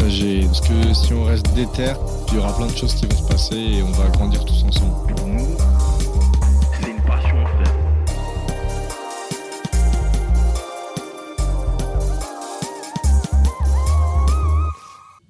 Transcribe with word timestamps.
partager. 0.00 0.46
Parce 0.46 0.60
que 0.60 0.94
si 0.94 1.12
on 1.12 1.24
reste 1.24 1.52
déter, 1.54 1.92
il 2.28 2.34
y 2.34 2.38
aura 2.38 2.56
plein 2.56 2.66
de 2.66 2.76
choses 2.76 2.94
qui 2.94 3.06
vont 3.06 3.16
se 3.16 3.28
passer 3.28 3.56
et 3.56 3.82
on 3.82 3.90
va 3.92 4.08
grandir 4.08 4.44
tous 4.44 4.62
ensemble. 4.64 5.14
Pour 5.14 5.26
nous, 5.26 5.56
c'est 6.80 6.90
une 6.90 7.02
passion, 7.02 7.46
frère. 7.46 7.74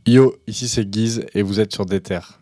Yo, 0.06 0.34
ici 0.46 0.68
c'est 0.68 0.88
Guise 0.88 1.26
et 1.34 1.42
vous 1.42 1.60
êtes 1.60 1.72
sur 1.72 1.86
des 1.86 2.00
terres. 2.00 2.40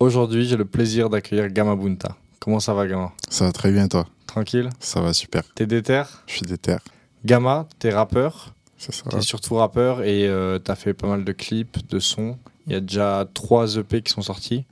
Aujourd'hui, 0.00 0.46
j'ai 0.46 0.56
le 0.56 0.64
plaisir 0.64 1.10
d'accueillir 1.10 1.48
Gama 1.48 1.76
Bunta. 1.76 2.16
Comment 2.40 2.58
ça 2.58 2.74
va, 2.74 2.86
Gama? 2.86 3.12
Ça 3.28 3.44
va 3.44 3.52
très 3.52 3.70
bien, 3.70 3.86
toi? 3.86 4.06
Tranquille? 4.26 4.70
Ça 4.80 5.00
va 5.00 5.12
super. 5.12 5.42
T'es 5.54 5.66
déter? 5.66 6.02
Je 6.26 6.32
suis 6.34 6.46
déter, 6.46 6.76
Gama, 7.24 7.68
t'es 7.78 7.90
rappeur? 7.90 8.54
C'est 8.82 8.92
ça. 8.92 9.04
T'es 9.10 9.20
surtout 9.20 9.54
rappeur 9.54 10.02
et 10.02 10.26
euh, 10.26 10.58
t'as 10.58 10.74
fait 10.74 10.92
pas 10.92 11.06
mal 11.06 11.24
de 11.24 11.32
clips, 11.32 11.88
de 11.88 11.98
sons. 11.98 12.36
Il 12.66 12.72
y 12.72 12.76
a 12.76 12.80
déjà 12.80 13.26
trois 13.32 13.76
EP 13.76 14.02
qui 14.02 14.12
sont 14.12 14.22
sortis. 14.22 14.64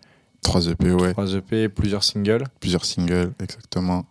3 0.43 0.69
EP, 0.69 0.91
ouais. 0.93 1.13
Trois 1.13 1.35
EP 1.35 1.65
et 1.65 1.69
plusieurs 1.69 2.03
singles. 2.03 2.45
Plusieurs 2.61 2.85
singles, 2.85 3.33
exactement. 3.41 4.07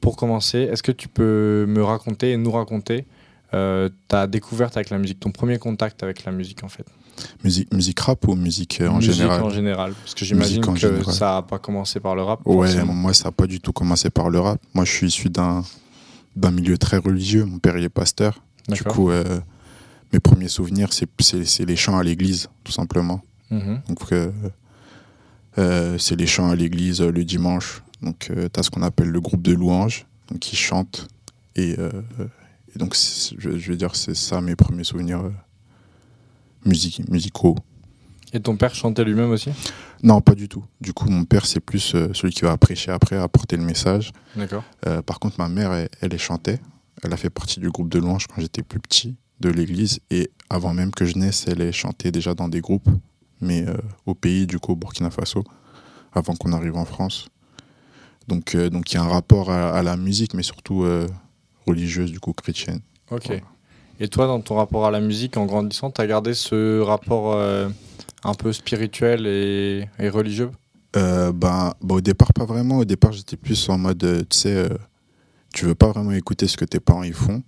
Pour 0.00 0.16
commencer, 0.16 0.58
est-ce 0.58 0.82
que 0.82 0.92
tu 0.92 1.08
peux 1.08 1.64
me 1.66 1.82
raconter 1.82 2.32
et 2.32 2.36
nous 2.36 2.50
raconter 2.50 3.06
euh, 3.54 3.88
ta 4.08 4.26
découverte 4.26 4.76
avec 4.76 4.90
la 4.90 4.98
musique, 4.98 5.20
ton 5.20 5.30
premier 5.30 5.58
contact 5.58 6.02
avec 6.02 6.24
la 6.24 6.32
musique 6.32 6.62
en 6.64 6.68
fait? 6.68 6.86
Musique, 7.42 7.72
musique 7.72 7.98
rap 7.98 8.28
ou 8.28 8.34
musique 8.36 8.80
euh, 8.80 8.88
en 8.88 8.96
Musique 8.98 9.14
général? 9.14 9.42
en 9.42 9.50
général. 9.50 9.94
Parce 9.94 10.14
que 10.14 10.24
j'imagine 10.24 10.64
que 10.64 10.76
général. 10.76 11.14
ça 11.14 11.34
n'a 11.34 11.42
pas 11.42 11.58
commencé 11.58 11.98
par 11.98 12.14
le 12.14 12.22
rap. 12.22 12.40
Ouais, 12.46 12.68
forcément. 12.68 12.92
moi, 12.92 13.14
ça 13.14 13.24
n'a 13.24 13.32
pas 13.32 13.46
du 13.46 13.60
tout 13.60 13.72
commencé 13.72 14.10
par 14.10 14.30
le 14.30 14.38
rap. 14.38 14.60
Moi, 14.74 14.84
je 14.84 14.92
suis 14.92 15.06
issu 15.08 15.30
d'un 15.30 15.64
d'un 16.36 16.50
milieu 16.52 16.78
très 16.78 16.98
religieux. 16.98 17.44
Mon 17.44 17.58
père, 17.58 17.76
il 17.76 17.82
est 17.84 17.88
pasteur. 17.88 18.40
Du 18.68 18.82
coup, 18.84 19.10
euh, 19.10 19.40
mes 20.12 20.20
premiers 20.20 20.48
souvenirs, 20.48 20.90
c'est 20.92 21.64
les 21.64 21.76
chants 21.76 21.98
à 21.98 22.02
l'église, 22.02 22.48
tout 22.64 22.72
simplement. 22.72 23.22
Mhm. 23.50 23.80
Donc, 23.88 24.12
euh, 24.12 24.30
euh, 25.58 25.98
c'est 25.98 26.16
les 26.16 26.26
chants 26.26 26.50
à 26.50 26.54
l'église 26.56 27.00
le 27.00 27.24
dimanche. 27.24 27.82
Donc, 28.02 28.30
tu 28.30 28.60
as 28.60 28.62
ce 28.62 28.70
qu'on 28.70 28.82
appelle 28.82 29.08
le 29.08 29.20
groupe 29.20 29.42
de 29.42 29.52
louanges, 29.52 30.06
donc 30.30 30.38
qui 30.40 30.54
chantent. 30.56 31.08
Et, 31.56 31.72
et 31.72 32.78
donc, 32.78 32.94
je, 32.94 33.58
je 33.58 33.70
veux 33.70 33.76
dire, 33.76 33.96
c'est 33.96 34.14
ça 34.14 34.40
mes 34.40 34.54
premiers 34.54 34.84
souvenirs 34.84 35.22
musique- 36.64 37.08
musicaux. 37.08 37.56
Et 38.32 38.40
ton 38.40 38.56
père 38.56 38.74
chantait 38.74 39.04
lui-même 39.04 39.30
aussi? 39.30 39.50
Non, 40.02 40.20
pas 40.20 40.34
du 40.34 40.48
tout. 40.48 40.62
Du 40.80 40.92
coup, 40.92 41.08
mon 41.08 41.24
père, 41.24 41.46
c'est 41.46 41.60
plus 41.60 41.80
celui 42.12 42.32
qui 42.32 42.42
va 42.42 42.56
prêcher 42.58 42.90
après, 42.92 43.16
apporter 43.16 43.56
le 43.56 43.64
message. 43.64 44.12
D'accord. 44.36 44.62
Par 45.06 45.18
contre, 45.18 45.36
ma 45.38 45.48
mère, 45.48 45.72
elle, 45.72 45.88
elle, 46.02 46.12
elle 46.12 46.18
chantait. 46.20 46.60
Elle 47.02 47.12
a 47.12 47.16
fait 47.16 47.30
partie 47.30 47.60
du 47.60 47.70
groupe 47.70 47.88
de 47.88 47.98
louanges 47.98 48.26
quand 48.26 48.40
j'étais 48.40 48.62
plus 48.62 48.80
petit 48.80 49.16
de 49.40 49.50
l'église. 49.50 50.00
Et 50.10 50.30
avant 50.50 50.74
même 50.74 50.90
que 50.90 51.04
je 51.04 51.16
naisse, 51.16 51.46
elle 51.46 51.60
est 51.60 51.72
chantait 51.72 52.10
déjà 52.10 52.34
dans 52.34 52.48
des 52.48 52.60
groupes, 52.60 52.88
mais 53.40 53.66
euh, 53.68 53.76
au 54.06 54.14
pays, 54.14 54.46
du 54.46 54.58
coup, 54.58 54.72
au 54.72 54.76
Burkina 54.76 55.10
Faso, 55.10 55.44
avant 56.12 56.34
qu'on 56.34 56.52
arrive 56.52 56.76
en 56.76 56.84
France. 56.84 57.28
Donc, 58.26 58.54
euh, 58.54 58.68
donc 58.68 58.92
il 58.92 58.96
y 58.96 58.98
a 58.98 59.02
un 59.02 59.08
rapport 59.08 59.50
à, 59.50 59.70
à 59.70 59.82
la 59.82 59.96
musique, 59.96 60.34
mais 60.34 60.42
surtout 60.42 60.82
euh, 60.82 61.06
religieuse, 61.66 62.10
du 62.10 62.20
coup, 62.20 62.32
chrétienne. 62.32 62.80
Ok. 63.10 63.26
Voilà. 63.26 63.42
Et 64.00 64.08
toi, 64.08 64.26
dans 64.26 64.40
ton 64.40 64.56
rapport 64.56 64.86
à 64.86 64.90
la 64.90 65.00
musique, 65.00 65.36
en 65.36 65.46
grandissant, 65.46 65.90
t'as 65.90 66.06
gardé 66.06 66.32
ce 66.32 66.80
rapport 66.80 67.36
un 67.36 68.34
peu 68.34 68.52
spirituel 68.52 69.26
et, 69.26 69.88
et 69.98 70.08
religieux? 70.08 70.52
Ben, 70.92 71.32
ben, 71.32 71.74
au 71.88 72.00
départ, 72.00 72.32
pas 72.32 72.44
vraiment. 72.44 72.78
Au 72.78 72.84
départ, 72.84 73.10
j'étais 73.10 73.36
plus 73.36 73.68
en 73.68 73.76
mode, 73.76 74.26
tu 74.30 74.38
sais, 74.38 74.68
tu 75.58 75.64
veux 75.64 75.74
pas 75.74 75.88
vraiment 75.88 76.12
écouter 76.12 76.46
ce 76.46 76.56
que 76.56 76.64
tes 76.64 76.78
parents 76.78 77.02
ils 77.02 77.12
font. 77.12 77.42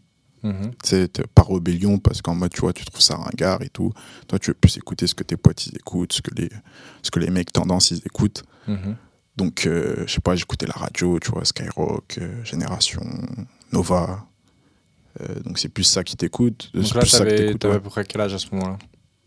Sais, 0.83 1.07
t'es 1.07 1.23
par 1.33 1.49
rébellion, 1.49 1.99
parce 1.99 2.23
qu'en 2.23 2.35
mode, 2.35 2.51
tu 2.51 2.63
vois, 2.63 2.73
tu 2.73 2.85
trouves 2.85 3.01
ça 3.01 3.15
ringard 3.15 3.63
et 3.63 3.69
tout. 3.69 3.93
Toi, 4.27 4.39
tu 4.41 4.51
veux 4.51 4.55
plus 4.55 4.77
écouter 4.79 5.07
ce 5.07 5.15
que 5.15 5.23
tes 5.23 5.37
potes 5.37 5.67
ils 5.67 5.77
écoutent, 5.77 6.13
ce 6.13 6.23
que 6.23 6.35
les, 6.35 6.49
ce 7.03 7.11
que 7.13 7.21
les 7.21 7.31
mecs 7.31 7.53
tendance 7.53 7.93
ils 7.93 7.99
écoutent. 7.99 8.43
Mhm. 8.67 8.97
Donc, 9.37 9.67
euh, 9.67 10.03
je 10.07 10.15
sais 10.15 10.21
pas, 10.21 10.35
j'écoutais 10.35 10.67
la 10.67 10.75
radio, 10.75 11.21
tu 11.21 11.31
vois, 11.31 11.45
Skyrock, 11.45 12.19
euh, 12.19 12.43
Génération, 12.43 13.03
Nova. 13.73 14.27
Euh, 15.21 15.41
donc, 15.45 15.59
c'est 15.59 15.69
plus 15.69 15.85
ça 15.85 16.03
qui 16.03 16.17
t'écoute. 16.17 16.71
Donc 16.75 16.87
c'est 16.87 16.95
là, 16.95 17.55
t'avais 17.59 17.77
à 17.77 17.81
peu 17.81 17.91
près 17.91 18.05
quel 18.05 18.23
âge 18.23 18.35
à 18.35 18.39
ce 18.39 18.47
moment-là? 18.53 18.79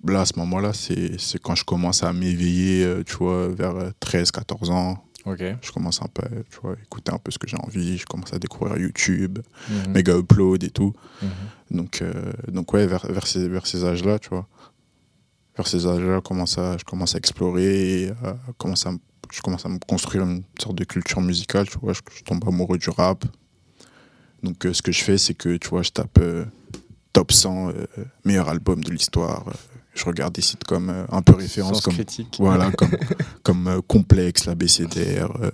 Là, 0.05 0.21
à 0.21 0.25
ce 0.25 0.37
moment-là, 0.39 0.73
c'est 0.73 1.17
c'est 1.19 1.39
quand 1.39 1.55
je 1.55 1.63
commence 1.63 2.03
à 2.03 2.11
m'éveiller, 2.11 3.03
tu 3.05 3.15
vois, 3.15 3.47
vers 3.47 3.75
euh, 3.75 3.91
13, 4.01 4.31
14 4.31 4.71
ans. 4.71 5.01
Ok. 5.25 5.41
Je 5.61 5.71
commence 5.71 6.01
un 6.01 6.07
peu, 6.07 6.23
tu 6.51 6.59
vois, 6.61 6.75
écouter 6.81 7.11
un 7.13 7.17
peu 7.17 7.31
ce 7.31 7.37
que 7.39 7.47
j'ai 7.47 7.55
envie. 7.57 7.97
Je 7.97 8.05
commence 8.05 8.33
à 8.33 8.39
découvrir 8.39 8.77
YouTube, 8.77 9.39
Mhm. 9.69 9.93
méga 9.93 10.17
upload 10.17 10.63
et 10.63 10.69
tout. 10.69 10.93
Mhm. 11.21 11.29
Donc, 11.77 12.01
euh, 12.01 12.13
donc 12.49 12.73
ouais, 12.73 12.85
vers, 12.85 13.05
vers 13.09 13.25
ces, 13.25 13.47
vers 13.47 13.65
ces 13.65 13.85
âges-là, 13.85 14.19
tu 14.19 14.29
vois. 14.29 14.47
Vers 15.55 15.67
ces 15.67 15.85
âges-là, 15.87 16.15
je 16.15 16.19
commence 16.19 16.57
à, 16.57 16.77
je 16.77 16.83
commence 16.83 17.15
à 17.15 17.19
explorer, 17.19 18.11
à- 18.23 18.35
commence 18.57 18.85
à 18.85 18.91
me- 18.91 18.99
je 19.31 19.41
commence 19.41 19.65
à 19.65 19.69
me 19.69 19.79
construire 19.79 20.23
une 20.23 20.43
sorte 20.61 20.75
de 20.75 20.83
culture 20.83 21.21
musicale, 21.21 21.67
tu 21.69 21.77
vois. 21.79 21.93
Je, 21.93 22.01
je 22.17 22.23
tombe 22.23 22.43
amoureux 22.47 22.77
du 22.77 22.89
rap. 22.89 23.23
Donc, 24.43 24.65
euh, 24.65 24.73
ce 24.73 24.81
que 24.81 24.91
je 24.91 25.03
fais, 25.03 25.17
c'est 25.17 25.33
que, 25.35 25.55
tu 25.57 25.69
vois, 25.69 25.83
je 25.83 25.91
tape 25.91 26.17
euh, 26.19 26.45
top 27.13 27.31
100 27.31 27.69
euh, 27.69 27.85
meilleur 28.25 28.49
album 28.49 28.83
de 28.83 28.91
l'histoire. 28.91 29.45
Je 29.95 30.05
regarde 30.05 30.33
des 30.33 30.41
sites 30.41 30.63
comme 30.63 30.89
euh, 30.89 31.05
un 31.11 31.21
peu 31.21 31.35
référence, 31.35 31.75
Sens 31.77 31.81
comme, 31.83 31.93
critique. 31.93 32.37
voilà, 32.39 32.71
comme, 32.77 32.91
comme 33.43 33.67
euh, 33.67 33.81
Complexe, 33.81 34.45
la 34.45 34.55
BCDR, 34.55 35.29
euh, 35.41 35.51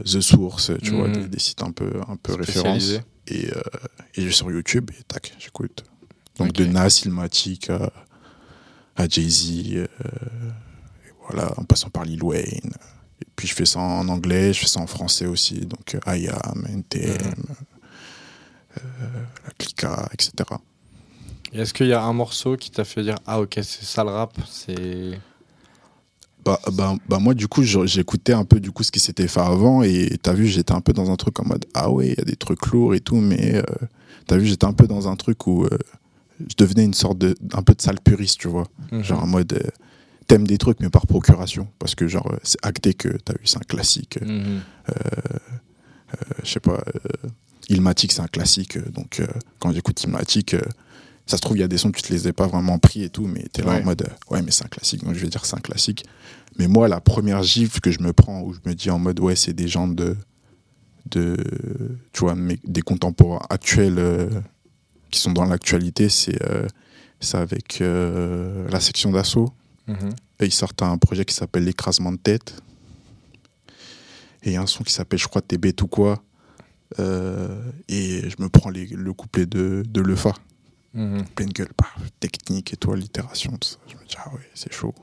The 0.00 0.20
Source, 0.20 0.72
tu 0.82 0.90
vois, 0.90 1.08
Mhm. 1.08 1.14
des, 1.22 1.28
des 1.28 1.38
sites 1.38 1.62
un 1.62 1.70
peu, 1.70 1.92
un 2.08 2.16
peu 2.16 2.34
référence. 2.34 2.90
Et, 3.28 3.46
et 3.46 3.50
je 4.16 4.22
vais 4.26 4.32
sur 4.32 4.50
YouTube 4.50 4.90
et 4.98 5.02
tac, 5.04 5.34
j'écoute. 5.38 5.84
Donc 6.38 6.52
de 6.52 6.64
Nas, 6.64 7.02
Ilmatic 7.04 7.70
à, 7.70 7.92
à 8.96 9.08
Jay-Z, 9.08 9.86
voilà, 11.28 11.52
en 11.56 11.64
passant 11.64 11.88
par 11.90 12.04
Lil 12.04 12.22
Wayne. 12.22 12.72
Et 13.22 13.26
puis 13.36 13.46
je 13.46 13.54
fais 13.54 13.64
ça 13.64 13.78
en 13.78 14.08
anglais, 14.08 14.52
je 14.52 14.60
fais 14.60 14.66
ça 14.66 14.80
en 14.80 14.86
français 14.88 15.26
aussi, 15.26 15.60
donc 15.60 15.96
IAM, 16.06 16.66
NTM, 16.68 17.12
Mhm. 17.12 17.54
euh, 18.78 18.82
la 19.44 19.50
Clica, 19.58 20.08
etc. 20.12 20.32
Est-ce 21.52 21.74
qu'il 21.74 21.88
y 21.88 21.92
a 21.92 22.02
un 22.02 22.12
morceau 22.12 22.56
qui 22.56 22.70
t'a 22.70 22.84
fait 22.84 23.02
dire 23.02 23.16
Ah, 23.26 23.40
ok, 23.40 23.54
c'est 23.56 23.84
ça 23.84 24.04
le 24.04 24.10
rap 24.10 24.32
C'est. 24.48 25.18
Bah, 26.44 26.58
bah, 26.72 26.96
bah 27.08 27.20
moi 27.20 27.34
du 27.34 27.46
coup 27.46 27.62
j'écoutais 27.62 28.32
un 28.32 28.44
peu 28.44 28.58
du 28.58 28.72
coup 28.72 28.82
ce 28.82 28.90
qui 28.90 28.98
s'était 28.98 29.28
fait 29.28 29.38
avant 29.38 29.84
et 29.84 30.18
t'as 30.20 30.32
vu 30.32 30.48
j'étais 30.48 30.72
un 30.72 30.80
peu 30.80 30.92
dans 30.92 31.08
un 31.12 31.14
truc 31.14 31.38
en 31.38 31.44
mode 31.46 31.66
ah 31.72 31.88
ouais 31.88 32.08
il 32.08 32.18
y 32.18 32.20
a 32.20 32.24
des 32.24 32.34
trucs 32.34 32.66
lourds 32.66 32.96
et 32.96 33.00
tout 33.00 33.14
mais 33.20 33.54
euh, 33.54 33.62
t'as 34.26 34.38
vu 34.38 34.46
j'étais 34.46 34.66
un 34.66 34.72
peu 34.72 34.88
dans 34.88 35.06
un 35.06 35.14
truc 35.14 35.46
où 35.46 35.62
euh, 35.64 35.68
je 36.40 36.56
devenais 36.58 36.84
une 36.84 36.94
sorte 36.94 37.18
de 37.18 37.36
un 37.52 37.62
peu 37.62 37.74
de 37.74 37.80
sale 37.80 38.00
puriste 38.00 38.40
tu 38.40 38.48
vois 38.48 38.66
Mhm. 38.90 39.04
genre 39.04 39.22
en 39.22 39.28
mode 39.28 39.52
euh, 39.52 39.70
t'aimes 40.26 40.44
des 40.44 40.58
trucs 40.58 40.80
mais 40.80 40.90
par 40.90 41.06
procuration 41.06 41.68
parce 41.78 41.94
que 41.94 42.08
genre 42.08 42.28
c'est 42.42 42.58
acté 42.66 42.92
que 42.94 43.10
t'as 43.24 43.34
vu 43.34 43.42
c'est 43.44 43.58
un 43.58 43.60
classique 43.60 44.18
Mhm. 44.20 44.62
je 46.42 46.50
sais 46.50 46.58
pas 46.60 46.82
Ilmatic 47.68 48.10
c'est 48.10 48.20
un 48.20 48.26
classique 48.26 48.78
donc 48.92 49.22
quand 49.60 49.70
j'écoute 49.70 50.02
Ilmatic 50.02 50.56
ça 51.26 51.36
se 51.36 51.42
trouve 51.42 51.56
il 51.56 51.60
y 51.60 51.64
a 51.64 51.68
des 51.68 51.78
sons 51.78 51.90
tu 51.92 52.02
te 52.02 52.12
les 52.12 52.26
ai 52.28 52.32
pas 52.32 52.46
vraiment 52.46 52.78
pris 52.78 53.02
et 53.04 53.08
tout 53.10 53.26
mais 53.26 53.44
t'es 53.52 53.62
là 53.62 53.72
Ouais. 53.72 53.80
en 53.82 53.84
mode 53.84 54.02
euh, 54.02 54.34
ouais 54.34 54.42
mais 54.42 54.50
c'est 54.50 54.64
un 54.64 54.68
classique 54.68 55.04
donc 55.04 55.14
je 55.14 55.20
vais 55.20 55.28
dire 55.28 55.44
c'est 55.44 55.56
un 55.56 55.60
classique. 55.60 56.04
Mais 56.58 56.68
moi 56.68 56.88
la 56.88 57.00
première 57.00 57.42
gifle 57.42 57.80
que 57.80 57.90
je 57.90 58.00
me 58.00 58.12
prends 58.12 58.42
où 58.42 58.52
je 58.52 58.58
me 58.66 58.74
dis 58.74 58.90
en 58.90 58.98
mode 58.98 59.20
ouais 59.20 59.36
c'est 59.36 59.52
des 59.54 59.68
gens 59.68 59.88
de 59.88 60.16
de 61.10 61.36
tu 62.12 62.20
vois 62.20 62.34
mais 62.34 62.58
des 62.64 62.82
contemporains 62.82 63.44
actuels 63.50 63.98
euh, 63.98 64.28
qui 65.10 65.20
sont 65.20 65.32
dans 65.32 65.44
l'actualité 65.44 66.08
c'est 66.08 66.40
euh, 66.44 66.66
avec 67.34 67.80
euh, 67.80 68.68
la 68.70 68.80
section 68.80 69.10
d'assaut. 69.12 69.52
Mhm. 69.88 70.10
et 70.40 70.44
ils 70.46 70.52
sortent 70.52 70.82
un 70.82 70.96
projet 70.98 71.24
qui 71.24 71.34
s'appelle 71.34 71.64
l'écrasement 71.64 72.12
de 72.12 72.16
tête. 72.16 72.54
Et 74.44 74.50
il 74.50 74.52
y 74.52 74.56
a 74.56 74.62
un 74.62 74.66
son 74.66 74.82
qui 74.84 74.92
s'appelle 74.92 75.18
je 75.18 75.26
crois 75.28 75.42
t'es 75.42 75.58
bête 75.58 75.80
ou 75.82 75.86
quoi. 75.88 76.22
Euh, 77.00 77.62
et 77.88 78.28
je 78.28 78.36
me 78.42 78.48
prends 78.48 78.70
les- 78.70 78.86
le 78.86 79.12
couplet 79.12 79.46
de, 79.46 79.82
de 79.88 80.00
Lefa 80.00 80.34
Mhm. 80.94 81.24
pleine 81.34 81.48
gueule 81.50 81.70
technique 82.20 82.72
et 82.72 82.76
toi 82.76 82.96
l'itération 82.96 83.52
tout 83.56 83.68
ça 83.68 83.76
je 83.88 83.94
me 83.96 84.04
dis 84.06 84.14
ah 84.18 84.32
ouais 84.34 84.40
c'est 84.54 84.72
chaud 84.72 84.94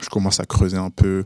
je 0.00 0.08
commence 0.08 0.38
à 0.40 0.44
creuser 0.44 0.76
un 0.76 0.90
peu 0.90 1.24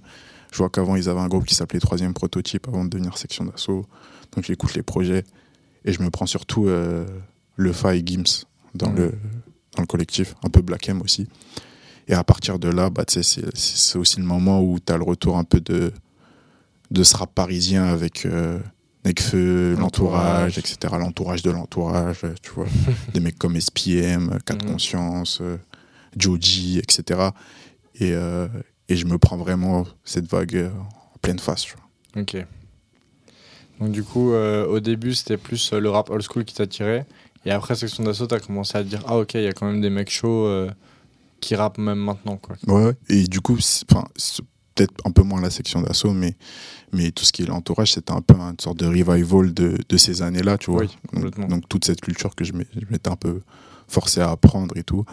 je 0.52 0.58
vois 0.58 0.70
qu'avant 0.70 0.94
ils 0.96 1.08
avaient 1.08 1.20
un 1.20 1.28
groupe 1.28 1.44
qui 1.46 1.54
s'appelait 1.54 1.80
troisième 1.80 2.14
prototype 2.14 2.68
avant 2.68 2.84
de 2.84 2.90
devenir 2.90 3.18
section 3.18 3.44
d'assaut 3.44 3.86
donc 4.34 4.44
j'écoute 4.44 4.74
les 4.74 4.82
projets 4.82 5.24
et 5.84 5.92
je 5.92 6.00
me 6.02 6.10
prends 6.10 6.26
surtout 6.26 6.68
euh, 6.68 7.04
Lefa 7.56 7.96
et 7.96 8.02
Gims 8.06 8.44
dans 8.74 8.90
Mhm. 8.90 8.96
le 8.96 9.12
dans 9.74 9.82
le 9.82 9.86
collectif, 9.86 10.34
un 10.44 10.50
peu 10.50 10.60
Black 10.60 10.86
M 10.90 11.00
aussi. 11.00 11.26
Et 12.06 12.12
à 12.12 12.22
partir 12.24 12.58
de 12.58 12.68
là, 12.68 12.90
bah, 12.90 13.04
c'est 13.08 13.96
aussi 13.96 14.18
le 14.18 14.26
moment 14.26 14.60
où 14.62 14.78
tu 14.78 14.92
as 14.92 14.98
le 14.98 15.02
retour 15.02 15.38
un 15.38 15.44
peu 15.44 15.60
de, 15.62 15.94
de 16.90 17.02
ce 17.02 17.16
rap 17.16 17.34
parisien 17.34 17.84
avec 17.86 18.26
euh, 18.26 18.58
Nekfeu, 19.04 19.74
l'entourage, 19.78 20.56
L'entourage. 20.56 20.58
etc. 20.58 20.94
L'entourage 20.98 21.42
de 21.42 21.50
l'entourage, 21.50 22.20
euh, 22.24 22.34
tu 22.42 22.50
vois. 22.52 22.66
Des 23.14 23.20
mecs 23.20 23.38
comme 23.38 23.56
SPM, 23.60 24.38
4 24.44 24.64
Mhm. 24.64 24.70
Conscience, 24.72 25.38
euh, 25.40 25.56
Joji, 26.16 26.78
etc. 26.78 27.30
Et, 27.96 28.12
euh, 28.12 28.46
et 28.88 28.96
je 28.96 29.06
me 29.06 29.18
prends 29.18 29.36
vraiment 29.36 29.86
cette 30.04 30.26
vague 30.30 30.54
euh, 30.56 30.70
en 31.14 31.18
pleine 31.20 31.38
face. 31.40 31.62
tu 31.62 31.74
vois. 31.74 32.22
Ok. 32.22 32.36
Donc 33.80 33.90
du 33.90 34.04
coup, 34.04 34.32
euh, 34.32 34.66
au 34.66 34.78
début, 34.80 35.14
c'était 35.14 35.36
plus 35.36 35.72
euh, 35.72 35.80
le 35.80 35.90
rap 35.90 36.08
old 36.10 36.22
school 36.22 36.44
qui 36.44 36.54
t'attirait. 36.54 37.04
Et 37.44 37.50
après 37.50 37.74
Section 37.74 38.04
d'Assaut, 38.04 38.28
t'as 38.28 38.38
commencé 38.38 38.78
à 38.78 38.84
te 38.84 38.88
dire, 38.88 39.02
ah 39.08 39.18
ok, 39.18 39.34
il 39.34 39.42
y 39.42 39.46
a 39.48 39.52
quand 39.52 39.66
même 39.66 39.80
des 39.80 39.90
mecs 39.90 40.10
chauds 40.10 40.46
euh, 40.46 40.70
qui 41.40 41.56
rappent 41.56 41.78
même 41.78 41.98
maintenant. 41.98 42.36
Quoi. 42.36 42.54
Ouais. 42.68 42.92
Et 43.08 43.24
du 43.24 43.40
coup, 43.40 43.58
peut-être 44.74 44.94
un 45.04 45.10
peu 45.10 45.22
moins 45.22 45.40
la 45.40 45.50
section 45.50 45.82
d'assaut, 45.82 46.12
mais, 46.12 46.36
mais 46.92 47.10
tout 47.10 47.24
ce 47.24 47.32
qui 47.32 47.42
est 47.42 47.46
l'entourage, 47.46 47.92
c'était 47.92 48.12
un 48.12 48.20
peu 48.22 48.34
une 48.34 48.58
sorte 48.60 48.78
de 48.78 48.86
revival 48.86 49.52
de, 49.52 49.78
de 49.88 49.96
ces 49.96 50.22
années-là, 50.22 50.58
tu 50.58 50.70
vois. 50.70 50.82
Oui, 50.82 50.90
donc, 51.48 51.68
toute 51.68 51.84
cette 51.84 52.00
culture 52.00 52.34
que 52.34 52.44
je 52.44 52.52
m'étais 52.54 53.08
un 53.10 53.16
peu 53.16 53.40
forcé 53.88 54.20
à 54.20 54.30
apprendre 54.30 54.76
et 54.76 54.82
tout. 54.82 55.04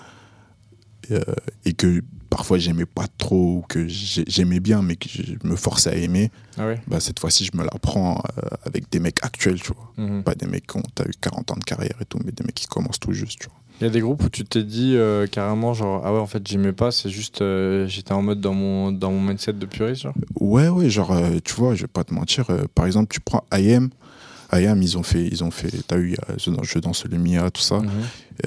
Et, 1.09 1.13
euh, 1.13 1.21
et 1.65 1.73
que 1.73 2.01
parfois 2.29 2.57
j'aimais 2.59 2.85
pas 2.85 3.07
trop, 3.17 3.57
ou 3.57 3.61
que 3.67 3.87
j'ai- 3.87 4.25
j'aimais 4.27 4.59
bien, 4.59 4.81
mais 4.81 4.95
que 4.95 5.09
je 5.09 5.33
me 5.43 5.55
forçais 5.55 5.89
à 5.89 5.95
aimer, 5.95 6.29
Ah 6.57 6.67
ouais 6.67 6.81
bah, 6.87 6.99
cette 6.99 7.19
fois-ci, 7.19 7.45
je 7.51 7.57
me 7.57 7.63
l'apprends 7.63 8.21
euh, 8.37 8.41
avec 8.63 8.89
des 8.91 8.99
mecs 8.99 9.23
actuels, 9.23 9.59
tu 9.61 9.71
vois. 9.73 9.91
Mhm. 9.97 10.23
Pas 10.23 10.35
des 10.35 10.45
mecs 10.45 10.67
qui 10.67 10.77
ont 10.77 10.81
eu 11.07 11.11
40 11.19 11.51
ans 11.51 11.55
de 11.57 11.63
carrière 11.63 11.95
et 11.99 12.05
tout, 12.05 12.19
mais 12.23 12.31
des 12.31 12.43
mecs 12.43 12.53
qui 12.55 12.67
commencent 12.67 12.99
tout 12.99 13.13
juste, 13.13 13.39
tu 13.39 13.47
vois. 13.47 13.57
Il 13.79 13.85
y 13.85 13.87
a 13.87 13.89
des 13.89 14.01
groupes 14.01 14.23
où 14.23 14.29
tu 14.29 14.43
t'es 14.43 14.63
dit 14.63 14.95
euh, 14.95 15.25
carrément, 15.27 15.73
genre, 15.73 16.01
ah 16.03 16.13
ouais, 16.13 16.19
en 16.19 16.27
fait, 16.27 16.45
j'aimais 16.45 16.73
pas, 16.73 16.91
c'est 16.91 17.09
juste, 17.09 17.41
euh, 17.41 17.87
j'étais 17.87 18.11
en 18.11 18.21
mode 18.21 18.41
dans 18.41 18.53
mon, 18.53 18.91
dans 18.91 19.11
mon 19.11 19.21
mindset 19.21 19.53
de 19.53 19.65
puriste, 19.65 20.01
genre. 20.01 20.13
Ouais, 20.39 20.67
ouais, 20.67 20.89
genre, 20.89 21.11
euh, 21.11 21.39
tu 21.43 21.53
vois, 21.53 21.75
je 21.75 21.81
vais 21.81 21.87
pas 21.87 22.03
te 22.03 22.13
mentir. 22.13 22.47
par 22.75 22.85
exemple, 22.85 23.07
tu 23.13 23.19
prends 23.21 23.43
IM. 23.53 23.89
IM, 24.51 24.81
ils 24.81 24.97
ont 24.97 25.03
fait, 25.03 25.27
ils 25.27 25.43
ont 25.43 25.51
fait, 25.51 25.71
t'as 25.87 25.97
eu, 25.97 26.15
Je, 26.37 26.79
danse 26.79 27.05
le 27.05 27.17
Mia, 27.17 27.49
tout 27.51 27.61
ça. 27.61 27.79
Mhm. 27.79 27.89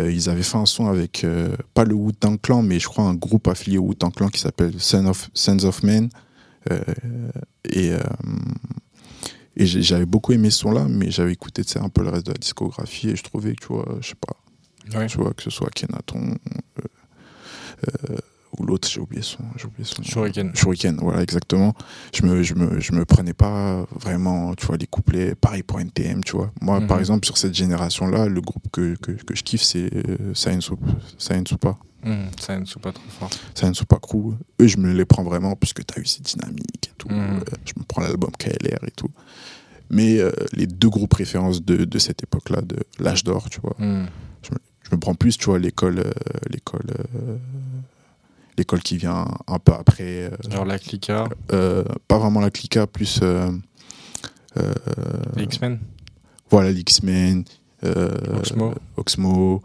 Euh, 0.01 0.13
ils 0.13 0.29
avaient 0.29 0.43
fait 0.43 0.57
un 0.57 0.67
son 0.67 0.87
avec, 0.87 1.25
euh, 1.25 1.55
pas 1.75 1.85
le 1.85 1.95
Wu-Tang 1.95 2.41
Clan, 2.41 2.63
mais 2.63 2.81
je 2.81 2.89
crois 2.89 3.05
un 3.05 3.15
groupe 3.15 3.47
affilié 3.49 3.79
au 3.79 3.85
Wu-Tang 3.85 4.13
Clan 4.13 4.29
qui 4.29 4.41
s'appelle 4.41 4.75
Sons 4.79 5.07
of, 5.07 5.31
Sons 5.35 5.65
of 5.65 5.83
Men. 5.83 6.09
Euh, 6.71 6.81
et 7.69 7.93
et 9.55 9.67
j'avais 9.67 10.07
beaucoup 10.07 10.33
aimé 10.33 10.51
ce 10.51 10.61
son-là, 10.61 10.87
mais 10.89 11.11
j'avais 11.11 11.33
écouté, 11.33 11.63
un 11.77 11.91
peu 11.91 12.03
le 12.03 12.09
reste 12.09 12.25
de 12.27 12.33
la 12.33 12.39
discographie 12.39 13.11
et 13.11 13.17
je 13.17 13.23
trouvais 13.23 13.55
tu 13.55 13.67
vois, 13.67 13.99
je 14.01 14.09
sais 14.09 14.15
pas, 14.15 14.35
Ouais. 14.95 15.07
tu 15.07 15.19
vois, 15.19 15.33
que 15.35 15.43
ce 15.43 15.51
soit 15.51 15.71
Kenaton 15.71 16.37
euh, 16.79 16.83
euh, 18.11 18.17
ou 18.59 18.67
l'autre, 18.67 18.87
j'ai 18.89 19.01
oublié 19.01 19.23
son, 19.23 19.39
j'ai 19.57 19.65
oublié 19.67 19.85
son 19.85 20.03
nom. 20.03 20.09
Shuriken. 20.09 20.55
Shuriken, 20.55 20.97
voilà, 21.01 21.23
exactement. 21.23 21.73
Je 22.15 22.23
me, 22.27 22.43
je 22.43 22.55
me, 22.55 22.81
je 22.81 22.93
me 22.93 23.05
prenais 23.07 23.33
pas 23.33 23.87
vraiment, 23.93 24.55
tu 24.55 24.67
vois, 24.67 24.77
les 24.77 24.87
couplets. 24.87 25.35
Pareil 25.35 25.63
pour 25.63 25.81
NTM, 25.81 26.23
tu 26.23 26.37
vois. 26.37 26.53
Moi, 26.61 26.81
Mhm. 26.81 26.87
par 26.87 26.99
exemple, 26.99 27.25
sur 27.25 27.39
cette 27.39 27.55
génération-là, 27.55 28.27
le 28.27 28.41
groupe 28.43 28.65
que, 28.71 28.95
que, 28.97 29.13
que 29.13 29.35
je 29.35 29.43
kiffe, 29.43 29.63
c'est 29.63 29.89
euh, 29.95 30.35
Science 30.35 30.65
Soup. 30.67 30.81
Science 31.17 31.49
Soupa. 31.49 31.79
Ne 32.05 32.27
pas 32.83 32.93
trop 32.93 33.03
fort. 33.09 33.31
Science 33.55 33.79
Soupa 33.79 33.97
Crew. 34.03 34.35
Eux, 34.61 34.67
je 34.67 34.77
me 34.77 34.93
les 34.93 35.05
prends 35.07 35.23
vraiment 35.23 35.55
puisque 35.57 35.87
t'as 35.87 36.01
eu 36.01 36.05
ces 36.05 36.21
dynamiques 36.21 36.89
et 36.91 36.95
tout. 36.99 37.09
Mhm. 37.09 37.19
Euh, 37.39 37.41
je 37.65 37.73
me 37.79 37.85
prends 37.85 38.03
l'album 38.03 38.33
KLR 38.39 38.85
et 38.87 38.91
tout. 38.91 39.09
Mais 39.89 40.19
euh, 40.19 40.31
les 40.53 40.67
deux 40.67 40.91
groupes 40.91 41.15
références 41.15 41.63
de, 41.65 41.85
de 41.85 41.99
cette 41.99 42.23
époque-là, 42.23 42.61
de 42.61 42.77
l'âge 42.99 43.25
d'or, 43.25 43.49
tu 43.49 43.61
vois. 43.61 43.77
Mhm. 43.79 44.09
Je 44.93 44.97
me 44.97 45.01
prends 45.01 45.15
plus, 45.15 45.39
tu 45.39 45.47
vois, 45.47 45.59
l'école, 45.59 46.01
euh, 46.01 46.13
l'école, 46.51 46.85
euh, 47.17 47.39
l'école 48.59 48.83
qui 48.83 48.99
vient 48.99 49.25
un 49.47 49.59
peu 49.59 49.73
après. 49.73 50.25
euh, 50.25 50.31
Genre 50.51 50.67
la 50.67 50.79
Clica, 50.79 51.29
pas 51.49 52.19
vraiment 52.19 52.41
la 52.41 52.51
Clica, 52.51 52.87
plus 52.87 53.23
les 55.35 55.45
X-Men, 55.45 55.79
voilà 56.51 56.71
l'X-Men, 56.73 57.45
euh, 57.85 58.11
Oxmo. 58.37 58.75
Oxmo, 58.99 59.63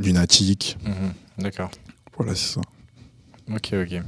Lunatic, 0.00 0.78
Mhm. 0.84 1.12
D'accord. 1.38 1.70
voilà 2.16 2.36
c'est 2.36 2.54
ça. 2.54 2.60
Ok, 3.52 3.72
ok. 3.74 4.00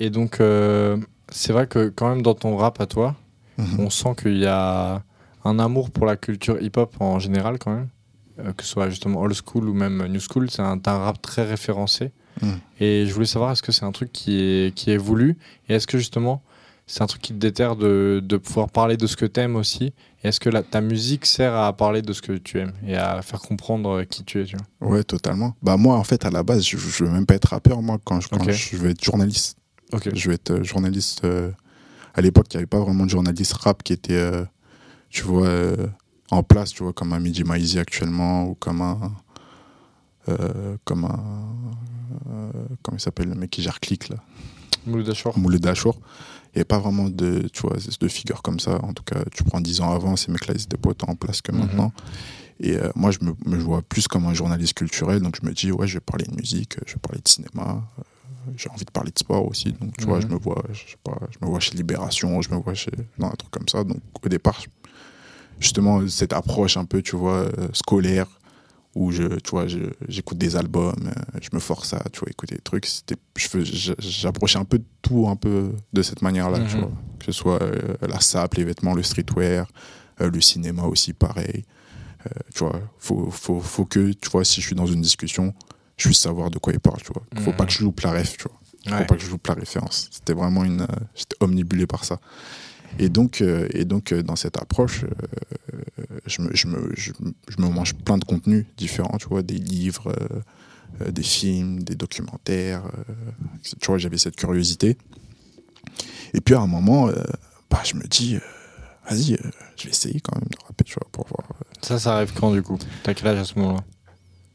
Et 0.00 0.10
donc, 0.10 0.40
euh, 0.40 0.96
c'est 1.30 1.52
vrai 1.52 1.68
que 1.68 1.88
quand 1.90 2.08
même 2.08 2.22
dans 2.22 2.34
ton 2.34 2.56
rap 2.56 2.80
à 2.80 2.86
toi, 2.86 3.14
Mhm. 3.58 3.78
on 3.80 3.88
sent 3.90 4.16
qu'il 4.20 4.38
y 4.38 4.46
a 4.46 5.04
un 5.44 5.58
amour 5.60 5.90
pour 5.92 6.06
la 6.06 6.16
culture 6.16 6.60
hip-hop 6.60 6.96
en 7.00 7.20
général 7.20 7.58
quand 7.60 7.72
même, 7.72 7.88
que 8.56 8.62
ce 8.64 8.68
soit 8.68 8.90
justement 8.90 9.20
old 9.20 9.34
school 9.34 9.68
ou 9.68 9.74
même 9.74 10.06
new 10.06 10.20
school, 10.20 10.50
c'est 10.50 10.62
un, 10.62 10.78
rap 10.84 11.20
très 11.22 11.44
référencé. 11.44 12.12
Mhm. 12.42 12.58
Et 12.80 13.06
je 13.06 13.14
voulais 13.14 13.26
savoir, 13.26 13.52
est-ce 13.52 13.62
que 13.62 13.72
c'est 13.72 13.84
un 13.84 13.92
truc 13.92 14.12
qui 14.12 14.40
est, 14.40 14.74
qui 14.74 14.90
est 14.90 14.96
voulu? 14.96 15.36
Et 15.68 15.74
est-ce 15.74 15.86
que 15.86 15.98
justement, 15.98 16.42
c'est 16.86 17.02
un 17.02 17.06
truc 17.06 17.22
qui 17.22 17.32
te 17.32 17.38
déterre 17.38 17.76
de, 17.76 18.20
de 18.22 18.36
pouvoir 18.36 18.68
parler 18.70 18.96
de 18.96 19.06
ce 19.06 19.16
que 19.16 19.24
t'aimes 19.24 19.56
aussi? 19.56 19.92
Et 20.22 20.28
est-ce 20.28 20.38
que 20.40 20.50
la, 20.50 20.62
ta 20.62 20.80
musique 20.80 21.24
sert 21.26 21.54
à 21.54 21.72
parler 21.74 22.02
de 22.02 22.12
ce 22.12 22.20
que 22.22 22.32
tu 22.32 22.58
aimes 22.58 22.74
et 22.86 22.96
à 22.96 23.22
faire 23.22 23.40
comprendre 23.40 24.02
qui 24.04 24.22
tu 24.24 24.40
es 24.40 24.44
tu 24.44 24.56
vois? 24.80 24.90
Ouais, 24.90 25.04
totalement. 25.04 25.54
Bah 25.62 25.76
moi 25.76 25.96
en 25.96 26.04
fait 26.04 26.24
à 26.24 26.30
la 26.30 26.42
base 26.42 26.64
je, 26.64 26.76
je 26.76 27.04
veux 27.04 27.10
même 27.10 27.26
pas 27.26 27.34
être 27.34 27.48
rappeur 27.48 27.80
moi 27.82 27.98
quand 28.04 28.20
je, 28.20 28.28
quand 28.28 28.50
je 28.50 28.76
veux 28.76 28.90
être 28.90 29.02
journaliste. 29.02 29.56
Ok. 29.92 30.14
Je 30.14 30.28
veux 30.28 30.34
être 30.34 30.50
euh, 30.50 30.62
journaliste. 30.64 31.24
euh, 31.24 31.50
à 32.16 32.22
l'époque 32.22 32.46
il 32.52 32.56
n'y 32.56 32.58
avait 32.58 32.66
pas 32.66 32.80
vraiment 32.80 33.04
de 33.04 33.10
journaliste 33.10 33.52
rap 33.52 33.82
qui 33.82 33.92
était, 33.92 34.14
euh, 34.14 34.44
tu 35.10 35.22
vois, 35.22 35.46
euh, 35.46 35.86
en 36.30 36.42
place, 36.42 36.70
tu 36.72 36.82
vois, 36.82 36.92
comme 36.92 37.12
un 37.12 37.18
Midi 37.20 37.44
Maizy 37.44 37.78
actuellement 37.78 38.44
ou 38.46 38.54
comme 38.54 38.80
un, 38.82 39.12
euh, 40.28 40.76
comme 40.84 41.04
un, 41.04 41.20
euh, 42.30 42.50
comment 42.82 42.96
il 42.96 43.00
s'appelle 43.00 43.28
le 43.28 43.34
mec 43.34 43.50
qui 43.50 43.62
gère 43.62 43.80
Click 43.80 44.08
là. 44.08 44.16
Mouloud 45.38 45.60
Dachour. 45.60 45.96
Il 46.54 46.58
n'y 46.58 46.60
avait 46.60 46.64
pas 46.64 46.78
vraiment 46.78 47.08
de, 47.08 47.48
tu 47.52 47.62
vois, 47.62 47.76
de 47.76 48.08
figures 48.08 48.42
comme 48.42 48.60
ça. 48.60 48.80
En 48.82 48.92
tout 48.94 49.02
cas, 49.02 49.22
tu 49.32 49.44
prends 49.44 49.60
10 49.60 49.80
ans 49.82 49.92
avant, 49.92 50.16
ces 50.16 50.32
mecs-là, 50.32 50.54
ils 50.56 50.62
étaient 50.62 50.76
pas 50.76 50.90
autant 50.90 51.08
en 51.08 51.14
place 51.16 51.42
que 51.42 51.52
Mhm. 51.52 51.58
maintenant. 51.60 51.92
Et 52.60 52.76
euh, 52.76 52.90
moi, 52.96 53.10
je 53.10 53.18
me, 53.20 53.34
me 53.44 53.58
vois 53.58 53.82
plus 53.82 54.08
comme 54.08 54.24
un 54.26 54.32
journaliste 54.34 54.72
culturel. 54.74 55.20
Donc, 55.20 55.36
je 55.40 55.46
me 55.46 55.52
dis, 55.52 55.70
ouais, 55.70 55.86
je 55.86 55.94
vais 55.94 56.00
parler 56.00 56.24
de 56.24 56.34
musique, 56.34 56.76
je 56.86 56.94
vais 56.94 57.00
parler 57.00 57.20
de 57.22 57.28
cinéma. 57.28 57.82
euh, 57.98 58.02
J'ai 58.56 58.70
envie 58.70 58.84
de 58.86 58.90
parler 58.90 59.10
de 59.10 59.18
sport 59.18 59.46
aussi. 59.46 59.72
Donc, 59.72 59.96
tu 59.98 60.04
vois, 60.06 60.16
Mhm. 60.18 60.22
je 60.22 60.26
me 60.28 60.38
vois, 60.38 60.62
je 60.72 60.78
sais 60.92 60.96
pas, 61.04 61.18
je 61.30 61.44
me 61.44 61.50
vois 61.50 61.60
chez 61.60 61.76
Libération, 61.76 62.40
je 62.40 62.50
me 62.50 62.56
vois 62.56 62.74
chez, 62.74 62.92
dans 63.18 63.26
un 63.26 63.30
truc 63.34 63.50
comme 63.50 63.68
ça. 63.68 63.84
Donc, 63.84 63.98
au 64.24 64.28
départ, 64.28 64.58
je- 64.60 64.68
justement, 65.60 66.06
cette 66.08 66.32
approche 66.32 66.76
un 66.76 66.84
peu, 66.84 67.02
tu 67.02 67.16
vois, 67.16 67.38
euh, 67.58 67.68
scolaire, 67.72 68.26
où 68.94 69.12
je, 69.12 69.24
tu 69.40 69.50
vois, 69.50 69.66
j'écoute 70.08 70.38
des 70.38 70.56
albums, 70.56 70.94
euh, 71.06 71.38
je 71.42 71.48
me 71.52 71.60
force 71.60 71.92
à, 71.92 72.02
tu 72.12 72.20
vois, 72.20 72.30
écouter 72.30 72.54
des 72.54 72.62
trucs. 72.62 72.86
J'approchais 73.98 74.58
un 74.58 74.64
peu 74.64 74.78
de 74.78 74.84
tout, 75.02 75.26
un 75.28 75.36
peu 75.36 75.72
de 75.92 76.02
cette 76.02 76.22
manière-là, 76.22 76.60
tu 76.60 76.76
Mhm. 76.76 76.80
vois. 76.82 76.92
Que 77.18 77.24
ce 77.26 77.32
soit 77.32 77.62
euh, 77.62 77.94
la 78.06 78.20
sape, 78.20 78.54
les 78.54 78.64
vêtements, 78.64 78.94
le 78.94 79.02
streetwear, 79.02 79.66
euh, 80.20 80.30
le 80.30 80.40
cinéma 80.40 80.84
aussi, 80.84 81.12
pareil. 81.12 81.64
Euh, 82.26 82.30
tu 82.54 82.60
vois, 82.60 82.80
faut, 82.98 83.30
faut, 83.30 83.60
faut 83.60 83.84
que, 83.84 84.12
tu 84.12 84.28
vois, 84.30 84.44
si 84.44 84.60
je 84.60 84.66
suis 84.66 84.76
dans 84.76 84.86
une 84.86 85.00
discussion, 85.02 85.54
je 85.96 86.08
puisse 86.08 86.20
savoir 86.20 86.50
de 86.50 86.58
quoi 86.58 86.72
il 86.72 86.80
parle, 86.80 87.00
tu 87.02 87.12
vois. 87.12 87.22
Faut 87.42 87.50
Mhm. 87.50 87.56
pas 87.56 87.66
que 87.66 87.72
je 87.72 87.82
loupe 87.82 88.00
la 88.00 88.12
ref, 88.12 88.36
tu 88.36 88.44
vois. 88.48 88.58
Faut 88.88 88.94
Ouais. 89.00 89.06
pas 89.06 89.16
que 89.16 89.22
je 89.22 89.30
loupe 89.30 89.46
la 89.46 89.54
référence. 89.54 90.08
C'était 90.12 90.32
vraiment 90.34 90.62
une. 90.64 90.86
J'étais 91.14 91.36
omnibulé 91.40 91.86
par 91.86 92.04
ça. 92.04 92.20
Et 92.98 93.08
donc, 93.08 93.40
euh, 93.40 93.68
et 93.72 93.84
donc 93.84 94.12
euh, 94.12 94.22
dans 94.22 94.36
cette 94.36 94.56
approche, 94.58 95.04
euh, 95.04 96.04
je, 96.26 96.42
me, 96.42 96.50
je, 96.54 96.66
me, 96.66 96.92
je, 96.96 97.12
me- 97.20 97.34
je 97.48 97.60
me 97.62 97.68
mange 97.68 97.94
plein 97.94 98.18
de 98.18 98.24
contenus 98.24 98.64
différents, 98.76 99.16
tu 99.18 99.28
vois, 99.28 99.42
des 99.42 99.58
livres, 99.58 100.14
des 101.10 101.22
films, 101.22 101.82
des 101.82 101.94
documentaires. 101.94 102.82
tu 103.62 103.86
vois, 103.86 103.98
j'avais 103.98 104.18
cette 104.18 104.36
curiosité. 104.36 104.96
Et 106.34 106.40
puis 106.40 106.54
à 106.54 106.60
un 106.60 106.66
moment, 106.66 107.08
bah, 107.70 107.82
je 107.84 107.94
me 107.96 108.02
dis, 108.06 108.38
vas-y, 109.08 109.36
je 109.76 109.84
vais 109.84 109.90
essayer 109.90 110.20
quand 110.20 110.34
même 110.36 110.48
de 110.48 110.56
rapper, 110.66 110.84
tu 110.84 110.94
vois, 110.94 111.08
pour 111.12 111.26
voir. 111.28 111.48
Ça, 111.82 111.98
ça 111.98 112.16
arrive 112.16 112.32
quand 112.34 112.52
du 112.52 112.62
coup? 112.62 112.78
T'as 113.02 113.14
quel 113.14 113.28
âge 113.28 113.38
à 113.38 113.44
ce 113.44 113.58
moment-là? 113.58 113.84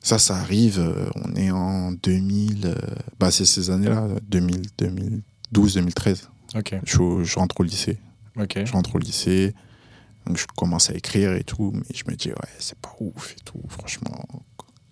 Ça, 0.04 0.18
ça 0.18 0.36
arrive, 0.38 0.82
on 1.16 1.36
est 1.36 1.52
en 1.52 1.92
2000, 1.92 2.66
euh, 2.66 2.76
bah, 3.20 3.30
c'est 3.30 3.46
ces 3.46 3.70
années-là, 3.70 4.08
2000, 4.30 4.64
2012, 4.80 5.76
2013. 5.76 6.30
Ok, 6.56 6.76
Je, 6.84 7.24
je 7.24 7.36
rentre 7.40 7.60
au 7.60 7.64
lycée. 7.64 8.00
Je 8.66 8.72
rentre 8.72 8.96
au 8.96 9.00
lycée, 9.00 9.54
donc 10.26 10.38
je 10.38 10.46
commence 10.56 10.90
à 10.90 10.94
écrire 10.96 11.34
et 11.34 11.44
tout, 11.44 11.72
mais 11.74 11.84
je 11.94 12.04
me 12.10 12.16
dis, 12.16 12.30
ouais, 12.30 12.36
c'est 12.60 12.78
pas 12.80 12.96
ouf 13.00 13.34
et 13.38 13.42
tout, 13.44 13.62
franchement, 13.70 14.24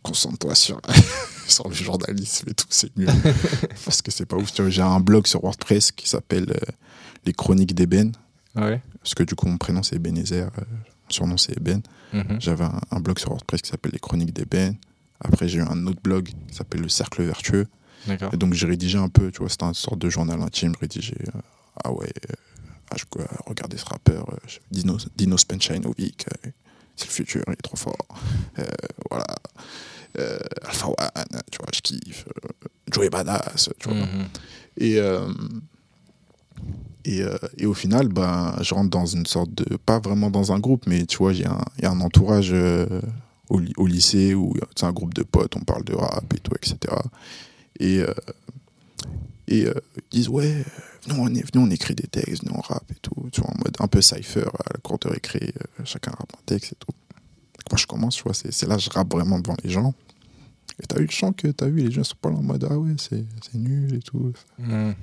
concentre-toi 0.04 0.56
sur, 0.56 0.82
sur 1.48 1.68
le 1.68 1.74
journalisme 1.76 2.50
et 2.50 2.54
tout, 2.54 2.66
c'est 2.70 2.96
mieux. 2.98 3.08
Parce 3.86 4.02
que 4.02 4.12
c'est 4.12 4.26
pas 4.26 4.36
ouf. 4.38 4.52
Tu 4.54 4.62
vois, 4.62 4.72
J'ai 4.72 4.82
un 4.82 5.00
blog 5.00 5.28
sur 5.28 5.44
WordPress 5.44 5.92
qui 5.92 6.08
s'appelle 6.10 6.50
euh, 6.52 6.72
Les 7.26 7.34
Chroniques 7.34 7.76
d'Eben, 7.76 8.12
Ouais. 8.56 8.82
parce 9.02 9.14
que 9.14 9.22
du 9.24 9.36
coup, 9.36 9.48
mon 9.48 9.58
prénom 9.58 9.84
c'est 9.84 9.96
Ebenezer, 9.96 10.48
euh, 10.58 10.62
mon 10.72 11.10
surnom 11.10 11.38
c'est 11.38 11.56
Eben. 11.56 11.82
Mhm. 12.14 12.38
J'avais 12.42 12.66
un, 12.66 12.82
un 12.92 13.00
blog 13.00 13.20
sur 13.20 13.30
WordPress 13.30 13.62
qui 13.62 13.70
s'appelle 13.70 13.92
Les 13.94 14.00
Chroniques 14.00 14.34
d'Eben. 14.34 14.76
Après, 15.22 15.48
j'ai 15.48 15.60
eu 15.60 15.62
un 15.62 15.86
autre 15.86 16.02
blog 16.02 16.30
qui 16.48 16.56
s'appelle 16.56 16.82
Le 16.82 16.90
Cercle 16.90 17.24
Vertueux. 17.24 17.68
Et 18.34 18.38
donc 18.38 18.54
j'ai 18.54 18.66
rédigé 18.66 18.98
un 18.98 19.10
peu, 19.10 19.30
tu 19.32 19.40
vois, 19.40 19.50
c'était 19.50 19.66
une 19.66 19.74
sorte 19.74 20.00
de 20.00 20.10
journal 20.10 20.42
intime, 20.42 20.74
rédigé. 20.82 21.16
euh, 21.36 21.40
ah 21.84 21.92
ouais, 21.92 22.08
euh, 22.32 22.34
ah, 22.92 22.96
je 22.98 23.78
ce 23.78 23.86
rappeur, 23.86 24.30
euh, 24.34 24.38
Dino, 24.72 24.98
Dino 25.16 25.38
Spenchainovic, 25.38 26.26
euh, 26.28 26.50
c'est 26.96 27.06
le 27.06 27.12
futur, 27.12 27.44
il 27.48 27.54
est 27.54 27.62
trop 27.62 27.78
fort. 27.78 28.08
Euh, 28.58 28.64
voilà. 29.10 29.28
Alpha 30.66 30.88
One, 30.88 31.42
tu 31.52 31.60
vois, 31.60 31.70
je 31.74 31.82
kiffe. 31.82 32.26
Joey 32.92 33.10
Badass, 33.10 33.70
tu 33.80 33.90
vois. 33.90 33.98
Mhm. 33.98 34.28
Et. 34.78 35.00
Et, 37.06 37.24
et, 37.58 37.66
au 37.66 37.74
final, 37.74 38.10
ben, 38.10 38.54
je 38.62 38.74
rentre 38.74 38.90
dans 38.90 39.06
une 39.06 39.26
sorte 39.26 39.54
de. 39.54 39.78
Pas 39.78 40.00
vraiment 40.00 40.30
dans 40.30 40.52
un 40.52 40.60
groupe, 40.60 40.86
mais 40.86 41.06
tu 41.06 41.18
vois, 41.18 41.32
il 41.32 41.40
y, 41.40 41.44
y, 41.82 41.86
a 41.86 41.90
un 41.90 42.02
entourage 42.02 42.54
au, 43.48 43.88
lycée 43.88 44.34
où 44.34 44.54
c'est 44.76 44.86
un 44.86 44.92
groupe 44.92 45.14
de 45.14 45.24
potes, 45.24 45.56
on 45.56 45.62
parle 45.62 45.86
de 45.86 45.96
rap 45.96 46.34
et 46.34 46.40
tout, 46.40 46.52
etc. 46.62 46.94
Et, 47.80 48.04
et 49.50 49.66
euh, 49.66 49.74
ils 50.12 50.20
disent 50.20 50.30
Ouais, 50.30 50.54
euh, 50.54 50.64
venez, 51.08 51.20
on, 51.20 51.28
est, 51.28 51.54
venez, 51.54 51.66
on 51.66 51.70
écrit 51.70 51.96
des 51.96 52.08
textes, 52.08 52.44
venez, 52.44 52.56
on 52.56 52.62
rappe 52.62 52.90
et 52.92 53.00
tout. 53.02 53.30
Tu 53.32 53.42
vois, 53.42 53.50
en 53.50 53.58
mode 53.58 53.76
un 53.80 53.88
peu 53.88 54.02
cypher 54.02 54.48
à 54.48 54.74
la 54.74 54.80
cour 54.82 55.00
de 55.00 55.10
récré, 55.10 55.54
euh, 55.60 55.84
chacun 55.84 56.12
rappe 56.12 56.32
un 56.34 56.44
texte 56.46 56.74
et 56.74 56.76
tout. 56.80 56.94
Moi, 57.70 57.78
je 57.78 57.86
commence, 57.86 58.16
tu 58.16 58.24
vois, 58.24 58.34
c'est 58.34 58.68
là 58.68 58.78
que 58.78 58.82
je 58.82 58.90
rappe 58.90 59.12
vraiment 59.12 59.40
devant 59.40 59.56
les 59.64 59.70
gens. 59.70 59.94
Et 60.82 60.88
t'as 60.88 60.98
eu 61.00 61.06
le 61.06 61.12
chant 61.12 61.34
que 61.34 61.48
t'as 61.48 61.68
vu, 61.68 61.82
les 61.82 61.92
gens 61.92 62.04
sont 62.04 62.16
pas 62.22 62.30
là 62.30 62.38
en 62.38 62.42
mode 62.44 62.66
Ah 62.70 62.78
ouais, 62.78 62.94
c'est 62.98 63.26
c'est 63.42 63.58
nul 63.58 63.96
et 63.96 64.00
tout. 64.00 64.32
Mhm. 64.60 64.96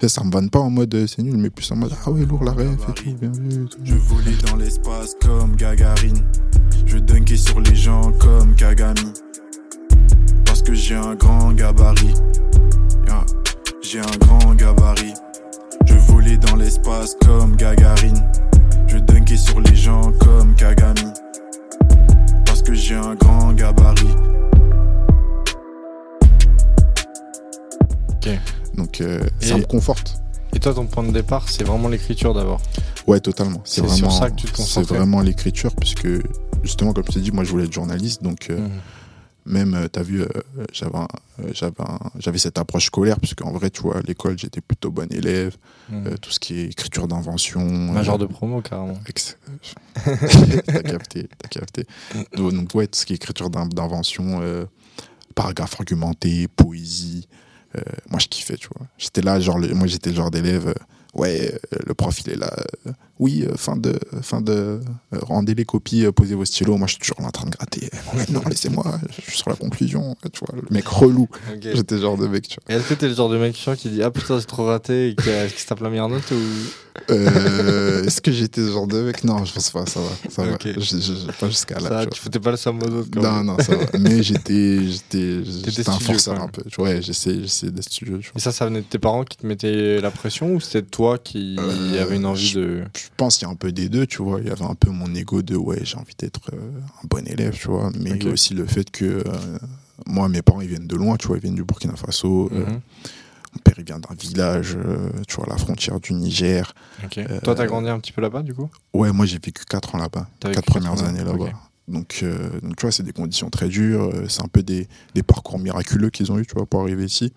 Ça, 0.00 0.08
ça 0.08 0.24
me 0.24 0.30
vanne 0.30 0.50
pas 0.50 0.58
en 0.60 0.70
mode 0.70 0.94
euh, 0.94 1.06
c'est 1.06 1.22
nul, 1.22 1.36
mais 1.36 1.50
plus 1.50 1.70
en 1.72 1.76
mode 1.76 1.92
ah 2.04 2.10
ouais, 2.10 2.24
lourd 2.24 2.44
la 2.44 2.52
ref 2.52 2.88
et 2.88 2.92
tout, 2.92 3.14
bien 3.14 3.30
vu. 3.30 3.64
et 3.64 3.68
tout. 3.68 3.78
Je 3.82 3.94
volais 3.94 4.36
dans 4.46 4.56
l'espace 4.56 5.16
comme 5.20 5.56
Gagarine. 5.56 6.26
Je 6.86 6.98
dunkais 6.98 7.36
sur 7.36 7.60
les 7.60 7.74
gens 7.74 8.12
comme 8.12 8.54
Kagami. 8.54 9.12
Parce 10.44 10.62
que 10.62 10.74
j'ai 10.74 10.94
un 10.94 11.14
grand 11.14 11.52
gabarit. 11.52 12.14
Ah, 13.08 13.24
J'ai 13.84 14.00
un 14.00 14.16
grand 14.18 14.54
gabarit. 14.54 15.12
Je 15.84 15.94
volais 15.94 16.38
dans 16.38 16.56
l'espace 16.56 17.16
comme 17.20 17.54
Gagarine. 17.56 18.26
Je 18.86 18.96
dunkais 18.96 19.36
sur 19.36 19.60
les 19.60 19.76
gens 19.76 20.10
comme 20.20 20.54
Kagami. 20.54 21.12
Parce 22.46 22.62
que 22.62 22.72
j'ai 22.72 22.94
un 22.94 23.14
grand 23.14 23.52
gabarit. 23.52 24.08
Donc 28.74 29.00
euh, 29.02 29.20
ça 29.40 29.58
me 29.58 29.64
conforte. 29.64 30.18
Et 30.54 30.60
toi, 30.60 30.72
ton 30.72 30.86
point 30.86 31.02
de 31.04 31.12
départ, 31.12 31.48
c'est 31.50 31.64
vraiment 31.64 31.88
l'écriture 31.88 32.32
d'abord. 32.32 32.60
Ouais, 33.06 33.20
totalement. 33.20 33.60
C'est 33.64 33.82
vraiment 33.82 33.96
sur 33.96 34.12
ça 34.12 34.30
que 34.30 34.36
tu 34.36 34.46
te 34.46 34.62
C'est 34.62 34.82
vraiment 34.82 35.20
l'écriture, 35.20 35.74
puisque 35.76 36.08
justement, 36.62 36.92
comme 36.94 37.04
je 37.08 37.12
t'ai 37.12 37.20
dit, 37.20 37.32
moi 37.32 37.44
je 37.44 37.50
voulais 37.50 37.64
être 37.64 37.72
journaliste, 37.72 38.22
donc 38.22 38.48
euh, 38.50 38.56
Mhm. 38.56 38.70
Même, 39.46 39.74
euh, 39.74 39.88
t'as 39.88 40.02
vu, 40.02 40.22
euh, 40.22 40.28
j'avais 40.72 40.96
euh, 41.40 41.52
j'avais 42.18 42.38
cette 42.38 42.58
approche 42.58 42.86
scolaire, 42.86 43.18
puisqu'en 43.20 43.52
vrai, 43.52 43.70
tu 43.70 43.82
vois, 43.82 43.98
à 43.98 44.00
l'école, 44.02 44.38
j'étais 44.38 44.60
plutôt 44.60 44.90
bon 44.90 45.10
élève, 45.12 45.56
euh, 45.92 46.16
tout 46.16 46.30
ce 46.30 46.40
qui 46.40 46.58
est 46.60 46.64
écriture 46.66 47.06
d'invention. 47.08 47.60
Major 47.62 48.14
euh, 48.14 48.18
de 48.18 48.26
promo, 48.26 48.62
carrément. 48.62 48.98
T'as 50.66 50.82
capté, 50.82 51.28
t'as 51.38 51.48
capté. 51.48 51.86
Donc, 52.36 52.54
donc, 52.54 52.74
ouais, 52.74 52.86
tout 52.86 52.98
ce 52.98 53.06
qui 53.06 53.12
est 53.12 53.16
écriture 53.16 53.50
d'in- 53.50 53.66
d'invention, 53.66 54.40
euh, 54.42 54.64
paragraphe 55.34 55.74
argumenté, 55.80 56.48
poésie. 56.48 57.28
moi, 58.10 58.20
je 58.20 58.28
kiffais, 58.28 58.56
tu 58.56 58.68
vois. 58.76 58.86
J'étais 58.98 59.20
là, 59.22 59.40
genre, 59.40 59.58
le- 59.58 59.74
moi, 59.74 59.86
j'étais 59.86 60.10
le 60.10 60.16
genre 60.16 60.30
d'élève. 60.30 60.74
ouais, 61.14 61.58
le 61.86 61.94
prof, 61.94 62.18
il 62.26 62.30
est 62.32 62.36
là. 62.36 62.52
Oui, 63.18 63.44
euh, 63.48 63.54
fin 63.56 63.76
de. 63.76 63.94
Fin 64.22 64.40
de 64.40 64.52
euh, 64.52 64.80
rendez 65.22 65.54
les 65.54 65.64
copies, 65.64 66.04
euh, 66.04 66.12
posez 66.12 66.34
vos 66.34 66.44
stylos. 66.44 66.76
Moi, 66.76 66.86
je 66.86 66.92
suis 66.94 67.00
toujours 67.00 67.20
là 67.20 67.28
en 67.28 67.30
train 67.30 67.46
de 67.46 67.50
gratter. 67.50 67.88
non, 68.30 68.42
laissez-moi, 68.48 68.98
je 69.16 69.22
suis 69.22 69.38
sur 69.38 69.50
la 69.50 69.56
conclusion. 69.56 70.16
Tu 70.32 70.40
vois, 70.44 70.54
le 70.60 70.62
mec 70.74 70.86
relou. 70.88 71.28
J'étais 71.60 71.94
le 71.96 72.00
genre 72.00 72.16
de 72.18 72.26
mec, 72.26 72.48
tu 72.48 72.56
vois. 72.66 72.76
Est-ce 72.76 72.88
que 72.88 72.94
t'es 72.94 73.08
le 73.08 73.14
genre 73.14 73.28
de 73.28 73.38
mec 73.38 73.54
chiant 73.56 73.76
qui 73.76 73.88
dit 73.90 74.02
Ah 74.02 74.10
putain, 74.10 74.38
j'ai 74.38 74.46
trop 74.46 74.64
raté 74.66 75.10
et 75.10 75.14
qui, 75.14 75.28
qui 75.54 75.60
se 75.62 75.66
tape 75.66 75.80
la 75.80 75.90
meilleure 75.90 76.08
note 76.08 76.30
ou? 76.32 76.40
Euh, 77.10 78.04
Est-ce 78.04 78.20
que 78.20 78.30
j'étais 78.32 78.60
ce 78.60 78.70
genre 78.72 78.86
de 78.86 79.00
mec? 79.02 79.24
Non, 79.24 79.44
je 79.44 79.52
pense 79.52 79.70
pas, 79.70 79.84
ça 79.86 80.00
va. 80.00 80.08
Ça 80.30 80.42
va. 80.44 80.56
Je- 80.64 80.80
je- 80.80 80.98
je- 81.00 81.38
pas 81.38 81.48
jusqu'à 81.48 81.74
là. 81.76 81.80
Ça, 81.80 81.88
tu 81.88 81.94
vois. 81.94 82.06
tu 82.06 82.20
foutais 82.20 82.38
pas 82.38 82.50
le 82.52 82.56
somme 82.56 82.78
aux 82.82 82.88
autres 83.00 83.08
Non, 83.20 83.32
même. 83.32 83.46
non, 83.46 83.56
ça 83.58 83.74
va. 83.76 83.84
Mais 83.98 84.22
j'étais, 84.22 84.80
j'étais, 84.86 85.44
j'étais 85.44 85.88
un 85.88 85.98
forceur 85.98 86.40
un 86.40 86.48
peu. 86.48 86.62
Tu 86.62 86.76
vois, 86.76 86.84
Ouais, 86.90 87.02
j'essayais, 87.02 87.42
j'essayais 87.42 87.72
d'être 87.72 87.84
studieux. 87.90 88.18
tu 88.20 88.30
vois. 88.30 88.36
Et 88.36 88.40
ça, 88.40 88.52
ça 88.52 88.66
venait 88.66 88.80
de 88.80 88.86
tes 88.86 88.98
parents 88.98 89.24
qui 89.24 89.36
te 89.36 89.46
mettaient 89.46 90.00
la 90.00 90.10
pression 90.10 90.54
ou 90.54 90.60
c'était 90.60 90.82
toi 90.82 91.18
qui 91.18 91.56
Euh, 91.58 92.02
avait 92.02 92.16
une 92.16 92.26
envie 92.26 92.46
je- 92.46 92.58
de. 92.60 92.84
Je 93.04 93.08
pense 93.16 93.36
qu'il 93.38 93.46
y 93.46 93.50
a 93.50 93.52
un 93.52 93.56
peu 93.56 93.70
des 93.72 93.88
deux, 93.88 94.06
tu 94.06 94.22
vois. 94.22 94.40
Il 94.40 94.46
y 94.46 94.50
avait 94.50 94.64
un 94.64 94.74
peu 94.74 94.90
mon 94.90 95.14
ego 95.14 95.42
de 95.42 95.56
ouais, 95.56 95.80
j'ai 95.84 95.96
envie 95.96 96.14
d'être 96.18 96.50
euh, 96.52 96.70
un 97.02 97.06
bon 97.08 97.26
élève, 97.26 97.54
tu 97.54 97.68
vois. 97.68 97.90
Mais 97.98 98.12
Ok. 98.14 98.32
aussi 98.32 98.54
le 98.54 98.64
fait 98.66 98.90
que 98.90 99.04
euh, 99.04 99.58
moi, 100.06 100.28
mes 100.28 100.42
parents, 100.42 100.60
ils 100.62 100.68
viennent 100.68 100.86
de 100.86 100.96
loin, 100.96 101.16
tu 101.16 101.28
vois. 101.28 101.36
Ils 101.36 101.42
viennent 101.42 101.54
du 101.54 101.64
Burkina 101.64 101.94
Faso. 101.96 102.48
euh, 102.52 102.64
Mhm. 102.66 102.80
mon 103.54 103.60
père, 103.62 103.74
il 103.78 103.84
vient 103.84 103.98
d'un 104.00 104.14
village, 104.18 104.76
euh, 104.76 105.10
tu 105.28 105.36
vois, 105.36 105.46
à 105.46 105.50
la 105.50 105.56
frontière 105.58 106.00
du 106.00 106.12
Niger. 106.14 106.72
Ok. 107.04 107.18
euh, 107.18 107.40
Toi, 107.42 107.54
t'as 107.54 107.66
grandi 107.66 107.88
un 107.88 108.00
petit 108.00 108.12
peu 108.12 108.20
là-bas 108.22 108.42
du 108.42 108.54
coup? 108.54 108.68
Ouais, 108.92 109.12
moi, 109.12 109.26
j'ai 109.26 109.38
vécu 109.38 109.64
4 109.68 109.94
ans 109.94 109.98
là-bas. 109.98 110.28
T'as 110.40 110.50
4 110.50 110.64
vécu 110.66 110.70
premières 110.70 111.02
ans, 111.02 111.06
années 111.06 111.22
là-bas. 111.24 111.52
Donc, 111.86 112.20
euh, 112.22 112.48
donc, 112.62 112.76
tu 112.76 112.82
vois, 112.82 112.90
c'est 112.92 113.02
des 113.02 113.12
conditions 113.12 113.50
très 113.50 113.68
dures. 113.68 114.04
euh, 114.14 114.24
C'est 114.28 114.42
un 114.42 114.48
peu 114.48 114.62
des, 114.62 114.88
des 115.14 115.22
parcours 115.22 115.58
miraculeux 115.58 116.08
qu'ils 116.10 116.32
ont 116.32 116.38
eu, 116.38 116.46
tu 116.46 116.54
vois, 116.54 116.64
pour 116.64 116.80
arriver 116.80 117.04
ici. 117.04 117.32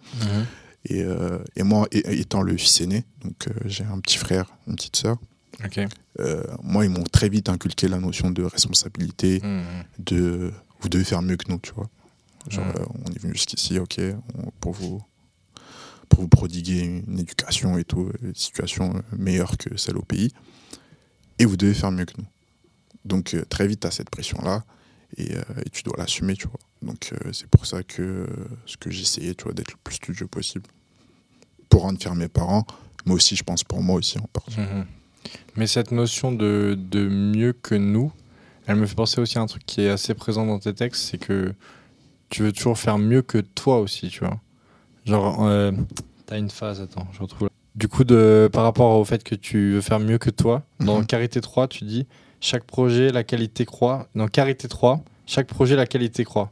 Et, 0.86 1.04
euh, 1.04 1.40
et 1.58 1.64
moi, 1.64 1.86
étant 1.92 2.42
le 2.42 2.56
fils 2.56 2.80
aîné, 2.80 3.04
donc 3.26 3.48
euh, 3.50 3.52
j'ai 3.66 3.84
un 3.84 4.00
petit 4.00 4.18
frère, 4.18 4.46
une 4.68 4.76
petite 4.76 4.96
sœur, 4.96 5.18
Euh, 6.20 6.44
moi, 6.64 6.86
ils 6.86 6.90
m'ont 6.92 7.04
très 7.04 7.30
vite 7.30 7.50
inculqué 7.50 7.88
la 7.88 8.00
notion 8.00 8.32
de 8.32 8.44
responsabilité, 8.44 9.40
Mhm. 9.44 9.64
de 10.00 10.52
vous 10.82 10.90
devez 10.90 11.04
faire 11.04 11.22
mieux 11.22 11.38
que 11.38 11.50
nous, 11.52 11.60
tu 11.60 11.72
vois. 11.74 11.90
Genre, 12.50 12.66
Mhm. 12.66 12.74
euh, 12.78 12.86
on 13.06 13.12
est 13.12 13.20
venu 13.20 13.34
jusqu'ici, 13.34 13.80
ok, 13.80 14.00
on- 14.38 14.52
pour 14.60 14.74
vous 14.74 15.02
pour 16.10 16.22
vous 16.22 16.30
prodiguer 16.30 16.80
une 17.06 17.20
éducation 17.20 17.78
et 17.78 17.84
tout, 17.84 18.10
une 18.22 18.34
situation 18.34 18.96
euh, 18.96 19.02
meilleure 19.18 19.58
que 19.58 19.76
celle 19.76 19.98
au 19.98 20.04
pays. 20.04 20.32
Et 21.38 21.44
vous 21.44 21.58
devez 21.58 21.74
faire 21.74 21.92
mieux 21.92 22.06
que 22.06 22.14
nous. 22.18 22.26
Donc, 23.04 23.34
euh, 23.34 23.44
très 23.44 23.68
vite, 23.68 23.82
tu 23.82 23.88
as 23.88 23.92
cette 23.92 24.10
pression-là 24.10 24.64
et, 25.18 25.34
et 25.34 25.70
tu 25.70 25.84
dois 25.84 25.96
l'assumer, 25.98 26.36
tu 26.36 26.48
vois. 26.48 26.60
Donc, 26.82 27.12
c'est 27.34 27.48
pour 27.48 27.66
ça 27.66 27.84
que 27.84 28.26
ce 28.66 28.78
que 28.78 28.90
j'essayais, 28.90 29.36
tu 29.36 29.44
vois, 29.44 29.54
d'être 29.54 29.72
le 29.72 29.78
plus 29.84 29.96
studieux 29.96 30.28
possible. 30.28 30.66
Pour 31.70 31.82
rendre 31.82 32.00
fier 32.00 32.16
mes 32.16 32.30
parents, 32.30 32.66
mais 33.06 33.12
aussi, 33.14 33.36
je 33.36 33.44
pense, 33.44 33.66
pour 33.66 33.84
moi 33.84 33.98
aussi 33.98 34.18
en 34.18 34.28
partie. 34.32 34.56
Mais 35.56 35.68
cette 35.68 35.92
notion 35.92 36.32
de, 36.32 36.78
de 36.80 37.08
mieux 37.08 37.54
que 37.54 37.76
nous, 37.76 38.12
elle 38.68 38.76
me 38.76 38.86
fait 38.86 38.96
penser 38.96 39.22
aussi 39.22 39.38
à 39.38 39.42
un 39.42 39.46
truc 39.48 39.66
qui 39.66 39.82
est 39.82 39.90
assez 39.90 40.14
présent 40.14 40.46
dans 40.46 40.60
tes 40.60 40.74
textes, 40.74 41.04
c'est 41.10 41.18
que 41.18 41.54
tu 42.30 42.44
veux 42.44 42.52
toujours 42.52 42.78
faire 42.78 42.98
mieux 42.98 43.22
que 43.22 43.38
toi 43.40 43.80
aussi, 43.80 44.10
tu 44.10 44.20
vois. 44.20 44.40
Genre, 45.06 45.46
euh, 45.46 45.72
t'as 46.26 46.38
une 46.38 46.50
phase, 46.50 46.82
attends, 46.82 47.08
je 47.14 47.20
retrouve. 47.22 47.50
Du 47.76 47.88
coup, 47.88 48.04
de, 48.04 48.50
par 48.52 48.64
rapport 48.64 48.98
au 49.00 49.06
fait 49.06 49.24
que 49.24 49.36
tu 49.36 49.74
veux 49.74 49.82
faire 49.82 50.00
mieux 50.00 50.18
que 50.18 50.30
toi, 50.30 50.64
dans 50.80 51.00
Mhm. 51.00 51.06
Carité 51.06 51.42
3, 51.42 51.68
tu 51.68 51.86
dis 51.86 52.06
chaque 52.42 52.64
projet, 52.66 53.12
la 53.12 53.24
qualité 53.24 53.66
croît. 53.66 54.08
Dans 54.16 54.28
Carité 54.28 54.68
3, 54.68 55.04
chaque 55.26 55.48
projet, 55.48 55.76
la 55.76 55.86
qualité 55.86 56.24
croît. 56.26 56.52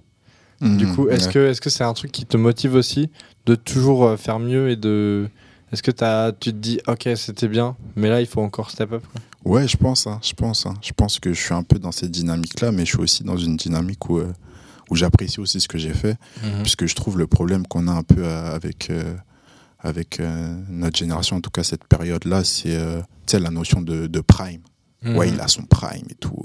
Du 0.62 0.86
Mhm, 0.86 0.96
coup, 0.96 1.10
est-ce 1.10 1.28
ouais. 1.28 1.34
que 1.34 1.40
est-ce 1.48 1.60
que 1.60 1.70
c'est 1.70 1.84
un 1.84 1.94
truc 1.94 2.12
qui 2.14 2.26
te 2.26 2.38
motive 2.38 2.76
aussi 2.76 3.10
de 3.46 3.56
toujours 3.56 4.06
euh, 4.06 4.16
faire 4.18 4.40
mieux 4.40 4.70
et 4.70 4.78
de 4.78 5.28
est-ce 5.72 5.82
que 5.84 5.92
t'as, 5.92 6.32
tu 6.32 6.52
te 6.52 6.58
dis 6.58 6.80
ok 6.88 7.10
c'était 7.16 7.48
bien 7.48 7.76
mais 7.96 8.10
là 8.10 8.22
il 8.22 8.28
faut 8.28 8.42
encore 8.42 8.70
step 8.72 8.92
up 8.94 9.04
quoi? 9.12 9.22
Ouais, 9.46 9.68
je 9.68 9.78
pense, 9.78 10.08
hein, 10.08 10.20
je 10.24 10.34
pense. 10.34 10.66
hein. 10.66 10.74
Je 10.82 10.92
pense 10.92 11.20
que 11.20 11.32
je 11.32 11.40
suis 11.40 11.54
un 11.54 11.62
peu 11.62 11.78
dans 11.78 11.92
cette 11.92 12.10
dynamique-là, 12.10 12.72
mais 12.72 12.84
je 12.84 12.90
suis 12.94 13.00
aussi 13.00 13.24
dans 13.24 13.38
une 13.38 13.58
dynamique 13.58 14.10
où, 14.10 14.18
euh, 14.18 14.34
où 14.90 14.96
j'apprécie 14.96 15.40
aussi 15.40 15.62
ce 15.62 15.68
que 15.68 15.78
j'ai 15.78 15.94
fait, 15.94 16.18
puisque 16.64 16.88
je 16.88 16.96
trouve 16.96 17.20
le 17.20 17.28
problème 17.28 17.68
qu'on 17.68 17.88
a 17.88 17.92
un 17.92 18.02
peu 18.02 18.26
euh, 18.26 18.56
avec, 18.56 18.90
euh, 18.90 19.14
avec 19.78 20.20
euh, 20.20 20.58
notre 20.68 20.98
génération, 20.98 21.36
en 21.36 21.42
tout 21.42 21.52
cas 21.52 21.62
cette 21.62 21.84
période-là, 21.84 22.44
c'est 22.44 23.40
la 23.40 23.52
notion 23.52 23.84
de, 23.84 24.08
de 24.08 24.20
prime. 24.20 24.62
Mhm. 25.04 25.16
Ouais, 25.16 25.30
il 25.30 25.40
a 25.40 25.48
son 25.48 25.62
prime 25.62 26.08
et 26.10 26.16
tout. 26.16 26.42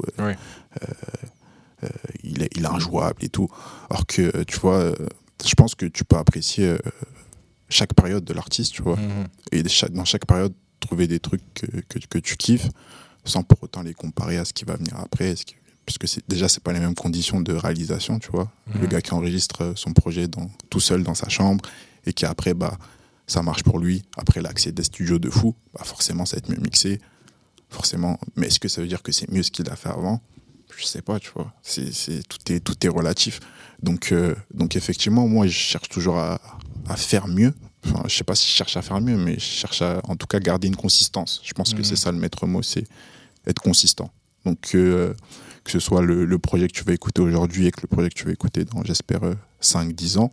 il, 2.23 2.43
est, 2.43 2.51
il 2.55 2.65
est 2.65 2.69
injouable 2.69 3.25
et 3.25 3.31
tout. 3.31 3.49
Alors 3.89 4.05
que, 4.05 4.43
tu 4.45 4.59
vois, 4.61 4.93
je 5.43 5.55
pense 5.55 5.75
que 5.75 5.87
tu 5.87 6.05
peux 6.05 6.17
apprécier 6.17 6.77
chaque 7.71 7.95
période 7.95 8.25
de 8.25 8.35
l'artiste, 8.35 8.73
tu 8.75 8.83
vois. 8.83 8.97
Mhm. 8.97 9.27
et 9.53 9.69
chaque- 9.69 9.93
dans 9.93 10.05
chaque 10.05 10.27
période 10.27 10.53
trouver 10.81 11.07
des 11.07 11.21
trucs 11.21 11.43
que, 11.55 11.67
que, 11.89 11.99
que 11.99 12.19
tu 12.19 12.37
kiffes 12.37 12.69
sans 13.25 13.43
pour 13.43 13.63
autant 13.63 13.83
les 13.83 13.95
comparer 13.95 14.39
à 14.39 14.45
ce 14.45 14.53
qui 14.53 14.65
va 14.65 14.77
venir 14.77 14.97
après 14.99 15.37
ce 15.37 15.45
qui- 15.45 15.55
parce 15.87 15.99
que 15.99 16.07
déjà 16.29 16.49
c'est 16.49 16.63
pas 16.63 16.73
les 16.73 16.81
mêmes 16.81 16.95
conditions 16.95 17.41
de 17.41 17.53
réalisation 17.53 18.19
tu 18.19 18.31
vois. 18.31 18.51
Mhm. 18.75 18.81
le 18.83 18.87
gars 18.87 19.01
qui 19.03 19.13
enregistre 19.13 19.63
euh, 19.63 19.73
son 19.77 19.93
projet 19.93 20.27
dans, 20.29 20.51
tout 20.71 20.81
seul 20.81 21.03
dans 21.03 21.15
sa 21.15 21.29
chambre 21.29 21.65
et 22.07 22.13
qui 22.13 22.25
après 22.27 22.55
bah 22.55 22.79
ça 23.27 23.43
marche 23.43 23.63
pour 23.63 23.79
lui 23.79 24.03
après 24.17 24.41
l'accès 24.41 24.73
des 24.73 24.83
studios 24.85 25.19
de 25.19 25.29
fou 25.31 25.55
bah 25.75 25.83
forcément 25.85 26.25
ça 26.27 26.37
va 26.37 26.39
être 26.39 26.49
mieux 26.51 26.61
mixé. 26.63 27.01
Forcément 27.69 28.19
mais 28.37 28.47
est-ce 28.49 28.59
que 28.59 28.69
ça 28.69 28.81
veut 28.81 28.89
dire 28.89 29.03
que 29.03 29.13
c'est 29.13 29.31
mieux 29.31 29.43
ce 29.43 29.51
qu'il 29.51 29.69
a 29.71 29.77
fait 29.77 29.91
avant? 29.91 30.21
Je 30.77 30.85
sais 30.87 31.03
pas 31.03 31.19
tu 31.21 31.31
vois. 31.35 31.53
C'est- 31.63 32.27
tout 32.29 32.53
est 32.53 32.61
tout 32.61 32.75
est 32.87 32.89
relatif. 32.89 33.39
Donc 33.83 34.13
euh, 34.13 34.35
donc 34.55 34.77
effectivement 34.77 35.29
moi 35.29 35.47
je 35.47 35.53
cherche 35.53 35.89
toujours 35.89 36.19
à, 36.19 36.41
à 36.89 36.97
faire 36.97 37.29
mieux 37.29 37.55
Enfin, 37.87 38.03
je 38.09 38.15
sais 38.15 38.25
pas 38.25 38.35
si 38.35 38.47
je 38.47 38.53
cherche 38.53 38.77
à 38.77 38.83
faire 38.83 39.01
mieux, 39.01 39.17
mais 39.17 39.35
je 39.37 39.41
cherche 39.41 39.81
à, 39.81 40.03
en 40.05 40.15
tout 40.15 40.27
cas, 40.27 40.39
garder 40.39 40.69
une 40.69 40.77
consistance. 40.77 41.41
Je 41.43 41.55
pense 41.55 41.73
que 41.73 41.79
Mhm. 41.79 41.85
c'est 41.85 41.97
ça 41.97 42.13
le 42.13 42.19
maître 42.19 42.47
mot, 42.47 42.61
c'est 42.63 42.85
être 43.47 43.63
consistant. 43.63 44.11
Donc, 44.45 44.73
euh, 44.75 45.15
que 45.65 45.71
ce 45.71 45.79
soit 45.81 46.03
le, 46.03 46.27
le 46.27 46.39
projet 46.39 46.67
que 46.69 46.73
tu 46.75 46.85
vas 46.85 46.93
écouter 46.93 47.23
aujourd'hui 47.23 47.67
et 47.67 47.71
que 47.71 47.81
le 47.81 47.87
projet 47.89 48.11
que 48.11 48.15
tu 48.15 48.27
vas 48.27 48.33
écouter 48.33 48.67
dans, 48.67 48.85
j'espère, 48.85 49.21
5-10 49.63 50.19
ans, 50.19 50.31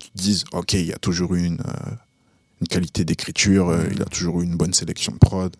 tu 0.00 0.10
te 0.10 0.18
dises, 0.18 0.42
OK, 0.50 0.72
il 0.72 0.86
y 0.86 0.92
a 0.92 0.98
toujours 0.98 1.36
eu 1.36 1.44
une, 1.44 1.60
euh, 1.60 1.90
une 2.62 2.66
qualité 2.66 3.04
d'écriture, 3.04 3.68
euh, 3.68 3.86
il 3.92 4.00
y 4.00 4.02
a 4.02 4.06
toujours 4.06 4.40
eu 4.40 4.44
une 4.44 4.56
bonne 4.56 4.74
sélection 4.74 5.12
de 5.12 5.18
prod, 5.18 5.54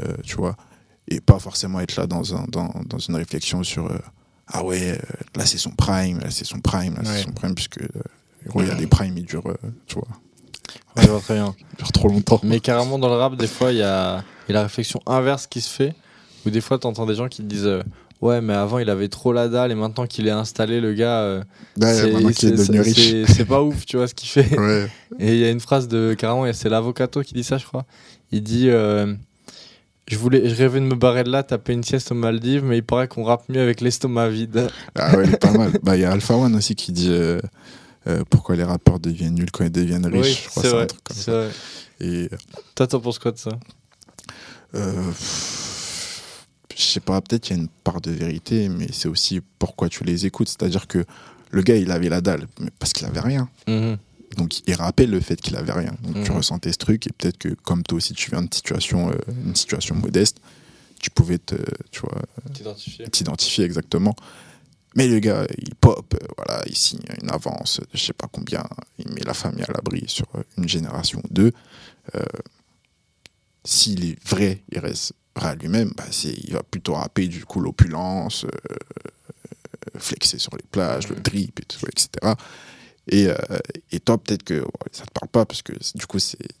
euh, 0.00 0.16
tu 0.24 0.34
vois, 0.34 0.56
et 1.06 1.20
pas 1.20 1.38
forcément 1.38 1.78
être 1.78 1.94
là 1.94 2.08
dans, 2.08 2.34
un, 2.36 2.46
dans, 2.48 2.74
dans 2.86 2.98
une 2.98 3.14
réflexion 3.14 3.62
sur, 3.62 3.86
euh, 3.86 3.98
ah 4.48 4.64
ouais, 4.64 4.98
euh, 4.98 4.98
là 5.36 5.46
c'est 5.46 5.58
son 5.58 5.70
prime, 5.70 6.18
là 6.18 6.32
c'est 6.32 6.44
son 6.44 6.58
prime, 6.58 6.94
là 6.96 7.02
Ouais. 7.02 7.18
c'est 7.18 7.22
son 7.26 7.32
prime, 7.32 7.54
puisque 7.54 7.80
euh, 7.80 7.88
Gros, 8.46 8.62
il 8.62 8.68
y 8.68 8.70
a 8.70 8.74
des 8.74 8.86
primes, 8.86 9.16
ils 9.18 9.24
durent, 9.24 9.46
euh, 9.48 9.56
tu 9.86 9.94
vois, 9.96 10.08
Ouais, 10.96 11.04
je 11.04 11.10
vois 11.10 11.20
très 11.20 11.34
bien. 11.34 11.54
ils 11.72 11.76
durent 11.78 11.92
trop 11.92 12.08
longtemps. 12.08 12.40
Mais 12.42 12.60
carrément, 12.60 12.98
dans 12.98 13.08
le 13.08 13.14
rap, 13.14 13.36
des 13.36 13.46
fois, 13.46 13.72
il 13.72 13.78
y 13.78 13.82
a, 13.82 14.22
y 14.48 14.52
a 14.52 14.54
la 14.54 14.62
réflexion 14.62 15.00
inverse 15.06 15.46
qui 15.46 15.60
se 15.60 15.70
fait. 15.70 15.94
Où 16.44 16.50
des 16.50 16.60
fois, 16.60 16.78
t'entends 16.78 17.06
des 17.06 17.14
gens 17.14 17.28
qui 17.28 17.38
te 17.42 17.46
disent 17.46 17.66
euh, 17.66 17.82
Ouais, 18.20 18.40
mais 18.40 18.52
avant, 18.54 18.78
il 18.78 18.88
avait 18.90 19.08
trop 19.08 19.32
la 19.32 19.48
dalle 19.48 19.72
et 19.72 19.74
maintenant 19.74 20.06
qu'il 20.06 20.26
est 20.28 20.30
installé, 20.32 20.80
le 20.80 20.92
gars. 20.92 21.20
euh, 21.22 21.42
Ouais, 21.80 21.92
c'est- 21.94 23.44
pas 23.44 23.62
ouf, 23.62 23.84
tu 23.86 23.96
vois 23.96 24.06
ce 24.08 24.14
qu'il 24.14 24.28
fait. 24.28 24.58
Ouais, 24.58 24.86
Et 25.18 25.34
il 25.34 25.38
y 25.40 25.44
a 25.44 25.50
une 25.50 25.60
phrase 25.60 25.88
de 25.88 26.14
carrément, 26.14 26.46
et 26.46 26.52
c'est 26.52 26.68
l'avocato 26.68 27.22
qui 27.22 27.34
dit 27.34 27.42
ça, 27.44 27.58
je 27.58 27.66
crois. 27.66 27.84
Il 28.30 28.42
dit 28.42 28.68
euh, 28.70 29.12
je 30.08 30.16
voulais, 30.18 30.48
je 30.48 30.54
rêvais 30.54 30.80
de 30.80 30.84
me 30.86 30.94
barrer 30.94 31.24
de 31.24 31.30
là, 31.30 31.42
taper 31.42 31.72
une 31.72 31.82
sieste 31.84 32.12
aux 32.12 32.14
Maldives, 32.16 32.64
mais 32.64 32.78
il 32.78 32.82
paraît 32.84 33.08
qu'on 33.08 33.24
rappe 33.24 33.48
mieux 33.48 33.60
avec 33.60 33.80
l'estomac 33.80 34.28
vide. 34.28 34.68
ah 34.96 35.16
ouais, 35.16 35.24
il 35.26 35.34
est 35.34 35.36
pas 35.38 35.50
mal. 35.58 35.72
Bah, 35.82 35.96
il 35.96 36.02
y 36.02 36.04
a 36.04 36.12
Alpha 36.12 36.34
One 36.36 36.54
aussi 36.54 36.74
qui 36.76 36.92
dit 36.92 37.10
euh, 38.06 38.22
pourquoi 38.28 38.56
les 38.56 38.64
rappeurs 38.64 38.98
deviennent 39.00 39.34
nuls 39.34 39.50
quand 39.50 39.64
ils 39.64 39.70
deviennent 39.72 40.06
riches. 40.06 40.14
oui, 40.26 40.38
je 40.44 40.48
crois 40.48 40.62
c'est 40.62 40.68
c'est 40.68 40.74
un 40.74 40.78
vrai. 40.78 40.86
truc 40.86 41.04
comme 41.04 41.16
ça. 41.16 41.32
vrai. 41.32 41.50
Et 42.00 42.28
Toi, 42.74 42.86
t'en 42.86 43.00
penses 43.00 43.18
quoi 43.18 43.32
de 43.32 43.38
ça? 43.38 43.50
euh, 44.74 45.12
je 46.76 46.82
sais 46.82 47.00
pas, 47.00 47.20
peut-être 47.20 47.50
il 47.50 47.56
y 47.56 47.58
a 47.58 47.62
une 47.62 47.68
part 47.68 48.00
de 48.00 48.10
vérité, 48.10 48.68
mais 48.68 48.88
c'est 48.92 49.08
aussi 49.08 49.40
pourquoi 49.58 49.88
tu 49.88 50.04
les 50.04 50.26
écoutes. 50.26 50.48
C'est-à-dire 50.48 50.86
que 50.86 51.04
le 51.50 51.62
gars, 51.62 51.76
il 51.76 51.90
avait 51.90 52.08
la 52.08 52.20
dalle, 52.20 52.46
mais 52.60 52.70
parce 52.78 52.92
qu'il 52.92 53.06
avait 53.06 53.20
rien. 53.20 53.48
Mhm. 53.68 53.98
Donc 54.38 54.66
il 54.66 54.74
rappelle 54.74 55.10
le 55.10 55.20
fait 55.20 55.38
qu'il 55.40 55.56
avait 55.56 55.72
rien. 55.72 55.94
Donc 56.02 56.24
tu 56.24 56.30
Mhm. 56.30 56.38
ressentais 56.38 56.72
ce 56.72 56.78
truc 56.78 57.06
et 57.06 57.10
peut-être 57.12 57.36
que 57.36 57.48
comme 57.50 57.82
toi 57.82 57.98
aussi 57.98 58.14
tu 58.14 58.30
viens 58.30 58.40
de 58.42 58.52
situation, 58.54 59.10
euh, 59.10 59.14
une 59.44 59.54
situation 59.54 59.94
modeste, 59.94 60.38
tu 61.00 61.10
pouvais 61.10 61.36
te, 61.38 61.56
tu 61.90 62.00
vois, 62.00 62.22
T'identifier. 62.54 63.06
t'identifier 63.10 63.64
exactement. 63.66 64.14
Mais 64.94 65.08
le 65.08 65.18
gars, 65.20 65.46
il 65.58 65.74
pop, 65.74 66.14
euh, 66.14 66.26
voilà, 66.36 66.62
il 66.66 66.76
signe 66.76 67.00
une 67.22 67.30
avance, 67.30 67.80
je 67.92 67.98
sais 67.98 68.12
pas 68.12 68.28
combien, 68.30 68.64
il 68.98 69.08
met 69.12 69.22
la 69.22 69.34
famille 69.34 69.64
à 69.64 69.72
l'abri 69.72 70.04
sur 70.06 70.26
euh, 70.34 70.42
une 70.58 70.68
génération 70.68 71.20
ou 71.24 71.28
deux. 71.32 71.52
Euh, 72.14 72.22
S'il 73.64 74.04
est 74.04 74.18
vrai, 74.28 74.62
il 74.70 74.78
reste 74.80 75.14
vrai 75.36 75.48
à 75.50 75.54
lui-même, 75.54 75.92
bah, 75.96 76.04
il 76.24 76.52
va 76.52 76.62
plutôt 76.62 76.94
rapper 76.94 77.26
du 77.28 77.44
coup 77.44 77.60
l'opulence, 77.60 78.44
euh, 78.44 79.98
flexer 79.98 80.38
sur 80.38 80.54
les 80.56 80.64
plages, 80.70 81.08
le 81.08 81.16
drip, 81.16 81.60
et 81.60 81.64
tout, 81.64 81.86
etc. 81.86 82.34
Et, 83.08 83.26
euh, 83.28 83.34
et 83.90 84.00
toi, 84.00 84.18
peut-être 84.18 84.42
que 84.42 84.64
ça 84.92 85.04
te 85.04 85.10
parle 85.12 85.28
pas 85.28 85.44
parce 85.44 85.62
que 85.62 85.72
du 85.96 86.06
coup, 86.06 86.18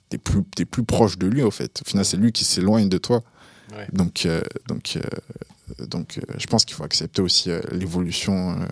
t'es, 0.08 0.18
plus, 0.18 0.42
t'es 0.56 0.64
plus 0.64 0.84
proche 0.84 1.18
de 1.18 1.26
lui, 1.26 1.42
au 1.42 1.50
fait. 1.50 1.82
Au 1.82 1.88
final, 1.88 2.04
c'est 2.04 2.16
lui 2.16 2.32
qui 2.32 2.44
s'éloigne 2.44 2.88
de 2.88 2.98
toi. 2.98 3.22
Ouais. 3.72 3.86
Donc, 3.92 4.26
euh, 4.26 4.42
donc, 4.66 4.96
euh, 4.96 5.00
donc 5.88 6.18
euh, 6.18 6.34
je 6.38 6.46
pense 6.46 6.64
qu'il 6.64 6.74
faut 6.76 6.84
accepter 6.84 7.22
aussi 7.22 7.50
euh, 7.50 7.60
l'évolution 7.72 8.52
euh, 8.52 8.66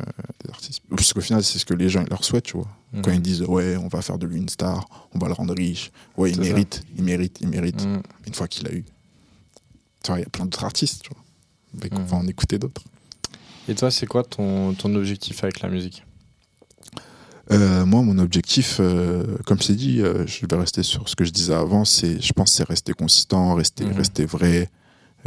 des 0.44 0.50
artistes. 0.50 0.82
Parce 0.90 1.12
qu'au 1.12 1.20
final, 1.20 1.42
c'est 1.44 1.58
ce 1.58 1.64
que 1.64 1.74
les 1.74 1.88
gens 1.88 2.04
leur 2.10 2.24
souhaitent, 2.24 2.44
tu 2.44 2.56
vois. 2.56 2.68
Mhm. 2.92 3.02
Quand 3.02 3.10
ils 3.12 3.22
disent, 3.22 3.42
ouais, 3.42 3.76
on 3.76 3.88
va 3.88 4.02
faire 4.02 4.18
de 4.18 4.26
lui 4.26 4.38
une 4.38 4.48
star, 4.48 4.86
on 5.14 5.18
va 5.18 5.28
le 5.28 5.32
rendre 5.34 5.54
riche. 5.54 5.90
Ouais, 6.16 6.30
il 6.30 6.36
ça. 6.36 6.42
mérite, 6.42 6.82
il 6.96 7.04
mérite, 7.04 7.38
il 7.40 7.48
mérite. 7.48 7.84
Mhm. 7.86 8.02
Une 8.26 8.34
fois 8.34 8.48
qu'il 8.48 8.66
a 8.66 8.72
eu. 8.72 8.84
Tu 10.02 10.10
vois, 10.10 10.18
il 10.18 10.22
y 10.22 10.26
a 10.26 10.28
plein 10.30 10.44
d'autres 10.44 10.64
artistes, 10.64 11.02
tu 11.02 11.10
vois. 11.10 11.22
Mais 11.82 11.88
on 11.92 12.00
Mhm. 12.00 12.06
va 12.06 12.16
en 12.18 12.26
écouter 12.26 12.58
d'autres. 12.58 12.82
Et 13.68 13.74
toi, 13.74 13.90
c'est 13.90 14.06
quoi 14.06 14.24
ton, 14.24 14.74
ton 14.74 14.94
objectif 14.96 15.44
avec 15.44 15.60
la 15.60 15.68
musique? 15.68 16.04
Euh, 17.52 17.84
moi, 17.84 18.02
mon 18.02 18.18
objectif, 18.18 18.76
euh, 18.80 19.36
comme 19.44 19.60
c'est 19.60 19.74
dit, 19.74 20.00
euh, 20.00 20.24
je 20.26 20.46
vais 20.46 20.56
rester 20.56 20.82
sur 20.84 21.08
ce 21.08 21.16
que 21.16 21.24
je 21.24 21.30
disais 21.30 21.54
avant. 21.54 21.84
C'est, 21.84 22.20
je 22.20 22.32
pense, 22.32 22.52
c'est 22.52 22.64
rester 22.64 22.92
consistant, 22.92 23.54
rester, 23.54 23.84
Mhm. 23.84 23.92
rester 23.96 24.24
vrai. 24.24 24.70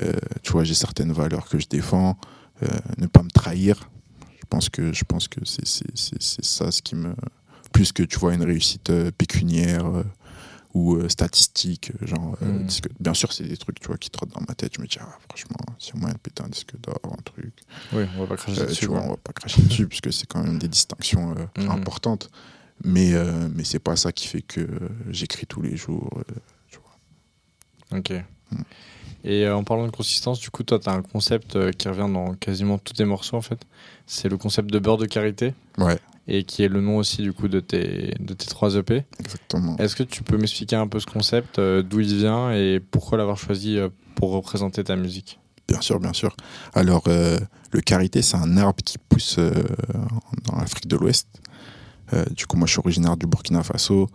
Euh, 0.02 0.14
tu 0.42 0.52
vois, 0.54 0.64
j'ai 0.64 0.74
certaines 0.74 1.12
valeurs 1.12 1.48
que 1.48 1.60
je 1.60 1.68
défends. 1.68 2.18
euh, 2.62 2.68
ne 2.98 3.08
pas 3.08 3.24
me 3.24 3.30
trahir. 3.30 3.90
Je 4.40 4.46
pense 4.50 4.70
que, 4.70 4.94
je 4.94 5.04
pense 5.04 5.28
que 5.28 5.40
c'est, 5.46 5.66
c'est, 5.68 5.86
c'est, 5.98 6.22
c'est 6.22 6.46
ça 6.46 6.72
ce 6.72 6.82
qui 6.82 6.96
me, 6.96 7.14
plus 7.72 7.92
que 7.92 8.04
tu 8.04 8.18
vois 8.20 8.34
une 8.36 8.44
réussite 8.44 8.90
euh, 8.92 9.12
pécuniaire 9.12 9.86
ou 10.76 10.96
euh, 10.96 11.10
statistique, 11.10 11.92
euh, 12.02 12.06
genre 12.08 12.38
euh, 12.44 12.64
disque- 12.64 12.90
Bien 13.00 13.14
sûr, 13.16 13.34
c'est 13.34 13.44
des 13.44 13.58
trucs, 13.58 13.80
tu 13.80 13.88
vois, 13.88 13.98
qui 13.98 14.10
trottent 14.12 14.34
dans 14.34 14.44
ma 14.48 14.54
tête. 14.56 14.74
Je 14.76 14.82
me 14.82 14.88
dis, 14.88 14.98
ah, 15.02 15.18
franchement, 15.28 15.58
a 15.68 15.98
moyen 15.98 16.14
de 16.14 16.20
péter 16.20 16.44
un 16.44 16.50
disque 16.50 16.74
d'or, 16.80 17.00
un 17.12 17.22
truc. 17.24 17.54
Oui, 17.92 18.04
on 18.16 18.22
va 18.22 18.28
pas 18.28 18.38
cracher 18.38 18.62
Euh, 18.62 18.66
dessus. 18.68 18.80
tu 18.82 18.86
vois, 18.88 19.02
on 19.02 19.10
va 19.10 19.18
pas 19.18 19.34
cracher 19.34 19.62
dessus 19.64 19.88
puisque 19.88 20.14
c'est 20.14 20.28
quand 20.28 20.44
même 20.44 20.60
des 20.60 20.68
distinctions 20.70 21.36
Mhm. 21.58 21.70
importantes. 21.72 22.30
Mais, 22.84 23.14
mais 23.54 23.64
c'est 23.64 23.80
pas 23.80 23.96
ça 23.96 24.12
qui 24.12 24.28
fait 24.28 24.42
que 24.42 24.68
j'écris 25.10 25.46
tous 25.48 25.62
les 25.62 25.76
jours. 25.78 26.10
tu 26.70 26.78
vois. 26.80 28.00
Ok. 28.00 28.14
Et 29.24 29.46
euh, 29.46 29.56
en 29.56 29.64
parlant 29.64 29.86
de 29.86 29.92
consistance, 29.92 30.40
du 30.40 30.50
coup, 30.50 30.64
toi, 30.64 30.80
tu 30.80 30.90
as 30.90 30.94
un 30.94 31.02
concept 31.02 31.56
euh, 31.56 31.72
qui 31.72 31.88
revient 31.88 32.12
dans 32.12 32.34
quasiment 32.36 32.78
tous 32.78 32.94
tes 32.94 33.06
morceaux, 33.06 33.38
en 33.38 33.42
fait. 33.42 33.60
C'est 34.06 34.28
le 34.30 34.38
concept 34.38 34.70
de 34.72 34.80
beurre 34.80 34.98
de 34.98 35.06
karité, 35.06 35.54
Ouais, 35.78 35.98
et 36.28 36.44
qui 36.44 36.64
est 36.64 36.68
le 36.68 36.82
nom 36.82 36.98
aussi, 36.98 37.22
du 37.22 37.32
coup, 37.34 37.48
de 37.48 37.60
tes, 37.60 38.16
de 38.20 38.34
tes 38.34 38.48
trois 38.48 38.76
EP. 38.76 39.04
exactement. 39.20 39.78
Est-ce 39.78 39.96
que 39.96 40.04
tu 40.04 40.24
peux 40.24 40.38
m'expliquer 40.38 40.76
un 40.76 40.88
peu 40.88 41.00
ce 41.00 41.06
concept, 41.06 41.60
euh, 41.60 41.82
d'où 41.84 42.02
il 42.02 42.16
vient, 42.18 42.52
et 42.52 42.80
pourquoi 42.80 43.18
l'avoir 43.18 43.38
choisi 43.38 43.78
pour 44.16 44.32
représenter 44.32 44.84
ta 44.84 44.96
musique? 44.98 45.40
Bien 45.70 45.80
sûr, 45.80 46.00
bien 46.02 46.12
sûr. 46.14 46.36
Alors, 46.74 47.04
euh, 47.08 47.40
le 47.72 47.80
karité, 47.80 48.22
c'est 48.22 48.36
un 48.36 48.58
arbre 48.58 48.84
qui 48.84 48.98
pousse 48.98 49.38
euh, 49.40 49.52
dans 50.46 50.58
l'Afrique 50.58 50.88
de 50.88 50.98
l'Ouest. 50.98 51.28
Euh, 52.12 52.26
du 52.36 52.46
coup, 52.46 52.58
moi, 52.58 52.68
je 52.68 52.74
suis 52.74 52.80
originaire 52.80 53.16
du 53.16 53.26
Burkina 53.26 53.64
Faso. 53.64 54.10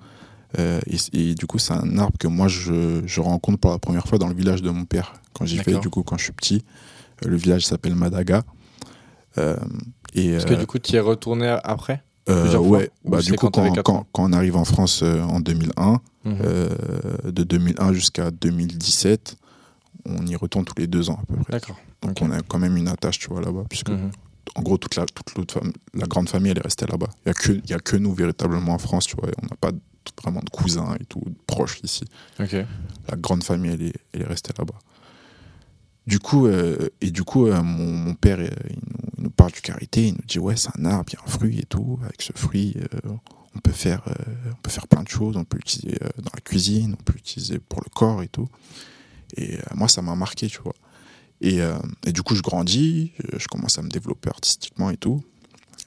Euh, 0.58 0.80
et, 0.86 0.96
et 1.30 1.34
du 1.34 1.46
coup, 1.46 1.58
c'est 1.58 1.74
un 1.74 1.98
arbre 1.98 2.16
que 2.18 2.26
moi, 2.28 2.48
je, 2.48 3.02
je 3.06 3.20
rencontre 3.20 3.58
pour 3.58 3.70
la 3.70 3.78
première 3.78 4.06
fois 4.06 4.18
dans 4.18 4.28
le 4.28 4.34
village 4.34 4.62
de 4.62 4.70
mon 4.70 4.84
père. 4.84 5.12
Quand 5.34 5.44
j'y 5.44 5.58
vais, 5.58 5.78
du 5.78 5.90
coup, 5.90 6.02
quand 6.02 6.16
je 6.16 6.24
suis 6.24 6.32
petit. 6.32 6.64
Euh, 7.24 7.28
le 7.28 7.36
village 7.36 7.66
s'appelle 7.66 7.94
Madaga. 7.94 8.42
Euh, 9.36 9.56
et, 10.14 10.28
Est-ce 10.30 10.46
que 10.46 10.54
euh, 10.54 10.56
du 10.56 10.66
coup, 10.66 10.78
tu 10.78 10.92
y 10.92 10.96
es 10.96 11.00
retourné 11.00 11.46
après? 11.64 12.02
Euh, 12.28 12.50
fois? 12.52 12.60
ouais, 12.60 12.90
Ou 13.04 13.10
bah, 13.10 13.20
du 13.22 13.32
coup, 13.34 13.48
quand 13.50 13.82
quand, 13.82 14.06
quand, 14.12 14.24
on 14.24 14.32
arrive 14.32 14.56
en 14.56 14.64
France 14.64 15.00
euh, 15.02 15.20
en 15.22 15.40
2001, 15.40 16.00
Mhm. 16.24 16.36
euh, 16.42 16.68
de 17.24 17.42
2001 17.44 17.92
jusqu'à 17.92 18.30
2017, 18.30 19.36
on 20.06 20.26
y 20.26 20.36
retourne 20.36 20.64
tous 20.64 20.74
les 20.78 20.86
deux 20.86 21.08
ans 21.10 21.18
à 21.22 21.26
peu 21.26 21.34
près. 21.42 21.52
D'accord. 21.52 21.76
Donc 22.02 22.18
on 22.20 22.30
a 22.30 22.40
quand 22.42 22.58
même 22.58 22.76
une 22.76 22.88
attache, 22.88 23.18
tu 23.18 23.28
vois, 23.28 23.40
là-bas, 23.40 23.64
puisque 23.68 23.90
Mhm. 23.90 24.10
en 24.56 24.62
gros, 24.62 24.76
toute 24.78 24.96
la, 24.96 25.06
toute 25.06 25.54
la 25.94 26.06
grande 26.06 26.28
famille, 26.28 26.50
elle 26.50 26.58
est 26.58 26.62
restée 26.62 26.86
là-bas. 26.86 27.06
Il 27.24 27.28
n'y 27.28 27.30
a, 27.30 27.34
que- 27.34 27.68
y 27.70 27.72
a 27.72 27.78
que 27.78 27.96
nous 27.96 28.12
véritablement 28.12 28.74
en 28.74 28.78
France, 28.78 29.06
tu 29.06 29.16
vois, 29.16 29.28
on 29.42 29.46
n'a 29.46 29.56
pas 29.60 29.70
vraiment 30.22 30.40
de 30.40 30.50
cousins 30.50 30.96
et 31.00 31.04
tout, 31.04 31.22
de 31.24 31.36
proches 31.46 31.80
ici. 31.82 32.04
La 33.08 33.16
grande 33.16 33.44
famille, 33.44 33.72
elle 33.72 33.82
est, 33.82 33.94
elle 34.12 34.22
est 34.22 34.26
restée 34.26 34.52
là-bas. 34.58 34.78
Du 36.06 36.20
coup, 36.20 36.46
euh, 36.46 36.88
et 37.02 37.10
du 37.10 37.22
coup, 37.22 37.46
euh, 37.46 37.62
mon, 37.62 37.92
mon 37.92 38.14
père, 38.14 38.38
euh, 38.40 38.48
il 38.70 38.76
nous, 38.76 39.10
il 39.18 39.24
nous 39.24 39.30
parle 39.30 39.52
du 39.52 39.60
karité, 39.60 40.08
il 40.08 40.14
nous 40.14 40.24
dit 40.26 40.38
ouais, 40.38 40.56
c'est 40.56 40.70
un 40.78 40.84
arbre, 40.86 41.04
il 41.12 41.16
y 41.16 41.18
a 41.18 41.22
un 41.22 41.30
fruit 41.30 41.58
et 41.58 41.66
tout. 41.66 41.98
Avec 42.02 42.22
ce 42.22 42.32
fruit, 42.34 42.76
euh, 42.78 43.10
on 43.54 43.58
peut 43.58 43.72
faire, 43.72 44.02
on 44.50 44.62
peut 44.62 44.70
faire 44.70 44.86
plein 44.86 45.02
de 45.02 45.08
choses. 45.08 45.36
On 45.36 45.44
peut 45.44 45.58
l'utiliser 45.58 45.98
dans 46.16 46.30
la 46.32 46.40
cuisine, 46.40 46.96
on 46.98 47.02
peut 47.02 47.12
l'utiliser 47.12 47.58
pour 47.58 47.80
le 47.84 47.90
corps 47.90 48.22
et 48.22 48.28
tout. 48.28 48.48
Et 49.36 49.58
moi, 49.74 49.88
ça 49.88 50.00
m'a 50.00 50.14
marqué, 50.14 50.46
tu 50.46 50.60
vois. 50.62 50.74
Et, 51.40 51.58
et 52.06 52.12
du 52.12 52.22
coup, 52.22 52.36
je 52.36 52.42
grandis, 52.42 53.12
je 53.36 53.46
commence 53.48 53.78
à 53.78 53.82
me 53.82 53.88
développer 53.88 54.28
artistiquement 54.28 54.90
et 54.90 54.96
tout. 54.96 55.22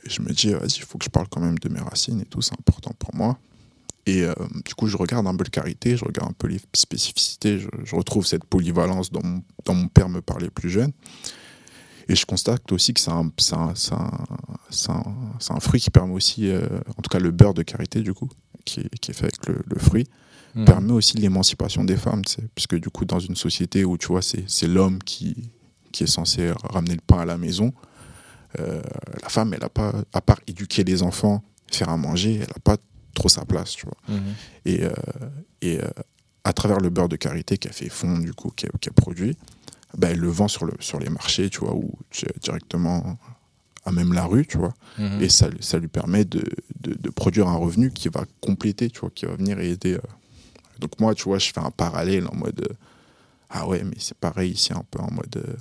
Et 0.03 0.09
je 0.09 0.21
me 0.21 0.33
dis, 0.33 0.51
vas-y, 0.51 0.77
il 0.77 0.83
faut 0.83 0.97
que 0.97 1.05
je 1.05 1.09
parle 1.09 1.27
quand 1.29 1.39
même 1.39 1.57
de 1.59 1.69
mes 1.69 1.79
racines 1.79 2.19
et 2.19 2.25
tout, 2.25 2.41
c'est 2.41 2.53
important 2.53 2.93
pour 2.99 3.15
moi. 3.15 3.39
Et 4.07 4.23
euh, 4.23 4.33
du 4.65 4.73
coup, 4.73 4.87
je 4.87 4.97
regarde 4.97 5.27
un 5.27 5.35
peu 5.35 5.43
le 5.43 5.49
karité, 5.49 5.95
je 5.95 6.03
regarde 6.05 6.29
un 6.29 6.33
peu 6.37 6.47
les 6.47 6.59
spécificités, 6.73 7.59
je, 7.59 7.67
je 7.83 7.95
retrouve 7.95 8.25
cette 8.25 8.45
polyvalence 8.45 9.11
dont 9.11 9.21
mon, 9.23 9.43
dont 9.65 9.75
mon 9.75 9.87
père 9.87 10.09
me 10.09 10.21
parlait 10.21 10.49
plus 10.49 10.69
jeune. 10.69 10.91
Et 12.09 12.15
je 12.15 12.25
constate 12.25 12.71
aussi 12.71 12.93
que 12.93 12.99
c'est 12.99 13.11
un, 13.11 13.31
un, 13.51 13.73
un, 14.89 15.03
un- 15.49 15.59
fruit 15.59 15.79
qui 15.79 15.91
permet 15.91 16.13
aussi, 16.13 16.49
euh, 16.49 16.67
en 16.97 17.01
tout 17.01 17.09
cas 17.09 17.19
le 17.19 17.31
beurre 17.31 17.53
de 17.53 17.61
karité, 17.63 18.01
du 18.01 18.13
coup, 18.13 18.27
qui 18.65 18.81
est, 18.81 18.99
qui 18.99 19.11
est 19.11 19.13
fait 19.13 19.25
avec 19.25 19.45
le, 19.47 19.61
le 19.65 19.79
fruit, 19.79 20.07
Mhm. 20.53 20.65
permet 20.65 20.91
aussi 20.91 21.15
l'émancipation 21.15 21.85
des 21.85 21.95
femmes, 21.95 22.25
tu 22.25 22.33
sais, 22.33 22.43
puisque 22.53 22.75
du 22.75 22.89
coup, 22.89 23.05
dans 23.05 23.19
une 23.19 23.37
société 23.37 23.85
où 23.85 23.97
tu 23.97 24.07
vois, 24.07 24.21
c'est 24.21 24.43
c'est 24.47 24.67
l'homme 24.67 24.99
qui, 25.01 25.49
qui 25.93 26.03
est 26.03 26.07
censé 26.07 26.51
ramener 26.63 26.95
le 26.95 26.99
pain 27.07 27.19
à 27.19 27.25
la 27.25 27.37
maison, 27.37 27.71
euh, 28.59 28.81
la 29.23 29.29
femme, 29.29 29.53
elle 29.53 29.63
a 29.63 29.69
pas, 29.69 29.93
à 30.11 30.19
part 30.19 30.41
éduquer 30.47 30.83
les 30.83 31.03
enfants, 31.03 31.41
faire 31.71 31.87
à 31.87 31.95
manger, 31.95 32.33
elle 32.33 32.39
n'a 32.49 32.59
pas 32.65 32.75
trop 33.13 33.29
sa 33.29 33.45
place, 33.45 33.71
tu 33.71 33.85
vois. 33.85 33.97
Mhm. 34.17 34.33
Et, 34.65 34.83
euh, 34.83 34.91
et 35.61 35.79
euh, 35.79 35.87
à 36.43 36.53
travers 36.53 36.79
le 36.79 36.89
beurre 36.89 37.09
de 37.09 37.15
karité 37.15 37.57
qu'elle 37.57 37.73
fait 37.73 37.89
fondre, 37.89 38.23
du 38.23 38.33
coup, 38.33 38.49
qu'elle 38.49 38.71
qu'elle 38.79 38.93
produit, 38.93 39.37
bah, 39.97 40.07
elle 40.11 40.19
le 40.19 40.29
vend 40.29 40.47
sur, 40.47 40.65
le, 40.65 40.73
sur 40.79 40.99
les 40.99 41.09
marchés, 41.09 41.49
tu 41.49 41.59
vois, 41.59 41.73
ou 41.75 41.91
directement 42.41 43.17
à 43.85 43.91
même 43.91 44.13
la 44.13 44.25
rue, 44.25 44.45
tu 44.45 44.57
vois. 44.57 44.73
Mhm. 44.97 45.21
Et 45.21 45.29
ça, 45.29 45.49
ça 45.59 45.77
lui 45.79 45.87
permet 45.87 46.23
de, 46.25 46.43
de, 46.81 46.93
de 46.93 47.09
produire 47.09 47.47
un 47.47 47.55
revenu 47.57 47.91
qui 47.91 48.09
va 48.09 48.23
compléter, 48.39 48.89
tu 48.89 48.99
vois, 49.01 49.09
qui 49.09 49.25
va 49.25 49.35
venir 49.35 49.59
aider. 49.59 49.93
euh. 49.95 49.99
Donc 50.79 50.99
moi, 50.99 51.13
tu 51.13 51.23
vois, 51.23 51.37
je 51.39 51.51
fais 51.51 51.59
un 51.59 51.71
parallèle 51.71 52.27
en 52.27 52.35
mode, 52.35 52.67
ah 53.49 53.67
ouais, 53.67 53.83
mais 53.83 53.95
c'est 53.99 54.17
pareil 54.17 54.51
ici, 54.51 54.71
un 54.73 54.83
peu 54.89 54.99
en 54.99 55.11
mode 55.11 55.57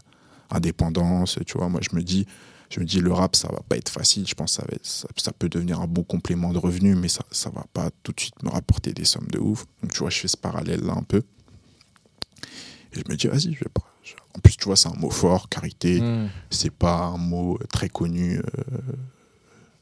indépendance, 0.50 1.38
tu 1.46 1.58
vois. 1.58 1.68
Moi, 1.68 1.80
je 1.88 1.94
me 1.96 2.02
dis, 2.02 2.26
je 2.70 2.80
me 2.80 2.84
dis, 2.84 3.00
le 3.00 3.12
rap, 3.12 3.34
ça 3.36 3.48
va 3.48 3.60
pas 3.68 3.76
être 3.76 3.88
facile. 3.90 4.26
Je 4.26 4.34
pense 4.34 4.52
que 4.56 4.62
ça, 4.62 4.68
va 4.68 4.74
être- 4.76 4.86
ça, 4.86 5.08
ça 5.16 5.32
peut 5.32 5.48
devenir 5.48 5.80
un 5.80 5.86
bon 5.86 6.04
complément 6.04 6.52
de 6.52 6.58
revenu, 6.58 6.94
mais 6.94 7.08
ça, 7.08 7.24
ça 7.32 7.50
va 7.50 7.64
pas 7.72 7.90
tout 8.02 8.12
de 8.12 8.20
suite 8.20 8.42
me 8.44 8.48
rapporter 8.48 8.92
des 8.92 9.04
sommes 9.04 9.26
de 9.28 9.38
ouf. 9.38 9.66
Donc, 9.82 9.92
tu 9.92 9.98
vois, 9.98 10.10
je 10.10 10.20
fais 10.20 10.28
ce 10.28 10.36
parallèle-là 10.36 10.92
un 10.96 11.02
peu. 11.02 11.22
Et 12.92 13.00
je 13.00 13.02
me 13.08 13.16
dis, 13.16 13.26
vas-y, 13.26 13.52
je 13.54 13.60
vais 13.60 13.70
pas. 13.72 13.82
En 14.36 14.40
plus, 14.40 14.56
tu 14.56 14.64
vois, 14.66 14.76
c'est 14.76 14.88
un 14.88 14.94
mot 14.94 15.10
fort, 15.10 15.48
carité 15.48 16.00
Mhm. 16.00 16.28
c'est 16.50 16.70
pas 16.70 17.04
un 17.06 17.16
mot 17.18 17.58
très 17.72 17.88
connu 17.88 18.38
euh, 18.38 18.42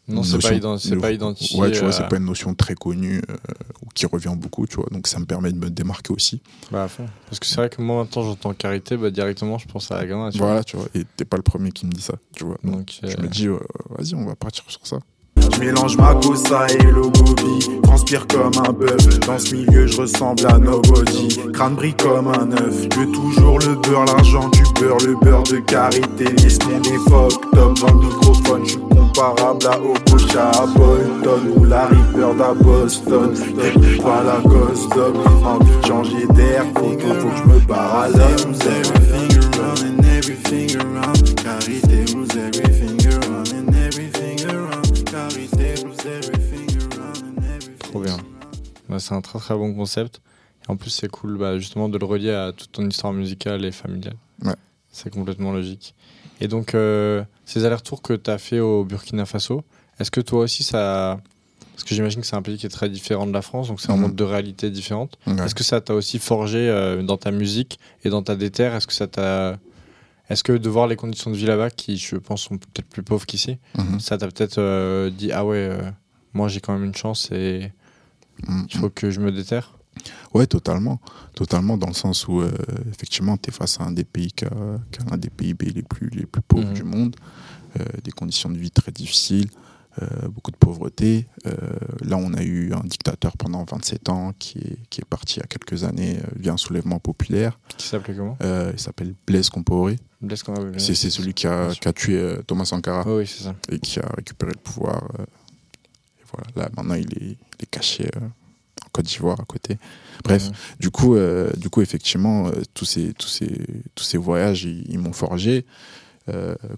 Non, 0.08 0.22
c'est 0.22 0.38
pas, 0.40 0.50
notion- 0.52 0.56
ident- 0.74 0.78
c'est 0.78 0.94
une- 0.94 1.00
pas 1.00 1.12
identifié. 1.12 1.60
Ouais, 1.60 1.70
tu 1.70 1.78
vois, 1.80 1.88
euh, 1.88 1.92
c'est 1.92 2.08
pas 2.08 2.16
une 2.16 2.24
notion 2.24 2.54
très 2.54 2.74
connue 2.74 3.20
euh, 3.28 3.36
ou 3.82 3.88
qui 3.94 4.06
revient 4.06 4.34
beaucoup, 4.36 4.66
tu 4.66 4.76
vois. 4.76 4.86
Donc 4.90 5.06
ça 5.06 5.18
me 5.18 5.24
permet 5.26 5.52
de 5.52 5.58
me 5.58 5.70
démarquer 5.70 6.12
aussi. 6.12 6.40
bah, 6.70 6.84
à 6.84 6.88
fond. 6.88 7.06
Parce 7.26 7.38
que 7.38 7.46
c'est 7.46 7.56
vrai 7.56 7.68
que 7.70 7.80
moi, 7.82 8.02
maintenant, 8.02 8.22
j'entends 8.22 8.54
carité, 8.54 8.96
bah, 8.96 9.10
directement, 9.10 9.58
je 9.58 9.66
pense 9.68 9.90
à 9.92 9.96
la 9.96 10.06
gamin. 10.06 10.30
tu 10.30 10.38
vois. 10.38 10.46
Voilà, 10.48 10.64
tu 10.64 10.76
vois. 10.76 10.86
Et 10.94 11.04
t'es 11.16 11.24
pas 11.24 11.36
le 11.36 11.42
premier 11.42 11.70
qui 11.72 11.86
me 11.86 11.92
dit 11.92 12.00
ça, 12.02 12.14
tu 12.34 12.44
vois. 12.44 12.56
Donc, 12.64 12.74
Donc, 12.76 12.98
je 13.02 13.06
euh, 13.08 13.22
me 13.22 13.28
dis, 13.28 13.46
euh, 13.48 13.58
vas-y, 13.90 14.14
on 14.14 14.24
va 14.24 14.34
partir 14.36 14.64
sur 14.68 14.86
ça. 14.86 14.98
Je 15.52 15.60
mélange 15.60 15.96
ma 15.96 16.14
gossa 16.14 16.66
et 16.68 16.82
le 16.84 17.02
gobi. 17.02 17.80
Transpire 17.82 18.26
comme 18.26 18.52
un 18.66 18.72
bœuf. 18.72 19.20
Dans 19.26 19.38
ce 19.38 19.54
milieu 19.54 19.86
je 19.86 20.00
ressemble 20.00 20.46
à 20.46 20.58
nobody 20.58 21.38
Crâne 21.52 21.74
brille 21.74 21.94
comme 21.94 22.28
un 22.28 22.52
œuf. 22.52 22.82
Je 22.82 23.12
toujours 23.12 23.58
le 23.58 23.74
beurre, 23.74 24.04
l'argent 24.06 24.48
du 24.50 24.62
beurre 24.80 24.98
Le 25.06 25.16
beurre 25.16 25.42
de 25.44 25.58
karité. 25.58 26.24
Laisse 26.24 26.58
mon 26.66 26.82
fuck 27.08 27.40
top 27.52 27.78
Dans 27.80 27.94
le 27.94 28.06
microphone. 28.06 28.62
Je 28.64 28.70
suis 28.70 28.80
comparable 28.80 29.66
à 29.66 29.78
Okocha 29.78 30.50
À 30.50 30.66
Bolton 30.66 31.40
ou 31.56 31.64
la 31.64 31.86
Reaper 31.86 32.34
d'à 32.36 32.54
Boston 32.54 33.34
pas 34.02 34.22
la 34.22 34.40
gosse 34.48 34.88
dog 34.90 35.16
Envie 35.44 35.70
de 35.82 35.86
changer 35.86 36.26
d'air 36.34 36.64
Faut, 36.74 36.96
que 36.96 37.02
je 37.02 37.44
me 37.44 37.72
à 37.72 38.08
l'homme. 38.08 38.54
Everything 38.68 39.38
around 39.38 39.82
and 39.82 40.04
everything 40.04 40.76
around. 40.76 41.34
Karité 41.36 42.04
rules 42.14 42.47
Bah, 48.88 48.98
c'est 48.98 49.14
un 49.14 49.20
très 49.20 49.38
très 49.38 49.54
bon 49.54 49.74
concept. 49.74 50.20
Et 50.66 50.70
en 50.70 50.76
plus, 50.76 50.90
c'est 50.90 51.08
cool 51.08 51.38
bah, 51.38 51.58
justement 51.58 51.88
de 51.88 51.98
le 51.98 52.04
relier 52.06 52.30
à 52.32 52.52
toute 52.52 52.72
ton 52.72 52.86
histoire 52.88 53.12
musicale 53.12 53.64
et 53.64 53.72
familiale. 53.72 54.16
Ouais. 54.44 54.54
C'est 54.90 55.10
complètement 55.10 55.52
logique. 55.52 55.94
Et 56.40 56.48
donc, 56.48 56.74
euh, 56.74 57.22
ces 57.44 57.64
allers-retours 57.64 58.02
que 58.02 58.14
tu 58.14 58.30
as 58.30 58.38
fait 58.38 58.60
au 58.60 58.84
Burkina 58.84 59.26
Faso, 59.26 59.64
est-ce 59.98 60.10
que 60.10 60.20
toi 60.20 60.40
aussi 60.40 60.62
ça. 60.62 61.20
Parce 61.74 61.84
que 61.88 61.94
j'imagine 61.94 62.20
que 62.22 62.26
c'est 62.26 62.34
un 62.36 62.42
pays 62.42 62.58
qui 62.58 62.66
est 62.66 62.70
très 62.70 62.88
différent 62.88 63.24
de 63.26 63.32
la 63.32 63.42
France, 63.42 63.68
donc 63.68 63.80
c'est 63.80 63.90
un 63.90 63.94
Mhm. 63.96 64.00
monde 64.02 64.16
de 64.16 64.24
réalité 64.24 64.68
différente. 64.70 65.16
Est-ce 65.26 65.54
que 65.54 65.62
ça 65.62 65.80
t'a 65.80 65.94
aussi 65.94 66.18
forgé 66.18 66.58
euh, 66.68 67.02
dans 67.04 67.16
ta 67.16 67.30
musique 67.30 67.78
et 68.04 68.08
dans 68.10 68.22
ta 68.22 68.34
déterre? 68.34 68.74
Est-ce 68.74 68.86
que 68.88 68.92
ça 68.92 69.06
t'a. 69.06 69.58
Est-ce 70.28 70.42
que 70.44 70.52
de 70.52 70.68
voir 70.68 70.88
les 70.88 70.96
conditions 70.96 71.30
de 71.30 71.36
vie 71.36 71.46
là-bas, 71.46 71.70
qui 71.70 71.96
je 71.96 72.16
pense 72.16 72.42
sont 72.42 72.58
peut-être 72.58 72.88
plus 72.88 73.02
pauvres 73.04 73.26
qu'ici, 73.26 73.58
Mhm. 73.78 74.00
ça 74.00 74.18
t'a 74.18 74.26
peut-être 74.26 74.58
euh, 74.58 75.08
dit 75.10 75.30
Ah 75.32 75.44
ouais, 75.44 75.70
moi 76.34 76.48
j'ai 76.48 76.60
quand 76.60 76.72
même 76.72 76.84
une 76.84 76.94
chance 76.96 77.30
et 77.32 77.72
Il 78.48 78.78
faut 78.78 78.90
que 78.90 79.10
je 79.10 79.20
me 79.20 79.32
déterre 79.32 79.74
Ouais, 80.32 80.46
totalement. 80.46 81.00
Totalement, 81.34 81.76
dans 81.76 81.88
le 81.88 81.92
sens 81.94 82.28
où, 82.28 82.40
euh, 82.40 82.50
effectivement, 82.92 83.36
tu 83.36 83.50
es 83.50 83.52
face 83.52 83.80
à 83.80 83.84
un 83.84 83.90
des 83.90 84.04
pays 84.04 84.30
qui 84.30 84.44
a, 84.44 84.50
qui 84.92 85.00
a 85.00 85.12
un 85.14 85.16
des 85.16 85.30
PIB 85.30 85.70
les 85.70 85.82
plus, 85.82 86.08
les 86.10 86.24
plus 86.26 86.42
pauvres 86.42 86.68
Mhm. 86.68 86.74
du 86.74 86.84
monde, 86.84 87.16
euh, 87.80 87.84
des 88.04 88.12
conditions 88.12 88.48
de 88.48 88.56
vie 88.58 88.70
très 88.70 88.92
difficiles, 88.92 89.48
euh, 90.00 90.28
beaucoup 90.28 90.52
de 90.52 90.56
pauvreté. 90.56 91.26
Là, 92.02 92.16
on 92.16 92.32
a 92.34 92.42
eu 92.44 92.72
un 92.72 92.84
dictateur 92.84 93.36
pendant 93.36 93.64
27 93.64 94.08
ans 94.08 94.32
qui 94.38 94.58
est, 94.58 94.78
qui 94.88 95.00
est 95.00 95.04
parti 95.04 95.38
il 95.38 95.40
y 95.40 95.42
a 95.42 95.46
quelques 95.46 95.82
années 95.82 96.20
via 96.36 96.52
un 96.52 96.56
soulèvement 96.56 97.00
populaire. 97.00 97.58
Qui 97.76 97.88
s'appelait 97.88 98.14
comment? 98.14 98.38
Il 98.40 98.78
s'appelle 98.78 99.14
Blaise 99.26 99.50
Compaoré. 99.50 99.98
Blaise 100.20 100.44
Compaoré. 100.44 100.78
C'est 100.78 100.94
c'est 100.94 101.10
celui 101.10 101.34
qui 101.34 101.48
a, 101.48 101.70
qui 101.74 101.88
a 101.88 101.92
tué 101.92 102.36
Thomas 102.46 102.66
Sankara 102.66 103.02
Oui, 103.06 103.22
oui, 103.22 103.26
c'est 103.26 103.42
ça. 103.44 103.54
et 103.72 103.80
qui 103.80 103.98
a 103.98 104.08
récupéré 104.16 104.52
le 104.52 104.60
pouvoir. 104.60 105.02
Voilà, 106.32 106.46
là, 106.56 106.70
maintenant, 106.76 106.94
il 106.94 107.12
est, 107.14 107.36
il 107.36 107.62
est 107.62 107.70
caché 107.70 108.08
euh, 108.16 108.20
en 108.20 108.88
Côte 108.92 109.06
d'Ivoire 109.06 109.40
à 109.40 109.44
côté. 109.44 109.78
Bref, 110.24 110.50
du 110.80 110.90
coup, 110.90 111.14
euh, 111.14 111.50
du 111.56 111.70
coup, 111.70 111.80
effectivement, 111.80 112.48
euh, 112.48 112.62
tous 112.74 112.84
ces, 112.84 113.12
tous 113.14 113.28
ces, 113.28 113.66
tous 113.94 114.04
ces 114.04 114.18
voyages, 114.18 114.64
ils, 114.64 114.84
ils 114.90 114.98
m'ont 114.98 115.12
forgé. 115.12 115.64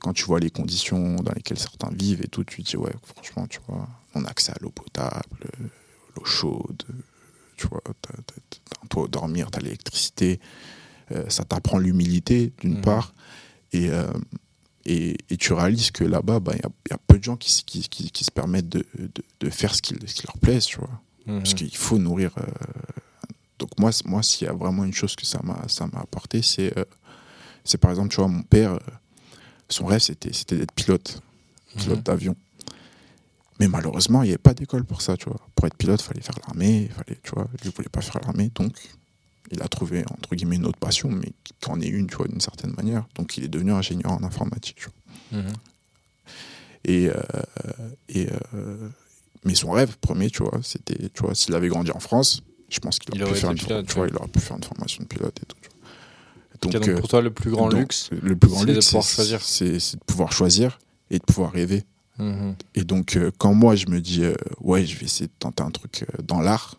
Quand 0.00 0.12
tu 0.12 0.24
vois 0.26 0.38
les 0.38 0.50
conditions 0.50 1.16
dans 1.16 1.32
lesquelles 1.32 1.58
certains 1.58 1.90
vivent 1.90 2.22
et 2.22 2.28
tout, 2.28 2.44
tu 2.44 2.62
te 2.62 2.70
dis 2.70 2.76
ouais, 2.76 2.92
franchement, 3.04 3.48
tu 3.48 3.58
vois, 3.66 3.88
on 4.14 4.24
a 4.24 4.28
accès 4.28 4.52
à 4.52 4.56
l'eau 4.60 4.70
potable, 4.70 5.48
l'eau 6.16 6.24
chaude, 6.24 6.84
tu 7.56 7.66
vois, 7.66 7.82
t'as, 8.00 8.12
un 8.12 8.86
toit 8.86 9.08
dormir, 9.08 9.50
t'as 9.50 9.58
l'électricité. 9.58 10.38
Ça 11.28 11.42
t'apprend 11.42 11.78
l'humilité 11.78 12.52
d'une 12.60 12.76
Mhm. 12.76 12.82
part, 12.82 13.12
et, 13.72 13.90
et, 14.92 15.16
et 15.31 15.37
tu 15.37 15.53
réalises 15.53 15.90
que 15.90 16.05
là-bas, 16.05 16.40
bah, 16.40 16.53
il 16.55 16.61
y, 16.62 16.66
a, 16.66 16.70
il 16.87 16.90
y 16.90 16.94
a 16.94 16.98
peu 17.07 17.18
de 17.18 17.24
gens 17.24 17.37
qui, 17.37 17.50
se- 17.53 17.62
qui, 17.64 17.88
qui, 17.88 18.11
qui 18.11 18.24
se 18.24 18.31
permettent 18.31 18.68
de, 18.68 18.85
de, 18.98 19.11
de 19.40 19.50
faire 19.50 19.74
ce 19.74 19.83
qui, 19.83 19.94
ce 20.07 20.26
leur 20.26 20.37
plaise, 20.38 20.64
tu 20.66 20.79
vois 20.79 20.90
Mhm. 21.26 21.38
parce 21.40 21.55
qu'il 21.55 21.76
faut 21.76 21.98
nourrir. 21.98 22.33
euh, 22.38 22.42
Donc 23.59 23.70
moi, 23.79 23.90
moi, 24.07 24.22
s'il 24.22 24.46
y 24.46 24.50
a 24.50 24.55
vraiment 24.55 24.85
une 24.85 24.92
chose 24.94 25.14
que 25.16 25.26
ça 25.26 25.40
m'a, 25.42 25.61
apporté, 26.00 26.40
c'est, 26.42 26.76
euh, 26.79 26.85
c'est 27.62 27.79
par 27.79 27.90
exemple, 27.90 28.09
tu 28.09 28.16
vois, 28.16 28.26
mon 28.29 28.42
père, 28.42 28.72
euh, 28.72 28.79
son 29.68 29.85
rêve, 29.87 30.00
c'était, 30.00 30.31
d'être 30.57 30.72
pilote, 30.72 31.20
pilote 31.76 31.98
Mhm. 31.98 32.03
d'avion. 32.05 32.37
Mais 33.59 33.68
malheureusement, 33.68 34.22
il 34.22 34.26
n'y 34.26 34.31
avait 34.33 34.38
pas 34.38 34.55
d'école 34.55 34.85
pour 34.85 35.03
ça, 35.03 35.16
tu 35.18 35.26
vois. 35.29 35.38
Pour 35.55 35.66
être 35.66 35.76
pilote, 35.76 36.00
il 36.00 36.05
fallait 36.05 36.22
faire 36.22 36.38
l'armée, 36.46 36.88
fallait, 36.96 37.18
tu 37.22 37.31
vois. 37.35 37.46
Lui 37.62 37.68
ne 37.68 37.74
voulait 37.74 37.90
pas 37.90 38.00
faire 38.00 38.18
l'armée, 38.22 38.50
donc 38.55 38.72
il 39.50 39.62
a 39.62 39.68
trouvé 39.68 40.04
entre 40.10 40.34
guillemets 40.34 40.56
une 40.56 40.66
autre 40.66 40.78
passion, 40.78 41.10
mais 41.10 41.32
qui 41.60 41.70
en 41.70 41.80
est 41.80 41.86
une, 41.88 42.06
tu 42.06 42.16
vois, 42.16 42.28
d'une 42.28 42.40
certaine 42.40 42.72
manière. 42.76 43.06
Donc 43.16 43.36
il 43.36 43.44
est 43.44 43.48
devenu 43.48 43.72
ingénieur 43.72 44.12
en 44.12 44.22
informatique. 44.22 44.76
tu 44.76 44.88
vois. 45.32 45.42
Mhm. 45.42 45.52
Et, 46.84 47.08
euh, 47.08 47.14
et 48.08 48.28
euh, 48.54 48.88
mais 49.44 49.54
son 49.54 49.70
rêve 49.70 49.96
premier, 50.00 50.30
tu 50.30 50.42
vois, 50.42 50.60
c'était, 50.62 51.08
tu 51.12 51.22
vois, 51.22 51.34
s'il 51.34 51.54
avait 51.54 51.68
grandi 51.68 51.90
en 51.90 52.00
France, 52.00 52.42
je 52.70 52.78
pense 52.80 52.98
qu'il 52.98 53.14
Il 53.14 53.22
aurait, 53.22 53.30
aurait 53.32 53.34
pu 53.34 53.40
faire 53.40 53.50
une, 53.50 53.56
été 53.56 53.64
for- 53.66 53.68
pilote, 53.68 53.86
tu 53.86 53.94
vois, 53.94 54.02
ouais. 54.04 54.10
il 54.12 54.16
aurait 54.16 54.28
pu 54.28 54.38
faire 54.40 54.56
une 54.56 54.64
formation 54.64 55.02
de 55.02 55.08
pilote 55.08 55.38
et 55.42 55.46
tout. 55.46 55.56
tu 55.60 55.68
vois. 55.68 55.78
Ok, 56.54 56.62
Donc, 56.62 56.72
donc, 56.72 56.88
euh, 56.88 56.98
pour 56.98 57.08
toi, 57.08 57.20
le 57.22 57.30
plus 57.30 57.50
grand 57.50 57.68
donc, 57.68 57.80
luxe, 57.80 58.10
le 58.10 58.36
plus 58.36 58.48
grand 58.48 58.60
c'est 58.60 58.66
de 58.66 58.72
luxe, 58.74 58.86
pouvoir 58.86 59.04
c'est- 59.04 59.96
de 59.96 60.04
pouvoir 60.06 60.32
choisir 60.32 60.78
et 61.10 61.18
de 61.18 61.24
pouvoir 61.24 61.52
rêver. 61.52 61.84
Mhm. 62.18 62.54
Et 62.74 62.84
donc, 62.84 63.16
euh, 63.16 63.30
quand 63.38 63.54
moi, 63.54 63.76
je 63.76 63.86
me 63.88 64.00
dis, 64.00 64.22
ouais, 64.60 64.84
je 64.86 64.96
vais 64.98 65.06
essayer 65.06 65.26
de 65.26 65.32
tenter 65.38 65.62
un 65.62 65.70
truc 65.70 66.04
dans 66.26 66.40
l'art, 66.40 66.76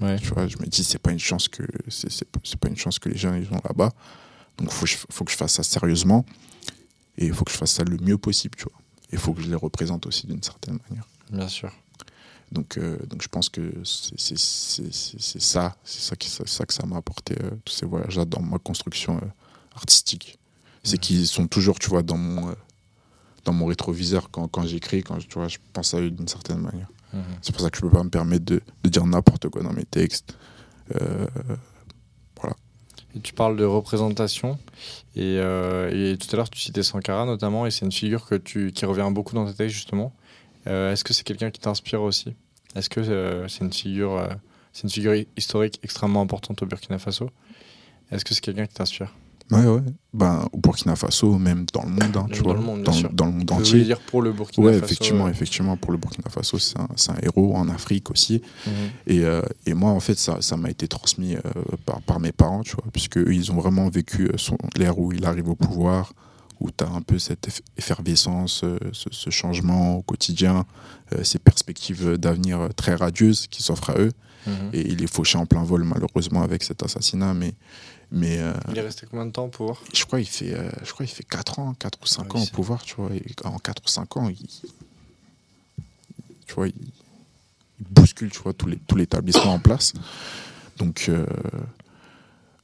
Ouais. 0.00 0.18
tu 0.18 0.28
vois, 0.28 0.46
je 0.46 0.56
me 0.58 0.66
dis, 0.66 0.84
c'est 0.84 0.98
pas 0.98 1.12
une 1.12 1.18
chance 1.18 1.48
que 1.48 1.62
c'est 1.88 2.10
c'est 2.10 2.24
pas- 2.26 2.40
c'est 2.44 2.58
pas 2.58 2.68
une 2.68 2.76
chance 2.76 2.98
que 2.98 3.08
les 3.08 3.16
gens 3.18 3.34
ils 3.34 3.48
ont 3.52 3.60
là-bas. 3.64 3.92
Donc, 4.58 4.70
faut, 4.72 4.86
faut 5.10 5.24
que 5.24 5.30
je 5.30 5.36
fasse 5.36 5.54
ça 5.54 5.62
sérieusement 5.62 6.24
et 7.16 7.26
il 7.26 7.32
faut 7.34 7.44
que 7.44 7.52
je 7.52 7.56
fasse 7.56 7.72
ça 7.72 7.84
le 7.84 7.96
mieux 7.98 8.18
possible, 8.18 8.56
tu 8.56 8.64
vois. 8.64 8.78
Et 9.10 9.14
il 9.14 9.18
faut 9.18 9.32
que 9.32 9.40
je 9.42 9.48
les 9.48 9.54
représente 9.54 10.06
aussi 10.06 10.26
d'une 10.26 10.42
certaine 10.42 10.78
manière. 10.88 11.06
bien 11.30 11.48
sûr. 11.48 11.70
Donc, 12.50 12.78
euh, 12.78 12.96
donc 13.06 13.20
je 13.22 13.28
pense 13.28 13.48
que 13.50 13.60
c'est 13.84 14.18
c'est- 14.18 14.38
c'est- 14.38 14.92
c'est- 14.92 15.20
c'est 15.20 15.40
ça, 15.42 15.76
c'est 15.84 16.00
ça, 16.00 16.16
qui- 16.16 16.28
ça 16.30 16.64
que 16.66 16.72
ça 16.72 16.86
m'a 16.86 16.96
apporté, 16.96 17.34
euh, 17.42 17.50
tous 17.64 17.74
ces 17.74 17.84
voyages-là 17.86 18.24
dans 18.24 18.40
ma 18.40 18.58
construction 18.58 19.18
euh, 19.18 19.26
artistique. 19.76 20.38
C'est 20.82 20.96
qu'ils 20.98 21.26
sont 21.26 21.46
toujours, 21.46 21.78
tu 21.78 21.90
vois, 21.90 22.02
dans 22.02 22.16
mon, 22.16 22.54
dans 23.44 23.52
mon 23.52 23.66
rétroviseur 23.66 24.30
quand, 24.30 24.48
quand 24.48 24.64
j'écris, 24.66 25.02
quand 25.02 25.18
tu 25.18 25.34
vois, 25.34 25.48
je 25.48 25.58
pense 25.74 25.92
à 25.92 26.00
eux 26.00 26.10
d'une 26.10 26.28
certaine 26.28 26.58
manière. 26.60 26.88
Mhm. 27.12 27.22
C'est 27.42 27.52
pour 27.52 27.62
ça 27.62 27.70
que 27.70 27.76
je 27.76 27.82
peux 27.82 27.90
pas 27.90 28.02
me 28.04 28.10
permettre 28.10 28.44
de, 28.44 28.60
de 28.84 28.88
dire 28.88 29.06
n'importe 29.06 29.48
quoi 29.48 29.62
dans 29.62 29.72
mes 29.72 29.84
textes. 29.84 30.36
Euh, 31.00 31.26
Et 33.16 33.20
tu 33.20 33.32
parles 33.32 33.56
de 33.56 33.64
représentation. 33.64 34.58
Et, 35.16 35.38
euh, 35.38 36.12
et 36.12 36.18
tout 36.18 36.28
à 36.32 36.36
l'heure, 36.36 36.50
tu 36.50 36.60
citais 36.60 36.82
Sankara 36.82 37.24
notamment, 37.24 37.64
et 37.66 37.70
c'est 37.70 37.86
une 37.86 37.92
figure 37.92 38.26
que 38.26 38.34
tu, 38.34 38.70
qui 38.72 38.84
revient 38.84 39.08
beaucoup 39.10 39.34
dans 39.34 39.46
tes 39.46 39.54
textes, 39.54 39.74
justement. 39.74 40.12
Euh, 40.66 40.92
Est-ce 40.92 41.04
que 41.04 41.14
c'est 41.14 41.24
quelqu'un 41.24 41.50
qui 41.50 41.58
t'inspire 41.60 42.02
aussi? 42.02 42.34
Est-ce 42.74 42.90
que 42.90 43.02
c'est 43.48 43.64
une 43.64 43.72
figure, 43.72 44.28
c'est 44.74 44.82
une 44.84 44.90
figure 44.90 45.14
hi- 45.14 45.26
historique 45.38 45.80
extrêmement 45.82 46.20
importante 46.20 46.62
au 46.62 46.66
Burkina 46.66 46.98
Faso? 46.98 47.30
Est-ce 48.12 48.24
que 48.26 48.34
c'est 48.34 48.42
quelqu'un 48.42 48.66
qui 48.66 48.74
t'inspire? 48.74 49.14
Ouais, 49.52 49.66
ouais. 49.66 49.80
Ben, 50.14 50.46
au 50.52 50.58
Burkina 50.58 50.96
Faso, 50.96 51.38
même 51.38 51.64
dans 51.72 51.82
le 51.82 51.90
monde, 51.90 52.16
hein, 52.16 52.26
tu 52.32 52.38
dans 52.40 52.44
vois, 52.44 52.54
le 52.54 52.60
monde, 52.60 52.82
dans, 52.82 52.92
dans 53.12 53.26
le 53.26 53.32
monde 53.32 53.52
entier. 53.52 53.84
dire 53.84 54.00
pour 54.00 54.22
le 54.22 54.32
Burkina 54.32 54.66
Ouais, 54.66 54.72
Faso. 54.74 54.84
effectivement, 54.84 55.26
euh, 55.26 55.30
effectivement, 55.30 55.76
pour 55.76 55.92
le 55.92 55.98
Burkina 55.98 56.28
Faso, 56.30 56.58
c'est 56.58 56.78
un, 56.78 56.88
héros 57.22 57.54
en 57.56 57.68
Afrique 57.68 58.10
aussi. 58.10 58.42
mhm. 58.66 58.72
Et, 59.06 59.24
euh, 59.24 59.42
et 59.66 59.74
moi, 59.74 59.90
en 59.90 60.00
fait, 60.00 60.18
ça, 60.18 60.38
ça 60.40 60.56
m'a 60.56 60.70
été 60.70 60.88
transmis 60.88 61.36
euh, 61.36 61.40
par, 61.86 62.00
par 62.02 62.20
mes 62.20 62.32
parents, 62.32 62.62
tu 62.62 62.72
vois, 62.74 62.84
puisque 62.92 63.18
eux, 63.18 63.32
ils 63.34 63.52
ont 63.52 63.56
vraiment 63.56 63.88
vécu 63.88 64.28
euh, 64.28 64.36
l'ère 64.76 64.98
où 64.98 65.12
il 65.12 65.24
arrive 65.24 65.48
au 65.50 65.54
pouvoir, 65.54 66.12
où 66.60 66.70
tu 66.70 66.82
as 66.82 66.88
un 66.88 67.02
peu 67.02 67.18
cette 67.20 67.46
eff- 67.48 67.60
effervescence, 67.76 68.64
ce, 68.92 69.08
ce 69.12 69.30
changement 69.30 69.96
au 69.98 70.02
quotidien, 70.02 70.64
euh, 71.14 71.22
ces 71.22 71.38
perspectives 71.38 72.16
d'avenir 72.16 72.68
très 72.76 72.94
radieuses 72.96 73.46
qui 73.46 73.62
s'offrent 73.62 73.90
à 73.90 73.98
eux. 74.00 74.10
Mhm. 74.46 74.52
Et 74.72 74.80
il 74.90 75.02
est 75.02 75.06
fauché 75.12 75.36
en 75.38 75.46
plein 75.46 75.62
vol, 75.62 75.84
malheureusement, 75.84 76.42
avec 76.42 76.62
cet 76.64 76.82
assassinat. 76.82 77.34
Mais, 77.34 77.52
mais 78.10 78.38
euh, 78.38 78.52
Il 78.70 78.78
est 78.78 78.82
resté 78.82 79.06
combien 79.10 79.26
de 79.26 79.30
temps 79.32 79.44
au 79.44 79.48
pouvoir? 79.48 79.82
je 79.92 80.04
crois 80.04 80.18
qu'il 80.20 80.28
fait, 80.28 80.54
euh, 80.54 80.70
je 80.84 80.92
crois 80.92 81.04
qu'il 81.06 81.14
fait 81.14 81.22
4 81.24 81.58
ans, 81.58 81.74
4 81.74 81.98
ou 82.02 82.06
5 82.06 82.22
Ah 82.24 82.32
oui, 82.34 82.40
ans 82.40 82.44
au 82.44 82.46
pouvoir, 82.46 82.82
tu 82.82 82.94
vois. 82.96 83.10
Et 83.14 83.24
en 83.44 83.58
4 83.58 83.82
ou 83.84 83.88
5 83.88 84.16
ans, 84.16 84.28
il, 84.28 84.36
tu 86.46 86.54
vois, 86.54 86.68
il, 86.68 86.74
il 87.80 87.86
bouscule, 87.90 88.30
tu 88.30 88.40
vois, 88.40 88.52
tout 88.54 88.66
les- 88.66 88.78
tout 88.78 88.96
l'établissement 88.96 89.54
en 89.54 89.58
place. 89.58 89.92
Donc, 90.78 91.06
euh, 91.08 91.26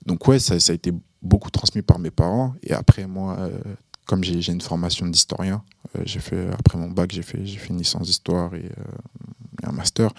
donc 0.06 0.26
ouais, 0.28 0.38
ça, 0.38 0.58
ça 0.60 0.72
a 0.72 0.74
été 0.74 0.92
beaucoup 1.22 1.50
transmis 1.50 1.82
par 1.82 1.98
mes 1.98 2.10
parents. 2.10 2.54
Et 2.62 2.72
après, 2.72 3.06
moi, 3.06 3.36
euh, 3.40 3.58
comme 4.06 4.22
j'ai 4.24 4.40
j'ai 4.42 4.52
une 4.52 4.60
formation 4.60 5.06
d'historien, 5.06 5.62
euh, 5.96 6.02
j'ai 6.04 6.20
fait 6.20 6.48
après 6.52 6.78
mon 6.78 6.90
bac, 6.90 7.10
j'ai 7.12 7.22
fait, 7.22 7.44
j'ai 7.44 7.58
fait 7.58 7.68
une 7.70 7.78
licence 7.78 8.06
d'histoire 8.06 8.54
et, 8.54 8.64
euh, 8.64 9.62
et 9.62 9.66
un 9.66 9.72
master. 9.72 10.12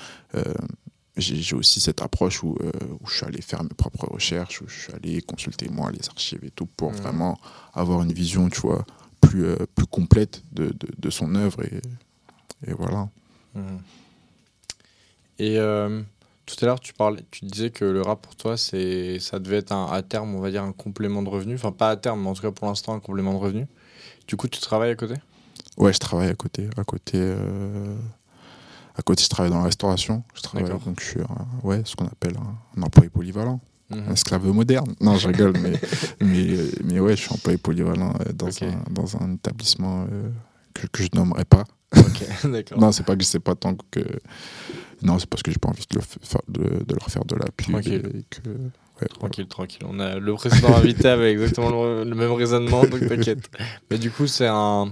J'ai 1.17 1.55
aussi 1.55 1.79
cette 1.79 2.01
approche 2.01 2.43
où, 2.43 2.57
euh, 2.61 2.71
où 3.01 3.07
je 3.07 3.15
suis 3.17 3.25
allé 3.25 3.41
faire 3.41 3.63
mes 3.63 3.69
propres 3.69 4.05
recherches, 4.07 4.61
où 4.61 4.67
je 4.67 4.77
suis 4.77 4.93
allé 4.93 5.21
consulter 5.21 5.69
moi 5.69 5.89
les 5.91 6.07
archives 6.09 6.43
et 6.43 6.51
tout 6.51 6.65
pour 6.65 6.91
Mhm. 6.91 6.97
vraiment 6.97 7.39
avoir 7.73 8.01
une 8.01 8.11
vision, 8.11 8.49
tu 8.49 8.59
vois, 8.61 8.85
plus, 9.21 9.45
euh, 9.45 9.55
plus 9.75 9.85
complète 9.85 10.43
de, 10.51 10.65
de, 10.67 10.87
de 10.97 11.09
son 11.09 11.33
œuvre 11.35 11.63
et 11.63 11.81
et 12.67 12.73
voilà. 12.73 13.09
Mhm. 13.53 13.79
Et 15.39 15.57
euh, 15.59 16.01
tout 16.45 16.55
à 16.61 16.65
l'heure, 16.65 16.79
tu 16.79 16.93
parlais, 16.93 17.23
tu 17.31 17.45
disais 17.45 17.69
que 17.69 17.85
le 17.85 18.01
rap 18.01 18.21
pour 18.21 18.35
toi, 18.35 18.57
c'est, 18.57 19.19
ça 19.19 19.39
devait 19.39 19.57
être 19.57 19.71
un, 19.71 19.85
à 19.87 20.01
terme, 20.01 20.33
on 20.35 20.39
va 20.39 20.49
dire, 20.51 20.63
un 20.63 20.71
complément 20.71 21.21
de 21.21 21.29
revenu. 21.29 21.55
Enfin, 21.55 21.71
pas 21.71 21.89
à 21.89 21.97
terme, 21.97 22.21
mais 22.23 22.29
en 22.29 22.33
tout 22.33 22.41
cas 22.41 22.51
pour 22.51 22.67
l'instant, 22.67 22.93
un 22.93 22.99
complément 22.99 23.33
de 23.33 23.39
revenu. 23.39 23.67
Du 24.27 24.35
coup, 24.37 24.47
tu 24.47 24.59
travailles 24.59 24.91
à 24.91 24.95
côté? 24.95 25.15
Ouais, 25.77 25.91
je 25.93 25.99
travaille 25.99 26.29
à 26.29 26.35
côté. 26.35 26.69
À 26.77 26.83
côté, 26.83 27.19
à 28.97 29.01
côté 29.01 29.23
je 29.23 29.29
travaille 29.29 29.51
dans 29.51 29.59
la 29.59 29.65
restauration. 29.65 30.23
Je 30.33 30.41
travaille, 30.41 30.69
donc 30.69 30.99
je 30.99 31.05
suis 31.05 31.21
un- 31.21 31.67
ouais, 31.67 31.81
ce 31.85 31.95
qu'on 31.95 32.05
appelle 32.07 32.35
un, 32.37 32.79
un 32.79 32.83
employé 32.83 33.09
polyvalent. 33.09 33.59
Mhm. 33.91 34.03
Un 34.09 34.13
esclave 34.13 34.45
moderne. 34.47 34.95
Non, 34.99 35.15
je 35.17 35.27
rigole, 35.27 35.53
mais, 35.61 35.73
mais, 36.21 36.57
mais 36.83 36.99
ouais, 36.99 37.15
je 37.15 37.21
suis 37.21 37.33
employé 37.33 37.57
polyvalent 37.59 38.13
euh, 38.21 38.33
dans, 38.33 38.47
un, 38.63 38.83
dans 38.89 39.15
un 39.21 39.33
établissement 39.35 40.07
euh, 40.11 40.29
que, 40.73 40.87
que 40.87 41.03
je 41.03 41.09
nommerai 41.13 41.45
pas. 41.45 41.65
Ok, 41.95 42.25
d'accord. 42.51 42.79
Non, 42.79 42.91
c'est 42.91 43.05
pas 43.05 43.15
que 43.15 43.21
je 43.23 43.27
sais 43.27 43.39
pas 43.39 43.53
tant 43.55 43.75
que. 43.91 43.99
Non, 45.03 45.19
c'est 45.19 45.29
parce 45.29 45.43
que 45.43 45.51
j'ai 45.51 45.59
pas 45.59 45.69
envie 45.69 45.85
de, 45.89 45.95
le 45.97 46.01
fa- 46.01 46.39
de, 46.47 46.83
de 46.83 46.95
leur 46.95 47.07
faire 47.09 47.25
de 47.25 47.35
la 47.35 47.45
pub. 47.55 47.71
Tranquille. 47.73 48.01
et 48.15 48.23
que, 48.29 48.49
ouais, 48.49 49.07
voilà. 49.19 49.45
Tranquille. 49.47 49.81
On 49.87 49.99
a 49.99 50.17
le 50.17 50.33
précédent 50.33 50.75
invité 50.75 51.07
avec 51.09 51.33
exactement 51.33 51.69
le, 51.69 52.05
le 52.05 52.15
même 52.15 52.31
raisonnement, 52.31 52.83
donc 52.85 53.07
t'inquiète. 53.07 53.49
Mais 53.91 53.99
du 53.99 54.09
coup, 54.09 54.25
c'est 54.25 54.47
un, 54.47 54.91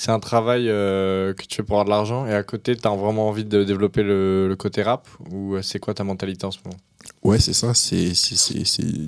c'est 0.00 0.12
un 0.12 0.18
travail 0.18 0.70
euh, 0.70 1.34
que 1.34 1.42
tu 1.42 1.56
fais 1.56 1.62
pour 1.62 1.74
avoir 1.78 1.84
de 1.84 1.90
l'argent 1.90 2.24
et 2.24 2.32
à 2.32 2.42
côté, 2.42 2.74
tu 2.74 2.88
as 2.88 2.96
vraiment 2.96 3.28
envie 3.28 3.44
de 3.44 3.64
développer 3.64 4.02
le, 4.02 4.48
le 4.48 4.56
côté 4.56 4.82
rap 4.82 5.06
ou 5.30 5.56
euh, 5.56 5.62
c'est 5.62 5.78
quoi 5.78 5.92
ta 5.92 6.04
mentalité 6.04 6.46
en 6.46 6.50
ce 6.50 6.58
moment? 6.64 6.78
Ouais, 7.22 7.38
c'est 7.38 7.52
ça. 7.52 7.74
C'est, 7.74 8.14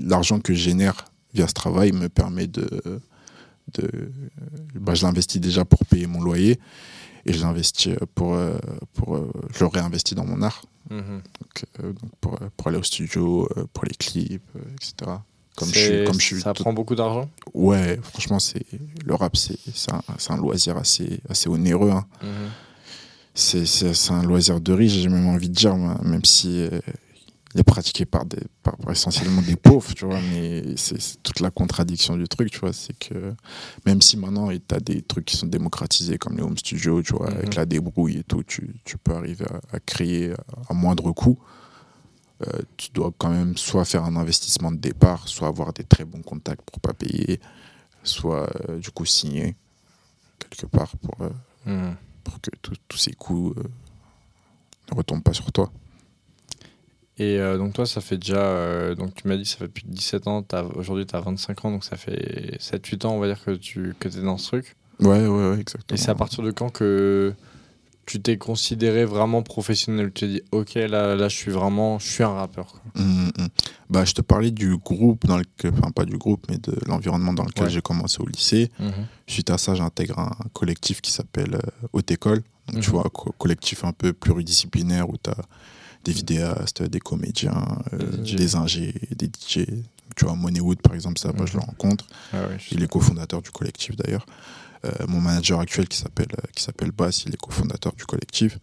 l'argent 0.05 0.39
que 0.39 0.53
je 0.53 0.59
génère 0.59 1.07
via 1.33 1.49
ce 1.49 1.55
travail 1.55 1.93
me 1.93 2.11
permet 2.11 2.47
de. 2.47 2.69
de 3.73 4.13
bah, 4.75 4.93
je 4.93 5.07
l'investis 5.07 5.41
déjà 5.41 5.65
pour 5.65 5.83
payer 5.87 6.07
mon 6.07 6.21
loyer 6.21 6.61
et 7.25 7.33
je 7.33 7.41
l'investis 7.41 7.95
pour. 8.15 8.35
euh, 8.35 8.59
pour 8.93 9.17
euh, 9.17 9.33
je 9.55 9.61
le 9.61 9.69
réinvestis 9.69 10.15
dans 10.15 10.27
mon 10.27 10.43
art. 10.43 10.63
Mhm. 10.91 11.23
Donc, 11.41 11.65
euh, 11.81 11.93
donc 11.95 12.11
pour, 12.21 12.39
pour 12.55 12.69
aller 12.69 12.77
au 12.77 12.83
studio, 12.83 13.49
pour 13.73 13.87
les 13.87 13.95
clips, 13.95 14.43
etc. 14.75 15.13
Comme 15.57 15.69
je, 15.69 15.79
suis, 15.79 16.05
comme 16.05 16.21
je 16.21 16.25
suis. 16.27 16.41
Ça 16.41 16.53
tout- 16.55 16.63
prend 16.63 16.73
beaucoup 16.73 16.95
d'argent 16.95 17.29
Ouais, 17.55 17.99
franchement, 18.03 18.39
c'est, 18.39 18.65
le 19.05 19.15
rap, 19.15 19.37
c'est, 19.37 19.57
un, 19.93 20.01
un 20.35 20.37
loisir 20.39 20.77
assez, 20.77 21.21
assez 21.29 21.49
onéreux. 21.49 21.91
hein. 21.91 22.07
Mhm. 22.23 22.29
c'est, 23.35 23.67
c'est, 23.67 23.95
c'est 23.95 24.13
un 24.13 24.23
loisir 24.23 24.61
de 24.61 24.73
riche, 24.73 24.93
j'ai 24.93 25.09
même 25.09 25.29
envie 25.29 25.49
de 25.49 25.55
dire, 25.55 25.77
même 25.77 26.25
si 26.25 26.61
euh, 26.63 26.81
il 27.55 27.61
est 27.61 27.65
pratiqué 27.65 28.07
par, 28.07 28.25
des, 28.25 28.39
par, 28.63 28.75
essentiellement 28.91 29.43
des 29.43 29.57
pauvres, 29.57 29.93
tu 29.95 30.07
vois, 30.07 30.21
mais 30.31 30.75
c'est, 30.77 31.23
toute 31.23 31.41
la 31.41 31.51
contradiction 31.51 32.17
du 32.17 32.27
truc, 32.29 32.51
tu 32.51 32.59
vois, 32.61 32.73
c'est 32.73 32.99
que 32.99 33.35
même 33.85 34.01
si 34.01 34.17
maintenant 34.17 34.49
tu 34.49 34.75
as 34.75 34.81
des 34.81 35.03
trucs 35.03 35.27
qui 35.27 35.37
sont 35.37 35.47
démocratisés 35.47 36.17
comme 36.17 36.37
les 36.37 36.43
home 36.43 36.57
studios, 36.57 37.03
tu 37.03 37.13
vois, 37.15 37.31
Mhm. 37.31 37.37
avec 37.37 37.55
la 37.57 37.67
débrouille 37.67 38.19
et 38.19 38.25
tout, 38.25 38.43
tu, 38.43 38.75
tu 38.85 38.97
peux 38.97 39.13
arriver 39.15 39.45
à, 39.73 39.77
à 39.77 39.81
créer 39.81 40.33
à 40.71 40.73
moindre 40.73 41.13
coût. 41.13 41.39
Euh, 42.49 42.61
tu 42.77 42.91
dois 42.93 43.13
quand 43.19 43.31
même 43.31 43.57
soit 43.57 43.85
faire 43.85 44.05
un 44.05 44.17
investissement 44.17 44.73
de 44.73 44.79
départ, 44.79 45.29
soit 45.29 45.49
avoir 45.49 45.73
des 45.73 45.85
très 45.85 46.05
bons 46.05 46.23
contacts 46.23 46.63
pour 46.63 46.81
pas 46.81 46.93
payer, 46.93 47.41
soit 48.03 48.49
euh, 48.69 48.79
du 48.79 48.91
coup 48.91 49.05
signer 49.05 49.55
quelque 50.39 50.67
part 50.67 50.93
pour, 50.97 51.17
euh, 51.21 51.31
Mhm. 51.67 51.97
pour 52.25 52.41
que 52.41 52.51
tous 52.89 52.97
ces 52.97 53.13
coûts 53.13 53.55
ne 54.91 54.97
retombent 54.97 55.23
pas 55.23 55.33
sur 55.33 55.53
toi. 55.53 55.71
Et 57.19 57.39
euh, 57.39 57.59
donc 57.59 57.75
toi, 57.75 57.87
ça 57.87 58.01
fait 58.01 58.17
déjà, 58.17 58.39
euh, 58.43 58.95
donc 58.95 59.15
tu 59.15 59.29
m'as 59.29 59.37
dit, 59.37 59.45
ça 59.45 59.59
fait 59.59 59.67
depuis 59.67 59.85
17 59.87 60.27
ans, 60.27 60.45
aujourd'hui 60.75 61.07
tu 61.07 61.15
as 61.15 61.21
25 61.21 61.65
ans, 61.67 61.71
donc 61.71 61.85
ça 61.85 61.97
fait 61.97 62.57
7-8 62.59 63.05
ans, 63.07 63.13
on 63.15 63.19
va 63.21 63.27
dire, 63.29 63.45
que 63.45 63.51
tu 63.53 63.95
que 64.01 64.09
es 64.09 64.23
dans 64.23 64.39
ce 64.39 64.47
truc. 64.49 64.77
Ouais, 65.01 65.27
ouais, 65.27 65.51
ouais, 65.51 65.61
exactement. 65.61 65.95
Et 65.95 65.99
c'est 65.99 66.11
à 66.11 66.15
partir 66.15 66.43
de 66.43 66.51
quand 66.51 66.71
que 66.71 67.35
tu 68.07 68.21
t'es 68.21 68.37
considéré 68.37 69.05
vraiment 69.05 69.43
professionnel 69.43 70.11
Tu 70.15 70.21
t'es 70.27 70.33
dit, 70.33 70.43
ok, 70.53 70.75
là, 70.75 71.15
là 71.15 71.29
je 71.29 71.37
suis 71.37 71.51
vraiment, 71.53 71.99
je 71.99 72.09
suis 72.09 72.25
un 72.25 72.33
rappeur. 72.33 72.75
Hum, 72.97 73.31
hum. 73.39 73.49
Bah, 73.91 74.05
je 74.05 74.13
te 74.13 74.23
parlais 74.23 74.51
du 74.51 74.77
groupe, 74.77 75.27
dans 75.27 75.37
lequel, 75.39 75.73
enfin 75.79 75.91
pas 75.91 76.05
du 76.05 76.17
groupe, 76.19 76.47
mais 76.49 76.59
de 76.59 76.75
l'environnement 76.87 77.33
dans 77.33 77.45
lequel 77.45 77.65
Ouais. 77.65 77.71
j'ai 77.71 77.83
commencé 77.83 78.19
au 78.21 78.27
lycée. 78.27 78.71
Suite 79.27 79.51
à 79.51 79.59
ça, 79.59 79.75
j'intègre 79.75 80.19
un 80.19 80.33
collectif 80.53 81.01
qui 81.01 81.11
s'appelle 81.13 81.55
euh, 81.55 81.87
Haute 81.93 82.11
École. 82.11 82.43
Donc, 82.69 82.83
tu 82.83 82.91
Mhm. 82.91 82.97
vois, 82.97 83.11
co- 83.13 83.33
collectif 83.39 83.85
un 83.85 83.93
peu 83.93 84.13
pluridisciplinaire 84.13 85.09
où 85.09 85.17
tu 85.23 85.31
as 85.31 85.37
des 86.05 86.13
vidéastes, 86.13 86.83
des 86.83 87.01
comédiens, 87.01 87.65
euh, 87.93 88.17
Des 88.17 88.57
ingés, 88.57 88.95
des 89.17 89.27
DJ. 89.29 89.67
Tu 90.17 90.25
vois, 90.25 90.35
Moneywood, 90.35 90.81
par 90.83 90.95
exemple, 90.95 91.19
ça, 91.19 91.33
moi, 91.33 91.47
je 91.47 91.53
le 91.55 91.61
Mhm. 91.61 91.65
rencontre. 91.67 92.07
Ah 92.33 92.41
ouais, 92.49 92.59
je- 92.59 92.75
Il 92.75 92.83
est 92.83 92.89
cofondateur 92.89 93.41
du 93.43 93.51
collectif 93.51 93.97
d'ailleurs. 93.97 94.27
Euh, 94.85 94.91
mon 95.07 95.21
manager 95.21 95.61
actuel 95.61 95.87
qui 95.89 95.97
s'appelle 95.99 96.27
euh, 96.33 96.47
qui 96.55 96.63
s'appelle 96.63 96.91
Bass, 96.91 97.25
il 97.25 97.33
est 97.35 97.37
cofondateur 97.41 97.93
du 97.95 98.05
collectif. 98.05 98.59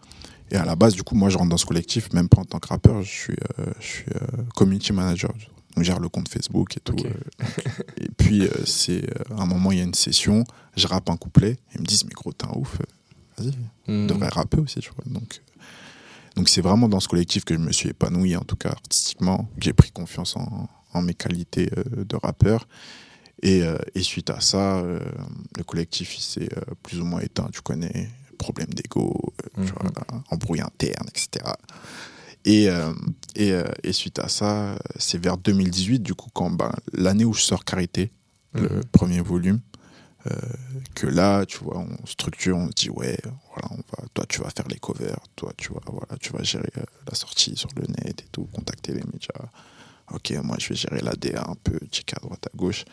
Et 0.52 0.56
à 0.58 0.66
la 0.66 0.76
base, 0.76 0.94
du 0.96 1.04
coup, 1.04 1.16
moi, 1.16 1.30
je 1.30 1.38
rentre 1.38 1.50
dans 1.50 1.58
ce 1.58 1.66
collectif, 1.66 2.12
même 2.12 2.28
pas 2.28 2.42
en 2.42 2.46
tant 2.46 2.60
que 2.60 2.68
rappeur, 2.68 3.02
je 3.04 3.10
suis, 3.10 3.36
euh, 3.60 3.66
je 3.80 3.86
suis 3.86 4.06
community 4.56 4.92
manager. 4.94 5.32
Donc, 5.32 5.44
je 5.78 5.84
gère 5.84 6.00
le 6.00 6.10
compte 6.10 6.28
Facebook 6.28 6.76
et 6.76 6.80
tout. 6.80 6.96
Et 7.98 8.10
puis, 8.18 8.48
c'est 8.66 9.04
à 9.32 9.42
un 9.44 9.46
moment, 9.46 9.72
il 9.72 9.78
y 9.78 9.82
a 9.82 9.84
une 9.84 9.94
session, 9.94 10.44
je 10.76 10.88
rappe 10.88 11.10
un 11.10 11.18
couplet, 11.18 11.58
ils 11.76 11.82
me 11.82 11.86
disent, 11.86 12.04
mais 12.04 12.14
gros, 12.14 12.34
t'es 12.34 12.46
un 12.48 12.54
ouf, 12.58 12.78
vas-y, 13.38 13.52
Mhm. 13.88 14.08
devrait 14.08 14.30
rapper 14.30 14.58
aussi, 14.58 14.80
tu 14.80 14.90
vois. 14.96 15.06
Donc, 15.06 15.42
donc 16.36 16.50
c'est 16.50 16.62
vraiment 16.62 16.90
dans 16.90 17.00
ce 17.00 17.08
collectif 17.08 17.46
que 17.46 17.54
je 17.54 17.60
me 17.60 17.72
suis 17.72 17.90
épanoui, 17.90 18.36
en 18.36 18.42
tout 18.44 18.56
cas 18.56 18.70
artistiquement. 18.70 19.44
que 19.56 19.62
J'ai 19.62 19.74
pris 19.74 19.92
confiance 19.92 20.36
en, 20.36 20.68
en 20.94 21.02
mes 21.04 21.14
qualités 21.14 21.70
de 21.96 22.16
rappeur. 22.16 22.68
Et, 23.42 23.64
euh, 23.64 23.78
et 23.96 24.04
suite 24.04 24.30
à 24.30 24.42
ça, 24.42 24.80
euh, 24.80 25.00
le 25.58 25.64
collectif 25.64 26.18
s'est 26.18 26.50
euh, 26.58 26.74
plus 26.84 27.00
ou 27.00 27.06
moins 27.06 27.22
éteint. 27.22 27.48
Tu 27.54 27.62
connais, 27.62 28.10
problème 28.38 28.68
d'ego, 28.74 29.34
vois, 29.72 29.92
embrouille 30.30 30.62
interne, 30.62 31.08
etc. 31.10 31.46
Et, 32.46 32.70
euh, 32.70 32.94
et, 33.36 33.52
euh, 33.52 33.64
et 33.84 33.94
suite 33.94 34.20
à 34.20 34.28
ça, 34.30 34.78
c'est 34.98 35.18
vers 35.22 35.38
2018, 35.38 36.00
du 36.00 36.14
coup, 36.16 36.30
quand 36.34 36.50
ben, 36.50 36.72
l'année 36.94 37.26
où 37.26 37.34
je 37.34 37.42
sors 37.42 37.64
Carité, 37.66 38.12
le 38.54 38.62
Mhm. 38.64 38.84
premier 38.92 39.22
volume, 39.22 39.60
euh, 40.28 40.36
que 40.96 41.08
là, 41.08 41.46
tu 41.46 41.60
vois, 41.60 41.78
on 41.80 42.06
structure, 42.06 42.58
on 42.58 42.68
se 42.68 42.74
dit, 42.74 42.90
ouais, 42.90 43.18
voilà, 43.50 43.70
on 43.72 43.76
va, 43.76 44.08
toi, 44.14 44.26
tu 44.28 44.42
vas 44.42 44.50
faire 44.50 44.68
les 44.68 44.80
covers, 44.80 45.20
toi, 45.36 45.54
tu 45.58 45.72
vas, 45.74 45.80
voilà, 45.86 46.18
tu 46.20 46.32
vas 46.34 46.44
gérer 46.44 46.70
la 47.08 47.16
sortie 47.16 47.56
sur 47.56 47.70
le 47.76 47.84
net 47.88 48.22
et 48.22 48.28
tout, 48.32 48.46
contacter 48.54 48.94
les 48.94 49.04
médias. 49.04 49.48
Ok, 50.12 50.32
moi, 50.44 50.56
je 50.60 50.70
vais 50.70 50.76
gérer 50.76 51.02
la 51.02 51.14
DA 51.14 51.46
un 51.48 51.56
peu, 51.64 51.78
checker 51.92 52.16
à 52.18 52.20
droite, 52.22 52.48
à 52.52 52.58
gauche. 52.58 52.84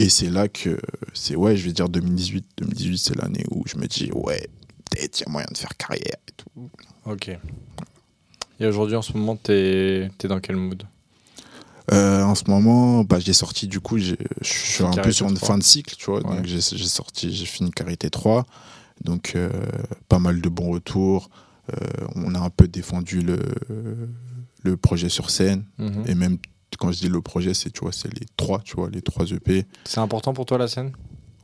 Et 0.00 0.08
c'est 0.08 0.30
là 0.30 0.48
que, 0.48 0.78
c'est, 1.12 1.36
ouais, 1.36 1.58
je 1.58 1.66
vais 1.66 1.74
dire 1.74 1.90
2018. 1.90 2.46
2018, 2.56 2.96
c'est 2.98 3.16
l'année 3.16 3.44
où 3.50 3.64
je 3.66 3.76
me 3.76 3.86
dis, 3.86 4.10
ouais, 4.14 4.48
peut-être 4.90 5.20
il 5.20 5.24
y 5.24 5.28
a 5.28 5.30
moyen 5.30 5.46
de 5.52 5.58
faire 5.58 5.76
carrière 5.76 6.16
et 6.26 6.32
tout. 6.38 6.70
Ok. 7.04 7.30
Et 8.58 8.66
aujourd'hui, 8.66 8.96
en 8.96 9.02
ce 9.02 9.12
moment, 9.12 9.36
t'es 9.36 10.08
es 10.24 10.26
dans 10.26 10.40
quel 10.40 10.56
mood? 10.56 10.84
Euh, 11.92 12.22
en 12.22 12.34
ce 12.34 12.44
moment, 12.48 13.04
bah, 13.04 13.18
j'ai 13.18 13.34
sorti, 13.34 13.68
du 13.68 13.80
coup, 13.80 13.98
je 13.98 14.14
suis 14.40 14.84
un 14.84 14.90
peu 14.92 15.12
sur 15.12 15.28
une 15.28 15.34
3. 15.34 15.48
fin 15.48 15.58
de 15.58 15.62
cycle, 15.62 15.94
tu 15.94 16.06
vois. 16.06 16.26
Ouais. 16.26 16.36
Donc, 16.36 16.46
j'ai 16.46 16.60
j'ai 16.62 16.88
sorti, 16.88 17.34
j'ai 17.34 17.44
fini 17.44 17.70
Carité 17.70 18.08
3. 18.08 18.46
Donc, 19.04 19.32
euh, 19.36 19.50
pas 20.08 20.18
mal 20.18 20.40
de 20.40 20.48
bons 20.48 20.70
retours. 20.70 21.28
Euh, 21.70 22.06
on 22.14 22.34
a 22.34 22.38
un 22.38 22.48
peu 22.50 22.68
défendu 22.68 23.20
le, 23.20 23.38
le 24.62 24.76
projet 24.78 25.10
sur 25.10 25.28
scène. 25.28 25.64
Mhm. 25.76 26.04
Et 26.06 26.14
même, 26.14 26.38
quand 26.78 26.92
je 26.92 26.98
dis 27.00 27.08
le 27.08 27.20
projet, 27.20 27.54
c'est, 27.54 27.70
tu 27.70 27.80
vois, 27.80 27.92
c'est 27.92 28.12
les 28.12 28.26
trois, 28.36 28.60
tu 28.60 28.76
vois, 28.76 28.88
les 28.90 29.02
trois 29.02 29.26
EP. 29.30 29.66
C'est 29.84 30.00
important 30.00 30.32
pour 30.32 30.46
toi 30.46 30.58
la 30.58 30.68
scène? 30.68 30.92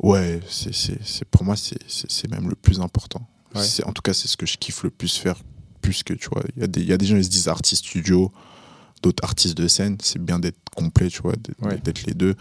Ouais, 0.03 0.41
c'est, 0.49 0.75
c'est, 0.75 0.99
c'est- 1.05 1.25
pour 1.25 1.43
moi, 1.45 1.57
c'est, 1.57 1.79
c'est, 1.89 2.31
même 2.31 2.49
le 2.49 2.55
plus 2.55 2.81
important. 2.81 3.27
Ouais. 3.55 3.62
C'est, 3.65 3.85
en 3.85 3.93
tout 3.93 4.03
cas, 4.03 4.12
c'est 4.12 4.29
ce 4.29 4.37
que 4.37 4.47
je 4.47 4.57
kiffe 4.59 4.83
le 4.83 4.91
plus 4.91 5.17
faire. 5.17 5.37
Plus 5.81 6.03
que, 6.03 6.12
tu 6.15 6.29
vois, 6.29 6.43
il 6.57 6.61
y, 6.61 6.65
a 6.65 6.67
des- 6.67 6.81
il 6.83 6.87
y 6.89 6.93
a 6.93 6.99
des 6.99 7.07
gens 7.07 7.17
qui 7.17 7.25
se 7.25 7.31
disent 7.31 7.49
artistes 7.49 7.85
studio, 7.87 8.31
d'autres 9.03 9.25
artistes 9.25 9.57
de 9.57 9.69
scène. 9.69 9.97
C'est 10.03 10.23
bien 10.23 10.39
d'être 10.39 10.59
complet, 10.75 11.09
tu 11.09 11.23
vois, 11.23 11.33
d'être, 11.33 11.62
Ouais. 11.62 11.79
d'être 11.79 12.05
les 12.05 12.15
deux. 12.15 12.35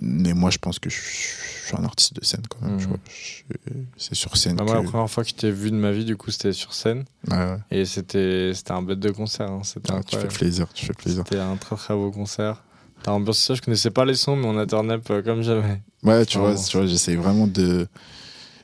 Mais 0.00 0.32
moi, 0.34 0.50
je 0.50 0.58
pense 0.58 0.78
que 0.78 0.90
je, 0.90 0.96
suis 0.96 1.76
un 1.76 1.84
artiste 1.84 2.14
de 2.14 2.24
scène 2.24 2.42
quand 2.48 2.60
même, 2.66 2.76
Mhm. 2.80 3.86
c'est 3.96 4.14
sur 4.14 4.36
scène 4.36 4.56
Bah, 4.56 4.64
que... 4.64 4.70
Moi, 4.70 4.82
la 4.82 4.88
première 4.88 5.10
fois 5.10 5.22
que 5.24 5.30
je 5.30 5.34
t'ai 5.34 5.50
vu 5.50 5.70
de 5.70 5.76
ma 5.76 5.92
vie, 5.92 6.04
du 6.04 6.16
coup, 6.16 6.30
c'était 6.30 6.52
sur 6.52 6.72
scène. 6.74 7.04
Ouais, 7.28 7.36
ouais. 7.36 7.58
Et 7.70 7.84
c'était 7.84 8.52
c'était 8.54 8.72
un 8.72 8.82
bête 8.82 9.00
de 9.00 9.10
concert. 9.10 9.50
hein. 9.50 9.62
Ah, 9.88 10.00
tu 10.06 10.16
fais 10.16 10.28
plaisir, 10.28 10.66
tu 10.72 10.84
fais 10.86 10.92
plaisir. 10.92 11.24
C'était 11.26 11.40
un 11.40 11.56
très 11.56 11.76
très 11.76 11.94
beau 11.94 12.10
concert. 12.10 12.62
T'as 13.02 13.12
ambiance 13.12 13.38
ça, 13.38 13.54
je 13.54 13.60
connaissais 13.62 13.90
pas 13.90 14.04
les 14.04 14.14
sons, 14.14 14.36
mais 14.36 14.46
on 14.46 14.56
a 14.58 14.66
turn 14.66 14.90
up 14.90 15.06
comme 15.24 15.42
jamais. 15.42 15.82
Ouais, 16.02 16.24
tu 16.26 16.38
vois, 16.38 16.54
tu 16.54 16.76
vois 16.76 16.86
j'essaie 16.86 17.16
vraiment 17.16 17.46
de, 17.46 17.86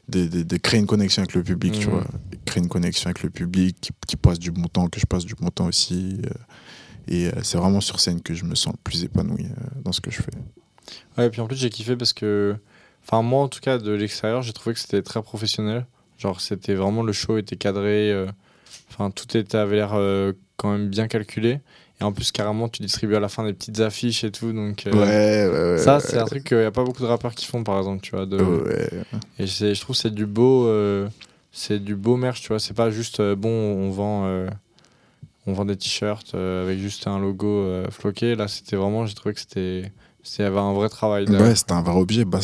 de, 0.08 0.26
de- 0.26 0.42
de 0.42 0.56
créer 0.56 0.80
une 0.80 0.86
connexion 0.86 1.22
avec 1.22 1.34
le 1.34 1.42
public, 1.42 1.74
tu 1.78 1.86
Mhm. 1.88 1.92
vois. 1.94 2.06
Créer 2.46 2.62
une 2.62 2.68
connexion 2.68 3.06
avec 3.08 3.22
le 3.22 3.30
public, 3.30 3.76
qui, 3.80 3.90
qui 4.06 4.16
passe 4.16 4.38
du 4.38 4.50
bon 4.50 4.66
temps, 4.68 4.88
que 4.88 4.98
je 5.00 5.06
passe 5.06 5.24
du 5.24 5.34
bon 5.34 5.48
temps 5.50 5.66
aussi. 5.66 6.20
euh, 6.24 6.30
et 7.08 7.26
euh, 7.28 7.32
c'est 7.42 7.56
vraiment 7.58 7.80
sur 7.80 7.98
scène 8.00 8.20
que 8.22 8.34
je 8.34 8.44
me 8.44 8.54
sens 8.54 8.72
le 8.74 8.78
plus 8.84 9.04
épanoui 9.04 9.44
euh, 9.46 9.80
dans 9.84 9.92
ce 9.92 10.00
que 10.00 10.10
je 10.10 10.22
fais. 10.22 10.30
Ouais, 11.18 11.26
et 11.26 11.30
puis 11.30 11.40
en 11.40 11.46
plus, 11.46 11.56
j'ai 11.56 11.70
kiffé 11.70 11.96
parce 11.96 12.12
que. 12.12 12.56
Enfin, 13.04 13.22
moi, 13.22 13.42
en 13.42 13.48
tout 13.48 13.60
cas, 13.60 13.78
de 13.78 13.92
l'extérieur, 13.92 14.42
j'ai 14.42 14.52
trouvé 14.52 14.74
que 14.74 14.80
c'était 14.80 15.02
très 15.02 15.22
professionnel. 15.22 15.86
Genre, 16.18 16.40
c'était 16.40 16.74
vraiment. 16.74 17.02
Le 17.02 17.12
show 17.12 17.38
était 17.38 17.56
cadré. 17.56 18.10
euh, 18.12 18.26
Enfin, 18.92 19.10
tout 19.10 19.36
était, 19.36 19.56
avait 19.56 19.76
l'air 19.76 19.92
euh, 19.94 20.32
quand 20.56 20.72
même 20.72 20.88
bien 20.88 21.06
calculé. 21.06 21.60
Et 22.00 22.04
en 22.04 22.12
plus, 22.12 22.32
carrément, 22.32 22.68
tu 22.68 22.82
distribues 22.82 23.14
à 23.14 23.20
la 23.20 23.28
fin 23.28 23.44
des 23.44 23.52
petites 23.52 23.80
affiches 23.80 24.24
et 24.24 24.30
tout. 24.32 24.52
Donc, 24.52 24.86
euh, 24.86 24.92
ouais, 24.92 25.52
ouais, 25.52 25.72
ouais. 25.72 25.78
ça, 25.78 26.00
c'est 26.00 26.18
un 26.18 26.24
truc 26.24 26.44
qu'il 26.44 26.58
n'y 26.58 26.64
a 26.64 26.70
pas 26.70 26.82
beaucoup 26.82 27.02
de 27.02 27.06
rappeurs 27.06 27.34
qui 27.34 27.46
font, 27.46 27.62
par 27.62 27.78
exemple, 27.78 28.00
tu 28.02 28.16
vois. 28.16 28.26
De... 28.26 28.38
Et 29.38 29.46
je 29.46 29.80
trouve 29.80 29.94
que 29.94 30.02
c'est 30.02 30.14
du 30.14 30.26
beau. 30.26 30.66
euh, 30.66 31.08
c'est 31.52 31.78
du 31.82 31.94
beau 31.94 32.16
merch, 32.16 32.40
tu 32.42 32.48
vois. 32.48 32.58
C'est 32.58 32.74
pas 32.74 32.90
juste 32.90 33.20
euh, 33.20 33.36
bon, 33.36 33.48
on 33.50 33.90
vend, 33.90 34.46
on 35.46 35.52
vend 35.52 35.64
des 35.64 35.76
t-shirts 35.76 36.34
avec 36.34 36.78
juste 36.78 37.06
un 37.06 37.18
logo 37.18 37.66
floqué. 37.90 38.34
Là, 38.34 38.48
c'était 38.48 38.76
vraiment, 38.76 39.06
j'ai 39.06 39.14
trouvé 39.14 39.34
que 39.34 39.40
c'était, 39.40 39.92
c'était 40.22 40.42
il 40.42 40.46
y 40.46 40.48
avait 40.48 40.58
un 40.58 40.72
vrai 40.72 40.88
travail. 40.88 41.24
derrière. 41.24 41.48
Ouais, 41.48 41.54
c'était 41.54 41.72
un 41.72 41.82
vrai 41.82 41.96
objet. 41.96 42.24
Bah, 42.24 42.40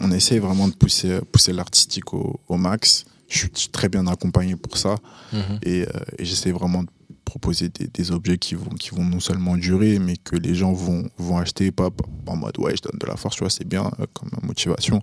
on, 0.00 0.06
on 0.08 0.10
essaye 0.12 0.38
vraiment 0.38 0.68
de 0.68 0.74
pousser, 0.74 1.20
pousser 1.32 1.52
l'artistique 1.52 2.12
au, 2.14 2.40
au 2.48 2.56
max. 2.56 3.04
Je 3.28 3.46
suis 3.54 3.68
très 3.70 3.88
bien 3.88 4.06
accompagné 4.06 4.56
pour 4.56 4.76
ça. 4.76 4.96
Mhm. 5.32 5.40
Et, 5.62 5.82
euh, 5.82 5.86
et 6.18 6.24
j'essaie 6.24 6.50
vraiment 6.52 6.82
de 6.82 6.88
proposer 7.24 7.70
des, 7.70 7.86
des 7.86 8.10
objets 8.10 8.36
qui 8.36 8.54
vont, 8.54 8.70
qui 8.70 8.90
vont 8.90 9.04
non 9.04 9.20
seulement 9.20 9.56
durer, 9.56 9.98
mais 9.98 10.16
que 10.18 10.36
les 10.36 10.54
gens 10.54 10.72
vont, 10.72 11.08
vont 11.16 11.38
acheter, 11.38 11.70
pas, 11.70 11.90
pas 11.90 12.04
en 12.26 12.36
mode 12.36 12.58
ouais, 12.58 12.74
je 12.76 12.82
donne 12.82 12.98
de 13.00 13.06
la 13.06 13.16
force, 13.16 13.36
tu 13.36 13.40
vois, 13.44 13.48
c'est 13.50 13.66
bien 13.66 13.90
euh, 14.00 14.06
comme 14.12 14.28
motivation, 14.42 15.00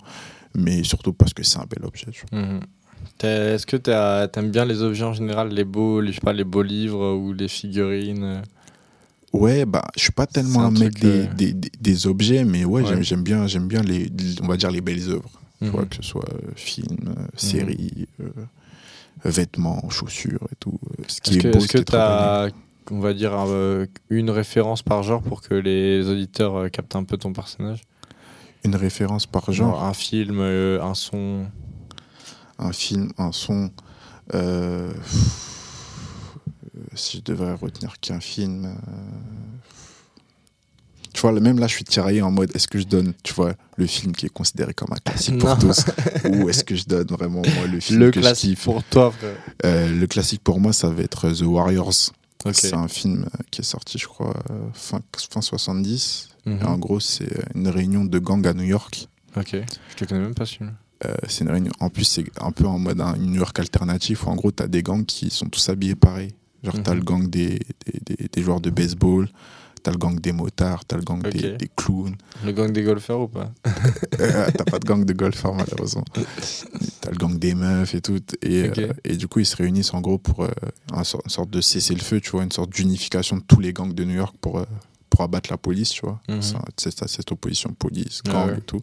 mais 0.56 0.84
surtout 0.84 1.12
parce 1.14 1.34
que 1.34 1.42
c'est 1.42 1.58
un 1.58 1.66
bel 1.66 1.84
objet. 1.86 2.06
tu. 2.12 2.26
Mhm. 2.32 2.60
Est-ce 3.24 3.66
que 3.66 3.78
t'as- 3.78 4.28
t'aimes 4.28 4.52
bien 4.52 4.66
les 4.66 4.82
objets 4.84 5.06
en 5.06 5.14
général, 5.14 5.50
les 5.50 5.64
beaux, 5.64 6.00
les, 6.02 6.12
je 6.12 6.16
sais 6.16 6.22
pas, 6.22 6.34
les 6.34 6.44
beaux 6.44 6.62
livres 6.62 7.14
ou 7.16 7.34
les 7.34 7.48
figurines 7.48 8.24
euh? 8.24 8.42
Ouais, 9.34 9.66
bah, 9.66 9.84
je 9.96 10.02
suis 10.02 10.12
pas 10.12 10.26
tellement 10.26 10.62
un 10.62 10.72
mec 10.72 10.98
des, 11.00 11.28
des, 11.28 11.54
des- 11.54 11.72
des 11.80 12.08
objets, 12.08 12.44
mais 12.46 12.66
ouais, 12.66 12.84
Ouais. 12.84 13.04
j'aime- 13.04 13.22
bien, 13.24 13.46
j'aime 13.48 13.68
bien 13.68 13.82
les, 13.84 14.10
on 14.42 14.48
va 14.48 14.58
dire 14.58 14.72
les 14.72 14.82
belles 14.82 15.08
œuvres, 15.10 15.30
tu 15.60 15.66
Mhm. 15.66 15.72
vois, 15.72 15.86
que 15.86 15.96
ce 15.98 16.02
soit 16.02 16.26
euh, 16.34 16.52
films, 16.56 16.98
euh, 17.18 17.26
séries, 17.38 18.08
euh, 18.22 18.30
vêtements, 19.24 19.88
chaussures 19.90 20.48
et 20.52 20.56
tout. 20.60 20.80
Ce 21.08 21.22
qui 21.22 21.32
Est-ce 21.32 21.38
est, 21.38 21.42
que 21.42 21.48
beau, 21.50 21.64
est 21.64 21.84
travaillé. 21.84 22.18
t'as, 22.18 22.50
on 22.92 23.00
va 23.00 23.14
dire, 23.14 23.34
euh, 23.36 23.86
une 24.10 24.32
référence 24.32 24.82
par 24.82 25.04
genre 25.04 25.22
pour 25.22 25.42
que 25.42 25.54
les 25.54 26.08
auditeurs 26.08 26.56
euh, 26.56 26.70
captent 26.70 26.96
un 26.96 27.04
peu 27.04 27.18
ton 27.18 27.32
personnage? 27.34 27.82
Une 28.66 28.76
référence 28.76 29.26
par 29.28 29.52
genre, 29.52 29.84
un 29.84 29.94
film, 29.94 30.40
un 30.42 30.94
son. 30.96 31.46
un 32.58 32.72
film, 32.74 33.12
un 33.20 33.32
son. 33.32 33.70
euh, 34.34 34.92
si 36.96 37.18
je 37.18 37.24
devrais 37.24 37.54
retenir 37.54 38.00
qu'un 38.00 38.20
film. 38.20 38.66
euh, 38.66 38.70
Tu 41.14 41.22
vois, 41.22 41.32
même 41.40 41.60
là, 41.60 41.68
je 41.68 41.74
suis 41.74 41.84
tiraillé 41.84 42.22
en 42.22 42.32
mode 42.32 42.56
est-ce 42.56 42.68
que 42.68 42.78
je 42.80 42.86
donne, 42.86 43.14
tu 43.24 43.34
vois, 43.34 43.54
le 43.78 43.88
film 43.88 44.14
qui 44.16 44.28
est 44.28 44.34
considéré 44.34 44.74
comme 44.74 44.90
un 44.92 44.98
classique 45.04 45.40
pour 45.40 45.58
tous 45.60 45.86
Ou 46.26 46.50
est-ce 46.50 46.64
que 46.64 46.76
je 46.76 46.86
donne 46.86 47.08
vraiment 47.08 47.42
moi, 47.56 47.66
le 47.68 47.80
film 47.80 48.00
Le 48.00 48.12
que 48.12 48.20
je 48.20 48.26
classique 48.26 48.50
kiffe 48.52 48.64
pour 48.66 48.84
toi. 48.84 49.14
Euh, 49.66 49.90
Le 49.90 50.08
classique 50.08 50.44
pour 50.44 50.60
moi, 50.60 50.72
ça 50.72 50.90
va 50.90 51.02
être 51.02 51.32
The 51.32 51.42
Warriors. 51.42 52.12
Ok. 52.46 52.54
C'est 52.56 52.74
un 52.74 52.88
film 52.88 53.26
euh, 53.26 53.38
qui 53.52 53.62
est 53.62 53.66
sorti, 53.66 53.98
je 53.98 54.08
crois, 54.08 54.34
euh, 54.52 54.60
fin, 54.74 55.02
fin 55.32 55.42
70. 55.42 56.30
Mhm. 56.46 56.60
Et 56.62 56.64
en 56.64 56.78
gros, 56.78 57.00
c'est 57.02 57.26
euh, 57.38 57.42
une 57.56 57.68
réunion 57.68 58.06
de 58.06 58.18
gangs 58.20 58.46
à 58.48 58.54
New 58.54 58.64
York. 58.64 59.08
Ok. 59.36 59.56
Je 59.90 59.96
te 59.96 60.06
connais 60.06 60.22
même 60.22 60.34
pas 60.36 60.46
celui-là. 60.46 60.72
Euh, 61.06 61.16
c'est 61.28 61.44
une 61.44 61.50
réunion. 61.52 61.72
En 61.80 61.90
plus, 61.90 62.04
c'est 62.06 62.26
un 62.42 62.52
peu 62.52 62.66
en 62.66 62.78
mode 62.80 63.02
un 63.02 63.18
New 63.18 63.36
York 63.36 63.58
alternatif 63.60 64.26
où 64.26 64.30
en 64.30 64.36
gros, 64.36 64.52
t'as 64.52 64.68
des 64.68 64.84
gangs 64.84 65.06
qui 65.06 65.30
sont 65.32 65.48
tous 65.48 65.68
habillés 65.70 65.96
pareil. 65.96 66.34
Genre, 66.64 66.82
t'as 66.84 66.92
Mhm. 66.94 66.98
le 67.00 67.04
gang 67.04 67.30
des, 67.30 67.60
des, 67.86 68.16
des- 68.16 68.28
des 68.28 68.42
joueurs 68.42 68.60
de 68.62 68.70
baseball, 68.70 69.30
t'as 69.82 69.92
le 69.92 69.98
gang 69.98 70.20
des 70.20 70.34
motards, 70.34 70.84
t'as 70.86 70.98
le 70.98 71.04
gang 71.04 71.22
des, 71.22 71.54
des 71.56 71.70
clowns. 71.76 72.16
Le 72.44 72.52
gang 72.52 72.72
des 72.72 72.84
golfeurs 72.84 73.22
ou 73.22 73.28
pas? 73.28 73.52
Euh, 74.20 74.50
t'as 74.54 74.66
pas 74.66 74.80
de 74.80 74.86
gang 74.86 75.06
de 75.06 75.14
golfeurs, 75.14 75.54
malheureusement. 75.56 76.04
t'as 77.02 77.12
le 77.12 77.16
gang 77.16 77.38
des 77.40 77.56
meufs 77.56 77.96
et 77.96 78.02
tout. 78.02 78.20
Et, 78.42 78.64
euh, 78.78 78.92
et 79.06 79.16
du 79.16 79.28
coup, 79.30 79.40
ils 79.40 79.46
se 79.46 79.56
réunissent 79.56 79.94
en 79.94 80.02
gros 80.02 80.18
pour 80.18 80.44
euh, 80.44 80.50
une 80.94 81.04
sorte 81.06 81.50
de 81.50 81.62
cessez-le-feu, 81.62 82.20
tu 82.20 82.32
vois, 82.32 82.44
une 82.44 82.52
sorte 82.52 82.72
d'unification 82.72 83.38
de 83.38 83.44
tous 83.48 83.62
les 83.62 83.72
gangs 83.72 83.94
de 83.94 84.04
New 84.04 84.16
York 84.16 84.36
pour, 84.42 84.60
euh, 84.60 84.66
pour 85.10 85.22
abattre 85.22 85.50
la 85.52 85.58
police, 85.58 85.92
tu 85.92 86.02
vois. 86.02 86.20
Mhm. 86.28 86.42
C'est 86.76 87.08
cette 87.08 87.32
opposition 87.32 87.72
police, 87.74 88.22
Ah 88.28 88.32
gang 88.34 88.48
ouais. 88.50 88.58
et 88.58 88.62
tout. 88.62 88.82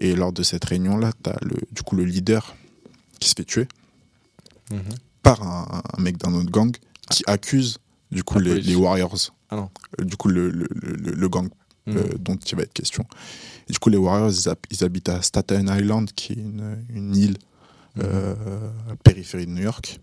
Et 0.00 0.16
lors 0.16 0.32
de 0.32 0.42
cette 0.42 0.64
réunion-là, 0.64 1.12
t'as 1.22 1.36
du 1.70 1.82
coup 1.82 1.94
le 1.94 2.04
leader 2.04 2.56
qui 3.20 3.28
se 3.28 3.34
fait 3.36 3.44
tuer 3.44 3.68
Mhm. 4.72 4.80
Par 5.22 5.42
un, 5.42 5.82
un 5.96 6.02
mec 6.02 6.16
d'un 6.18 6.32
autre 6.34 6.50
gang 6.50 6.74
qui 7.10 7.22
accuse 7.26 7.78
du 8.10 8.22
coup 8.24 8.38
les, 8.38 8.74
Warriors. 8.76 9.32
Ah 9.50 9.56
non. 9.56 9.70
Euh, 10.00 10.04
Du 10.04 10.16
coup 10.16 10.28
le, 10.28 10.50
le, 10.50 10.68
le- 10.74 11.12
le 11.12 11.28
gang 11.28 11.48
Mhm. 11.86 11.96
euh, 11.96 12.04
dont 12.20 12.36
il 12.36 12.54
va 12.56 12.62
être 12.62 12.72
question. 12.72 13.04
Et 13.68 13.72
du 13.72 13.78
coup 13.80 13.88
les 13.90 13.96
Warriors 13.96 14.30
ils, 14.30 14.48
hab- 14.48 14.66
ils 14.70 14.84
habitent 14.84 15.08
à 15.08 15.20
Staten 15.20 15.68
Island 15.68 16.12
qui 16.14 16.32
est 16.34 16.36
une, 16.36 16.78
une 16.90 17.16
île 17.16 17.36
euh, 17.98 18.34
périphérie 19.02 19.46
de 19.46 19.50
New 19.50 19.62
York. 19.62 19.98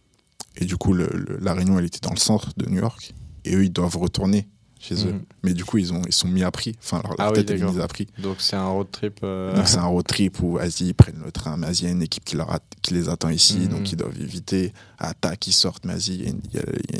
Et 0.58 0.65
du 0.65 0.75
coup 0.75 0.93
la 0.93 1.53
réunion 1.53 1.79
elle 1.79 1.86
était 1.86 1.99
dans 2.01 2.12
le 2.12 2.17
centre 2.19 2.51
de 2.58 2.65
New 2.69 2.79
York 2.79 3.13
et 3.45 3.55
eux 3.55 3.63
ils 3.63 3.71
doivent 3.71 3.95
retourner 3.97 4.47
chez 4.79 4.95
eux. 5.05 5.11
Mhm. 5.13 5.23
Mais 5.43 5.53
du 5.53 5.65
coup 5.65 5.77
ils 5.77 5.91
ont 5.93 6.01
ils 6.07 6.13
sont 6.13 6.27
mis 6.29 6.41
à 6.43 6.51
prix. 6.51 6.73
Enfin 6.81 7.01
leur, 7.03 7.11
leur 7.17 7.19
Ah 7.19 7.29
oui, 7.29 7.35
tête 7.35 7.51
est 7.51 7.57
d'accord. 7.57 7.73
mise 7.73 7.81
à 7.81 7.87
prix. 7.87 8.07
Donc 8.23 8.37
c'est 8.39 8.55
un 8.55 8.65
road 8.67 8.87
trip. 8.91 9.19
euh, 9.23 9.53
Donc 9.55 9.67
c'est 9.67 9.77
un 9.77 9.85
road 9.85 10.05
trip 10.07 10.39
où 10.41 10.53
vas-y, 10.53 10.83
ils 10.87 10.93
prennent 10.93 11.21
le 11.23 11.31
train, 11.31 11.57
y 11.83 11.85
a 11.87 11.89
une 11.91 12.01
équipe 12.01 12.23
qui, 12.23 12.35
leur 12.37 12.49
a- 12.53 12.59
qui 12.81 12.93
les 12.93 13.09
attend 13.09 13.29
ici, 13.29 13.57
Mhm. 13.59 13.67
donc 13.67 13.91
ils 13.91 13.95
doivent 13.97 14.19
éviter. 14.19 14.73
Attaque, 14.97 15.47
ils 15.47 15.53
sortent, 15.53 15.85
mais 15.85 15.93
vas-y, 15.93 16.13
il 16.15 16.23
y 16.23 16.27
a 16.27 16.29
une- 16.29 16.41
y, 16.53 16.57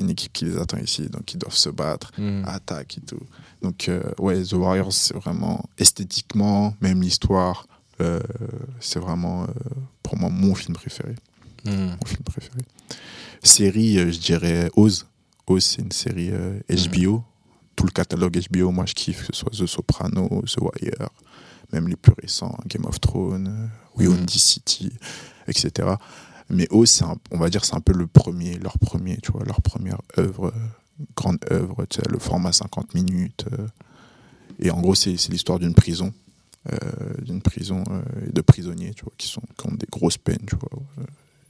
a- 0.09 0.11
équipe 0.11 0.33
qui 0.33 0.45
les 0.45 0.57
attend 0.57 0.77
ici, 0.77 1.07
donc 1.09 1.33
ils 1.33 1.37
doivent 1.37 1.55
se 1.55 1.69
battre. 1.69 2.11
mhm. 2.17 2.43
Attaque 2.45 2.97
et 2.97 3.01
tout. 3.01 3.21
Donc 3.61 3.87
euh, 3.89 4.01
ouais, 4.19 4.43
The 4.43 4.53
Warriors, 4.53 4.91
c'est 4.93 5.15
vraiment 5.15 5.63
esthétiquement, 5.77 6.75
même 6.81 7.01
l'histoire, 7.01 7.67
euh, 8.01 8.19
c'est 8.79 8.99
vraiment 8.99 9.43
euh, 9.43 9.47
pour 10.03 10.17
moi 10.17 10.29
mon 10.29 10.53
film 10.55 10.73
préféré. 10.75 11.15
Mhm. 11.65 11.95
Mon 12.01 12.05
film 12.07 12.23
préféré. 12.23 12.59
Série, 13.43 13.95
je 14.11 14.19
dirais 14.19 14.69
Oz. 14.75 15.05
Oz, 15.47 15.63
c'est 15.63 15.81
une 15.81 15.91
série 15.91 16.31
HBO. 16.69 17.23
Tout 17.79 17.85
le 17.85 17.91
catalogue 17.91 18.37
HBO, 18.51 18.71
moi 18.71 18.85
je 18.85 18.93
kiffe, 18.93 19.21
que 19.27 19.33
ce 19.33 19.39
soit 19.39 19.51
The 19.51 19.65
Soprano, 19.65 20.43
The 20.45 20.57
Wire, 20.59 21.09
même 21.71 21.87
les 21.87 21.95
plus 21.95 22.11
récents, 22.21 22.57
Game 22.67 22.83
of 22.83 22.99
Thrones, 22.99 23.47
euh, 23.47 23.67
We 23.97 24.09
Own 24.09 24.19
Mhm. 24.19 24.25
This 24.25 24.43
City, 24.43 24.91
etc. 25.47 25.93
Mais 26.49 26.67
c'est 26.85 27.05
un- 27.05 27.15
on 27.31 27.37
va 27.37 27.49
dire, 27.49 27.63
c'est 27.63 27.75
un 27.75 27.79
peu 27.79 27.93
le 27.93 28.05
premier, 28.05 28.57
leur 28.59 28.77
premier, 28.79 29.17
tu 29.23 29.31
vois, 29.31 29.45
leur 29.45 29.61
première 29.61 30.01
œuvre, 30.17 30.47
euh, 30.47 31.03
grande 31.15 31.37
œuvre, 31.51 31.85
tu 31.85 32.01
sais, 32.01 32.09
le 32.09 32.19
format 32.19 32.51
50 32.51 32.93
minutes. 32.95 33.45
euh. 33.53 33.67
et 34.61 34.71
en 34.71 34.81
gros, 34.81 34.93
c'est 34.93 35.11
l'histoire 35.29 35.57
d'une 35.57 35.73
prison, 35.73 36.11
euh, 36.73 36.75
d'une 37.21 37.41
prison 37.41 37.85
et 38.27 38.31
de 38.33 38.41
prisonniers, 38.41 38.93
tu 38.93 39.03
vois, 39.05 39.13
qui, 39.17 39.27
sont, 39.29 39.41
qui 39.57 39.67
ont 39.67 39.73
des 39.73 39.87
grosses 39.89 40.17
peines, 40.17 40.45
tu 40.45 40.57
vois, 40.57 40.83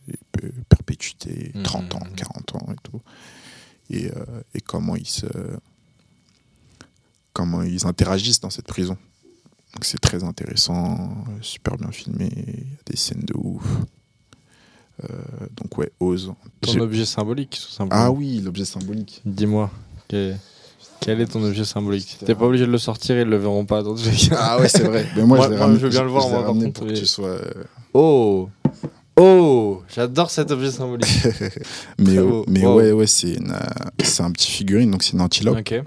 et 0.07 0.51
perpétuité, 0.69 1.51
Mhm. 1.55 1.63
30 1.63 1.95
ans, 1.95 2.05
40 2.15 2.53
ans 2.55 2.67
et 2.71 2.75
tout. 2.83 3.01
Et, 3.89 4.11
euh, 4.11 4.41
et 4.53 4.61
comment 4.61 4.95
ils 4.95 5.07
se 5.07 5.25
comment 7.39 7.62
ils 7.63 7.86
interagissent 7.88 8.39
dans 8.41 8.49
cette 8.49 8.67
prison. 8.67 8.97
Donc 9.73 9.86
c'est 9.86 9.99
très 9.99 10.23
intéressant, 10.23 10.95
euh, 11.30 11.32
super 11.41 11.78
bien 11.78 11.91
filmé, 11.91 12.30
il 12.36 12.54
y 12.54 12.73
a 12.73 12.84
des 12.91 12.97
scènes 12.97 13.21
de 13.25 13.34
ouf. 13.38 13.63
Euh, 15.04 15.08
donc 15.62 15.78
ouais, 15.78 15.91
ose. 15.99 16.34
Ton 16.62 16.80
objet 16.80 17.06
symbolique, 17.06 17.52
tout 17.52 17.71
simplement. 17.71 18.02
Ah 18.06 18.12
oui, 18.12 18.41
l'objet 18.43 18.65
symbolique. 18.65 19.21
Dis-moi, 19.25 19.69
quel, 20.08 20.38
quel 20.99 21.21
est 21.21 21.28
ton 21.28 21.43
objet 21.43 21.63
symbolique 21.63 22.17
T'es 22.25 22.36
pas 22.36 22.45
obligé 22.45 22.65
de 22.65 22.71
le 22.71 22.78
sortir, 22.78 23.17
ils 23.19 23.28
le 23.28 23.38
verront 23.38 23.65
pas. 23.65 23.82
dans 23.84 23.95
tous 23.95 24.06
les 24.10 24.17
cas. 24.30 24.38
Ah 24.39 24.60
ouais, 24.60 24.67
c'est 24.67 24.84
vrai. 24.84 25.08
Mais 25.15 25.23
moi, 25.23 25.38
Moi- 25.38 25.45
je, 25.47 25.52
l'ai 25.52 25.58
moi, 25.58 25.65
ramené- 25.67 25.80
je 25.80 25.84
veux 25.86 25.89
bien 25.89 26.04
le 26.04 26.10
voir, 26.10 26.28
moi, 26.30 26.43
par 26.43 26.54
contre, 26.54 26.73
pour 26.73 26.88
que 26.88 26.93
tu 26.93 27.06
sois. 27.06 27.28
euh, 27.30 27.63
Oh 27.93 28.49
Oh 29.21 29.84
J'adore 29.93 30.32
cet 30.32 30.49
objet 30.52 30.71
symbolique. 30.71 31.10
Mais, 31.97 32.19
Wow. 32.19 32.45
ouais, 32.75 32.91
ouais, 32.91 33.08
c'est 33.08 33.34
une, 33.34 33.54
c'est 34.04 34.23
un 34.23 34.32
petit 34.32 34.49
figurine, 34.52 34.91
donc 34.91 35.04
c'est 35.04 35.13
une 35.13 35.21
antilope. 35.21 35.58
ok. 35.60 35.82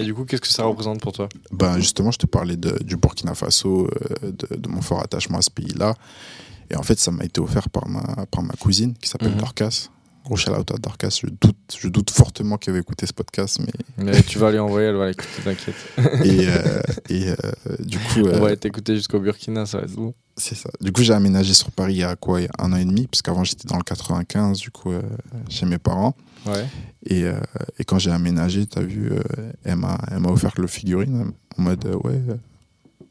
Et 0.00 0.04
du 0.04 0.14
coup, 0.14 0.24
qu'est-ce 0.24 0.40
que 0.40 0.48
ça 0.48 0.64
représente 0.64 1.00
pour 1.02 1.12
toi 1.12 1.28
Ben 1.52 1.78
justement, 1.78 2.10
je 2.10 2.16
te 2.18 2.26
parlais 2.26 2.56
de- 2.56 2.82
du 2.82 2.96
Burkina 2.96 3.34
Faso, 3.34 3.86
euh, 4.22 4.32
de, 4.32 4.56
de 4.56 4.68
mon 4.68 4.80
fort 4.80 5.00
attachement 5.00 5.36
à 5.38 5.42
ce 5.42 5.50
pays-là. 5.50 5.94
Et 6.70 6.76
en 6.76 6.82
fait, 6.82 6.98
ça 6.98 7.10
m'a 7.10 7.24
été 7.24 7.38
offert 7.40 7.68
par 7.68 7.86
ma, 7.86 8.24
par 8.30 8.42
ma 8.42 8.54
cousine 8.54 8.94
qui 8.94 9.08
s'appelle 9.10 9.32
Mhm. 9.32 9.38
Dorcas. 9.40 9.90
Gros 10.24 10.36
shout 10.36 10.50
out 10.52 10.70
à 10.70 10.76
Dorcas. 10.78 11.18
Je 11.22 11.28
doute, 11.28 11.56
je 11.78 11.88
doute 11.88 12.10
fortement 12.10 12.56
qu'elle 12.58 12.74
va 12.74 12.80
écouter 12.80 13.06
ce 13.06 13.12
podcast. 13.12 13.58
Mais... 13.60 14.04
Mais 14.04 14.22
Tu 14.22 14.38
vas 14.38 14.50
lui 14.50 14.58
envoyer, 14.58 14.88
elle 14.88 14.96
va 14.96 15.08
l'écouter, 15.08 15.28
t'inquiète. 15.42 15.74
Et, 16.24 16.46
euh, 16.48 16.80
et 17.08 17.28
euh, 17.30 17.34
du 17.80 17.98
coup, 17.98 18.20
euh, 18.26 18.38
On 18.38 18.42
va 18.42 18.54
t'écouter 18.56 18.94
jusqu'au 18.94 19.18
Burkina, 19.20 19.66
ça 19.66 19.78
va 19.78 19.84
être 19.84 19.92
bon. 19.94 20.14
c'est 20.36 20.54
ça. 20.54 20.70
Du 20.80 20.92
coup, 20.92 21.02
j'ai 21.02 21.14
aménagé 21.14 21.54
sur 21.54 21.70
Paris 21.70 21.94
il 21.94 21.98
y 22.00 22.04
a 22.04 22.16
quoi 22.16 22.40
il 22.40 22.44
y 22.44 22.46
a 22.46 22.50
Un 22.64 22.72
an 22.72 22.76
et 22.76 22.84
demi, 22.84 23.06
parce 23.06 23.22
qu'avant, 23.22 23.44
j'étais 23.44 23.66
dans 23.66 23.76
le 23.78 23.82
95, 23.82 24.58
du 24.58 24.70
coup, 24.70 24.92
euh, 24.92 25.00
chez 25.48 25.66
mes 25.66 25.78
parents. 25.78 26.14
Ouais. 26.46 26.66
Et, 27.06 27.24
euh, 27.24 27.38
et 27.78 27.84
quand 27.84 27.98
j'ai 27.98 28.10
aménagé, 28.10 28.66
t'as 28.66 28.82
vu, 28.82 29.10
euh, 29.12 29.52
elle 29.64 29.76
m'a 29.76 29.98
offert 30.28 30.52
le 30.58 30.66
figurine 30.66 31.32
en 31.58 31.62
mode, 31.62 31.84
euh, 31.86 31.96
ouais, 31.96 32.20
euh, 32.28 32.36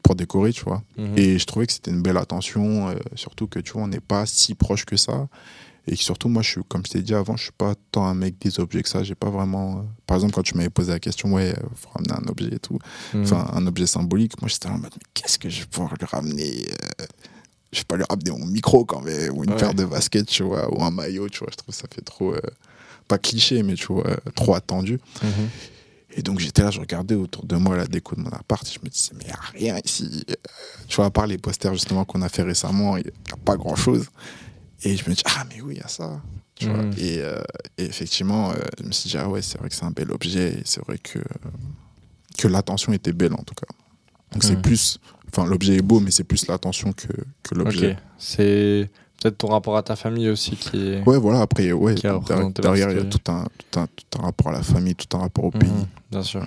pour 0.02 0.14
décorer, 0.14 0.52
tu 0.52 0.64
vois. 0.64 0.82
Mhm. 0.96 1.18
Et 1.18 1.38
je 1.38 1.44
trouvais 1.44 1.66
que 1.66 1.72
c'était 1.72 1.90
une 1.90 2.02
belle 2.02 2.16
attention, 2.16 2.88
euh, 2.88 2.94
surtout 3.16 3.46
que 3.48 3.58
tu 3.58 3.72
vois, 3.72 3.82
on 3.82 3.88
n'est 3.88 4.00
pas 4.00 4.26
si 4.26 4.54
proche 4.54 4.84
que 4.84 4.96
ça. 4.96 5.28
Et 5.86 5.96
surtout, 5.96 6.28
moi, 6.28 6.42
je 6.42 6.50
suis, 6.50 6.60
comme 6.68 6.84
je 6.86 6.90
t'ai 6.92 7.02
dit 7.02 7.14
avant, 7.14 7.36
je 7.36 7.44
suis 7.44 7.52
pas 7.52 7.74
tant 7.90 8.04
un 8.06 8.14
mec 8.14 8.38
des 8.38 8.60
objets 8.60 8.82
que 8.82 8.88
ça. 8.88 9.02
J'ai 9.02 9.14
pas 9.14 9.30
vraiment. 9.30 9.78
euh, 9.78 9.82
Par 10.06 10.16
exemple, 10.16 10.34
quand 10.34 10.42
tu 10.42 10.56
m'avais 10.56 10.70
posé 10.70 10.92
la 10.92 11.00
question, 11.00 11.32
ouais, 11.32 11.54
euh, 11.56 11.62
faut 11.74 11.88
ramener 11.94 12.12
un 12.12 12.28
objet 12.30 12.54
et 12.54 12.58
tout, 12.58 12.78
Mhm. 13.14 13.22
enfin, 13.24 13.50
un 13.52 13.66
objet 13.66 13.86
symbolique, 13.86 14.40
moi, 14.40 14.48
j'étais 14.48 14.68
en 14.68 14.78
mode, 14.78 14.92
mais 14.94 15.02
qu'est-ce 15.14 15.38
que 15.38 15.48
je 15.48 15.60
vais 15.60 15.66
pouvoir 15.66 15.94
lui 15.98 16.06
ramener 16.06 16.66
euh, 17.00 17.04
Je 17.72 17.78
vais 17.78 17.84
pas 17.84 17.96
lui 17.96 18.04
ramener 18.08 18.30
mon 18.32 18.46
micro 18.46 18.84
quand 18.84 19.00
même, 19.00 19.36
ou 19.36 19.44
une 19.44 19.50
Ouais. 19.50 19.56
paire 19.56 19.74
de 19.74 19.84
baskets, 19.84 20.26
tu 20.26 20.42
vois, 20.42 20.72
ou 20.74 20.82
un 20.82 20.90
maillot, 20.90 21.28
tu 21.28 21.38
vois. 21.40 21.48
Je 21.50 21.56
trouve 21.56 21.74
que 21.74 21.80
ça 21.80 21.88
fait 21.92 22.02
trop. 22.02 22.34
euh, 22.34 22.40
pas 23.08 23.18
cliché, 23.18 23.62
mais 23.64 23.74
tu 23.74 23.86
vois, 23.92 24.04
trop 24.36 24.54
attendu. 24.54 25.00
Mhm. 25.22 25.48
Et 26.16 26.22
donc 26.22 26.38
j'étais 26.40 26.62
là, 26.62 26.70
je 26.70 26.78
regardais 26.80 27.14
autour 27.16 27.44
de 27.44 27.56
moi 27.56 27.76
la 27.76 27.86
déco 27.86 28.14
de 28.16 28.20
mon 28.20 28.30
appart, 28.30 28.64
et 28.66 28.70
je 28.72 28.78
me 28.84 28.88
disais, 28.88 29.10
mais 29.16 29.24
il 29.24 29.26
n'y 29.26 29.68
a 29.70 29.72
rien 29.74 29.80
ici. 29.84 30.24
Tu 30.88 30.96
vois, 30.96 31.06
à 31.06 31.10
part 31.10 31.26
les 31.26 31.38
posters 31.38 31.72
justement 31.74 32.04
qu'on 32.04 32.22
a 32.22 32.28
fait 32.28 32.42
récemment, 32.42 32.96
il 32.96 33.04
n'y 33.04 33.10
a 33.32 33.36
pas 33.44 33.56
grand 33.56 33.74
chose. 33.76 34.06
Et 34.82 34.96
je 34.96 35.08
me 35.08 35.14
dis, 35.14 35.22
ah, 35.26 35.44
mais 35.48 35.60
oui, 35.60 35.74
il 35.76 35.78
y 35.78 35.82
a 35.82 35.88
ça. 35.88 36.20
Tu 36.54 36.66
vois. 36.66 36.84
Et, 36.98 37.18
euh, 37.20 37.40
et 37.78 37.84
effectivement, 37.84 38.50
euh, 38.50 38.54
je 38.78 38.84
me 38.86 38.92
suis 38.92 39.08
dit, 39.10 39.16
ah 39.16 39.28
ouais, 39.28 39.40
c'est 39.42 39.58
vrai 39.58 39.68
que 39.68 39.74
c'est 39.74 39.84
un 39.84 39.90
bel 39.90 40.10
objet. 40.12 40.58
et 40.58 40.62
C'est 40.64 40.84
vrai 40.84 40.98
que, 40.98 41.18
que 42.38 42.48
l'attention 42.48 42.92
était 42.92 43.12
belle, 43.12 43.32
en 43.34 43.42
tout 43.42 43.54
cas. 43.54 43.66
Donc, 44.32 44.42
c'est 44.44 44.56
Mhm. 44.56 44.62
plus. 44.62 44.98
Enfin, 45.32 45.46
l'objet 45.46 45.76
est 45.76 45.82
beau, 45.82 46.00
mais 46.00 46.10
c'est 46.10 46.24
plus 46.24 46.46
l'attention 46.48 46.92
que, 46.92 47.08
que 47.42 47.54
l'objet. 47.54 47.92
Ok. 47.92 47.98
C'est 48.18 48.90
peut-être 49.22 49.38
ton 49.38 49.48
rapport 49.48 49.76
à 49.76 49.82
ta 49.82 49.96
famille 49.96 50.28
aussi 50.28 50.56
qui 50.56 50.88
est. 50.88 51.02
Ouais, 51.08 51.18
voilà, 51.18 51.40
après, 51.40 51.72
ouais, 51.72 51.94
derrière, 51.94 52.90
il 52.90 52.96
y 52.96 53.00
a 53.00 53.04
tout 53.04 53.30
un, 53.30 53.46
tout, 53.70 53.80
un, 53.80 53.86
tout 53.86 54.18
un 54.18 54.22
rapport 54.22 54.48
à 54.48 54.52
la 54.52 54.62
famille, 54.62 54.94
tout 54.94 55.16
un 55.16 55.20
rapport 55.20 55.44
au 55.44 55.50
pays. 55.50 55.68
Mhm, 55.70 55.86
bien 56.10 56.22
sûr. 56.22 56.46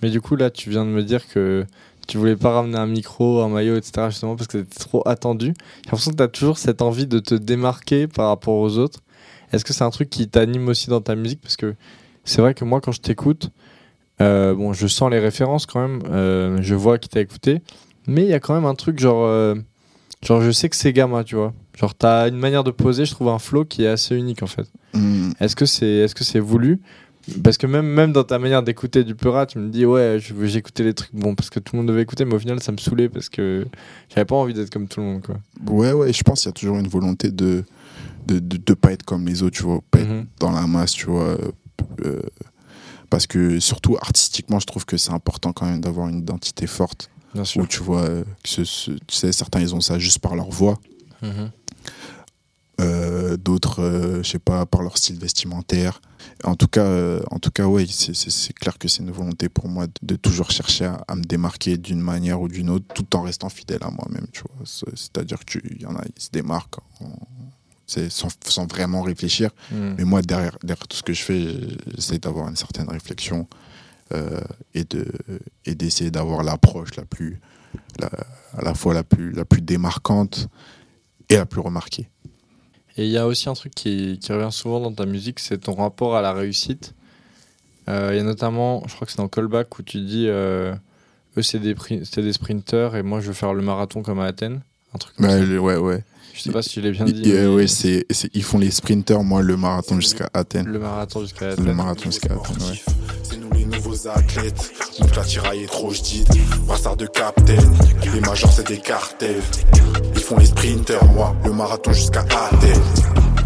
Mais 0.00 0.10
du 0.10 0.20
coup, 0.20 0.36
là, 0.36 0.50
tu 0.50 0.70
viens 0.70 0.84
de 0.84 0.90
me 0.90 1.02
dire 1.02 1.26
que 1.28 1.64
tu 2.08 2.18
voulais 2.18 2.36
pas 2.36 2.50
ramener 2.50 2.78
un 2.78 2.86
micro, 2.86 3.40
un 3.40 3.48
maillot, 3.48 3.76
etc. 3.76 4.08
justement 4.10 4.36
parce 4.36 4.48
que 4.48 4.58
c'était 4.58 4.78
trop 4.78 5.06
attendu. 5.06 5.54
J'ai 5.56 5.86
l'impression 5.86 6.10
que 6.10 6.16
tu 6.16 6.22
as 6.22 6.28
toujours 6.28 6.58
cette 6.58 6.82
envie 6.82 7.06
de 7.06 7.18
te 7.18 7.34
démarquer 7.34 8.06
par 8.06 8.28
rapport 8.28 8.54
aux 8.54 8.78
autres. 8.78 9.00
Est-ce 9.52 9.64
que 9.64 9.72
c'est 9.72 9.84
un 9.84 9.90
truc 9.90 10.10
qui 10.10 10.28
t'anime 10.28 10.68
aussi 10.68 10.88
dans 10.88 11.00
ta 11.00 11.14
musique? 11.14 11.40
Parce 11.40 11.56
que 11.56 11.74
c'est 12.24 12.40
vrai 12.40 12.54
que 12.54 12.64
moi, 12.64 12.80
quand 12.80 12.92
je 12.92 13.00
t'écoute, 13.00 13.50
euh, 14.20 14.54
bon, 14.54 14.72
je 14.72 14.86
sens 14.86 15.10
les 15.10 15.18
références 15.18 15.66
quand 15.66 15.80
même, 15.80 16.02
euh, 16.10 16.58
je 16.60 16.74
vois 16.74 16.98
qui 16.98 17.08
t'a 17.08 17.20
écouté, 17.20 17.60
mais 18.06 18.22
il 18.22 18.28
y 18.28 18.34
a 18.34 18.40
quand 18.40 18.54
même 18.54 18.64
un 18.64 18.74
truc 18.74 18.98
genre, 18.98 19.24
euh, 19.24 19.54
genre 20.22 20.40
je 20.42 20.50
sais 20.50 20.68
que 20.68 20.76
c'est 20.76 20.92
gamin, 20.92 21.24
tu 21.24 21.36
vois. 21.36 21.52
Genre 21.78 21.94
t'as 21.94 22.28
une 22.28 22.36
manière 22.36 22.64
de 22.64 22.70
poser, 22.70 23.04
je 23.04 23.12
trouve 23.12 23.28
un 23.28 23.38
flow 23.38 23.64
qui 23.64 23.84
est 23.84 23.88
assez 23.88 24.14
unique 24.14 24.42
en 24.42 24.46
fait. 24.46 24.66
Mhm. 24.94 25.32
Est-ce 25.40 25.56
que 25.56 25.66
c'est 25.66 25.86
est-ce 25.86 26.14
que 26.14 26.24
c'est 26.24 26.40
voulu? 26.40 26.80
Parce 27.44 27.56
que 27.56 27.66
même 27.68 27.86
même 27.86 28.12
dans 28.12 28.24
ta 28.24 28.38
manière 28.40 28.62
d'écouter 28.64 29.04
du 29.04 29.14
Peura, 29.14 29.46
tu 29.46 29.58
me 29.58 29.68
dis 29.70 29.86
ouais, 29.86 30.18
j'écoutais 30.44 30.82
les 30.82 30.92
trucs 30.94 31.14
bon 31.14 31.34
parce 31.36 31.50
que 31.50 31.60
tout 31.60 31.74
le 31.76 31.78
monde 31.78 31.88
devait 31.88 32.02
écouter, 32.02 32.24
mais 32.24 32.34
au 32.34 32.38
final 32.38 32.60
ça 32.62 32.72
me 32.72 32.78
saoulait 32.78 33.08
parce 33.08 33.28
que 33.28 33.64
j'avais 34.08 34.24
pas 34.24 34.34
envie 34.34 34.54
d'être 34.54 34.70
comme 34.70 34.88
tout 34.88 35.00
le 35.00 35.06
monde 35.06 35.22
quoi. 35.22 35.36
Ouais, 35.70 35.92
ouais, 35.92 36.12
je 36.12 36.22
pense 36.24 36.40
qu'il 36.40 36.48
y 36.48 36.50
a 36.50 36.52
toujours 36.52 36.78
une 36.78 36.88
volonté 36.88 37.30
de 37.30 37.64
de, 38.26 38.38
de, 38.40 38.56
de 38.56 38.74
pas 38.74 38.92
être 38.92 39.04
comme 39.04 39.26
les 39.26 39.42
autres, 39.42 39.56
tu 39.56 39.62
vois, 39.62 39.80
pas 39.90 40.00
être 40.00 40.08
Mhm. 40.08 40.26
dans 40.40 40.50
la 40.50 40.66
masse, 40.66 40.92
tu 40.92 41.06
vois. 41.06 41.36
euh, 42.04 42.20
parce 43.10 43.26
que 43.26 43.60
surtout 43.60 43.96
artistiquement, 44.00 44.58
je 44.58 44.66
trouve 44.66 44.84
que 44.84 44.96
c'est 44.96 45.12
important 45.12 45.52
quand 45.52 45.66
même 45.66 45.80
d'avoir 45.80 46.08
une 46.08 46.18
identité 46.18 46.66
forte. 46.66 47.10
Bien 47.34 47.42
Où 47.56 47.66
tu 47.66 47.82
vois, 47.82 48.00
euh, 48.02 48.24
que 48.42 48.48
ce- 48.48 48.64
ce- 48.64 48.90
tu 49.06 49.16
sais, 49.16 49.32
certains 49.32 49.60
ils 49.60 49.74
ont 49.74 49.80
ça 49.80 49.98
juste 49.98 50.18
par 50.18 50.34
leur 50.36 50.50
voix, 50.50 50.78
Mhm. 51.22 51.50
Euh, 52.82 53.36
d'autres, 53.36 53.80
euh, 53.82 54.22
je 54.22 54.30
sais 54.30 54.38
pas, 54.38 54.66
par 54.66 54.82
leur 54.82 54.98
style 54.98 55.18
vestimentaire. 55.18 56.00
En 56.44 56.54
tout 56.56 56.66
cas, 56.68 56.84
euh, 56.84 57.20
en 57.30 57.38
tout 57.38 57.50
cas, 57.50 57.66
ouais, 57.66 57.86
c'est- 57.86 58.52
clair 58.52 58.78
que 58.78 58.88
c'est 58.88 59.02
une 59.02 59.10
volonté 59.10 59.48
pour 59.48 59.68
moi 59.68 59.86
de, 59.86 59.92
de 60.02 60.16
toujours 60.16 60.50
chercher 60.50 60.84
à, 60.86 61.04
à 61.08 61.14
me 61.16 61.22
démarquer 61.22 61.76
d'une 61.78 62.00
manière 62.00 62.40
ou 62.40 62.48
d'une 62.48 62.70
autre, 62.70 62.86
tout 62.94 63.16
en 63.16 63.22
restant 63.22 63.48
fidèle 63.48 63.82
à 63.82 63.90
moi-même, 63.90 64.26
tu 64.32 64.42
vois. 64.42 64.64
C'est- 64.66 64.96
C'est-à-dire 64.96 65.44
qu'il 65.44 65.80
y 65.80 65.86
en 65.86 65.94
a, 65.96 66.02
ils 66.16 66.22
se 66.22 66.30
démarquent 66.30 66.78
en- 67.00 67.16
sans, 68.08 68.28
sans 68.46 68.66
vraiment 68.66 69.02
réfléchir. 69.02 69.50
Mhm. 69.70 69.96
Mais 69.98 70.04
moi, 70.04 70.22
derrière, 70.22 70.56
derrière 70.62 70.88
tout 70.88 70.96
ce 70.96 71.02
que 71.02 71.12
je 71.12 71.22
fais, 71.22 71.46
j'essaie 71.94 72.18
d'avoir 72.18 72.48
une 72.48 72.56
certaine 72.56 72.88
réflexion 72.88 73.46
euh, 74.14 74.40
et 74.74 74.84
de 74.84 75.06
et 75.66 75.74
d'essayer 75.74 76.10
d'avoir 76.10 76.42
l'approche 76.42 76.96
la 76.96 77.04
plus, 77.04 77.40
la, 77.98 78.08
à 78.58 78.62
la 78.62 78.74
fois 78.74 78.92
la 78.94 79.04
plus, 79.04 79.32
la 79.32 79.44
plus 79.44 79.60
démarquante 79.62 80.48
et 81.28 81.36
la 81.36 81.46
plus 81.46 81.60
remarquée. 81.60 82.08
Et 82.98 83.04
il 83.06 83.10
y 83.10 83.16
a 83.18 83.26
aussi 83.26 83.48
un 83.48 83.54
truc 83.54 83.74
qui, 83.74 84.18
qui 84.20 84.32
revient 84.32 84.52
souvent 84.52 84.80
dans 84.80 84.92
ta 84.92 85.06
musique, 85.06 85.38
c'est 85.40 85.58
ton 85.58 85.74
rapport 85.74 86.14
à 86.16 86.22
la 86.22 86.32
réussite. 86.32 86.94
Euh, 87.88 88.10
Il 88.12 88.18
y 88.18 88.20
a 88.20 88.22
notamment, 88.22 88.82
je 88.86 88.94
crois 88.94 89.06
que 89.06 89.12
c'est 89.12 89.18
dans 89.18 89.28
Callback 89.28 89.78
où 89.78 89.82
tu 89.82 89.98
dis 90.00 90.26
euh, 90.28 90.74
eux 91.36 91.42
c'est 91.42 91.58
des, 91.58 91.74
sprinters 92.32 92.94
et 92.94 93.02
moi 93.02 93.20
je 93.20 93.28
veux 93.28 93.32
faire 93.32 93.54
le 93.54 93.62
marathon 93.62 94.02
comme 94.02 94.20
à 94.20 94.26
Athènes. 94.26 94.60
Un 94.94 94.98
truc 94.98 95.16
comme 95.16 95.26
Ouais, 95.26 95.38
ça. 95.38 95.44
le- 95.44 95.58
ouais, 95.58 95.76
ouais. 95.76 96.04
Je 96.34 96.40
sais 96.42 96.52
pas 96.52 96.62
si 96.62 96.74
je 96.76 96.80
l'ai 96.80 96.92
bien 96.92 97.04
dit. 97.04 97.22
c'est, 97.66 98.06
c'est- 98.10 98.30
ils 98.34 98.42
font 98.42 98.58
les 98.58 98.70
sprinters, 98.70 99.22
moi 99.22 99.42
le 99.42 99.56
marathon 99.56 99.98
jusqu'à 100.00 100.28
Athènes. 100.34 100.66
Le 100.66 100.78
marathon 100.78 101.20
jusqu'à 101.22 101.46
Le 101.46 101.52
Athènes. 101.54 101.72
marathon 101.74 102.04
jusqu'à 102.04 102.34
Athènes, 102.34 102.62
ouais. 102.62 103.38
Athlètes. 104.06 104.72
Nous 105.00 105.06
la 105.14 105.22
tiraille 105.22 105.64
est 105.64 105.66
trop 105.66 105.92
jdite. 105.92 106.28
Brassard 106.66 106.96
de 106.96 107.06
captain. 107.06 107.56
Les 108.12 108.20
majors 108.20 108.52
c'est 108.52 108.66
des 108.66 108.78
cartels. 108.78 109.42
Ils 110.14 110.20
font 110.20 110.36
les 110.38 110.46
sprinters, 110.46 111.04
moi. 111.04 111.34
Le 111.44 111.52
marathon 111.52 111.92
jusqu'à 111.92 112.20
Athènes. 112.20 112.82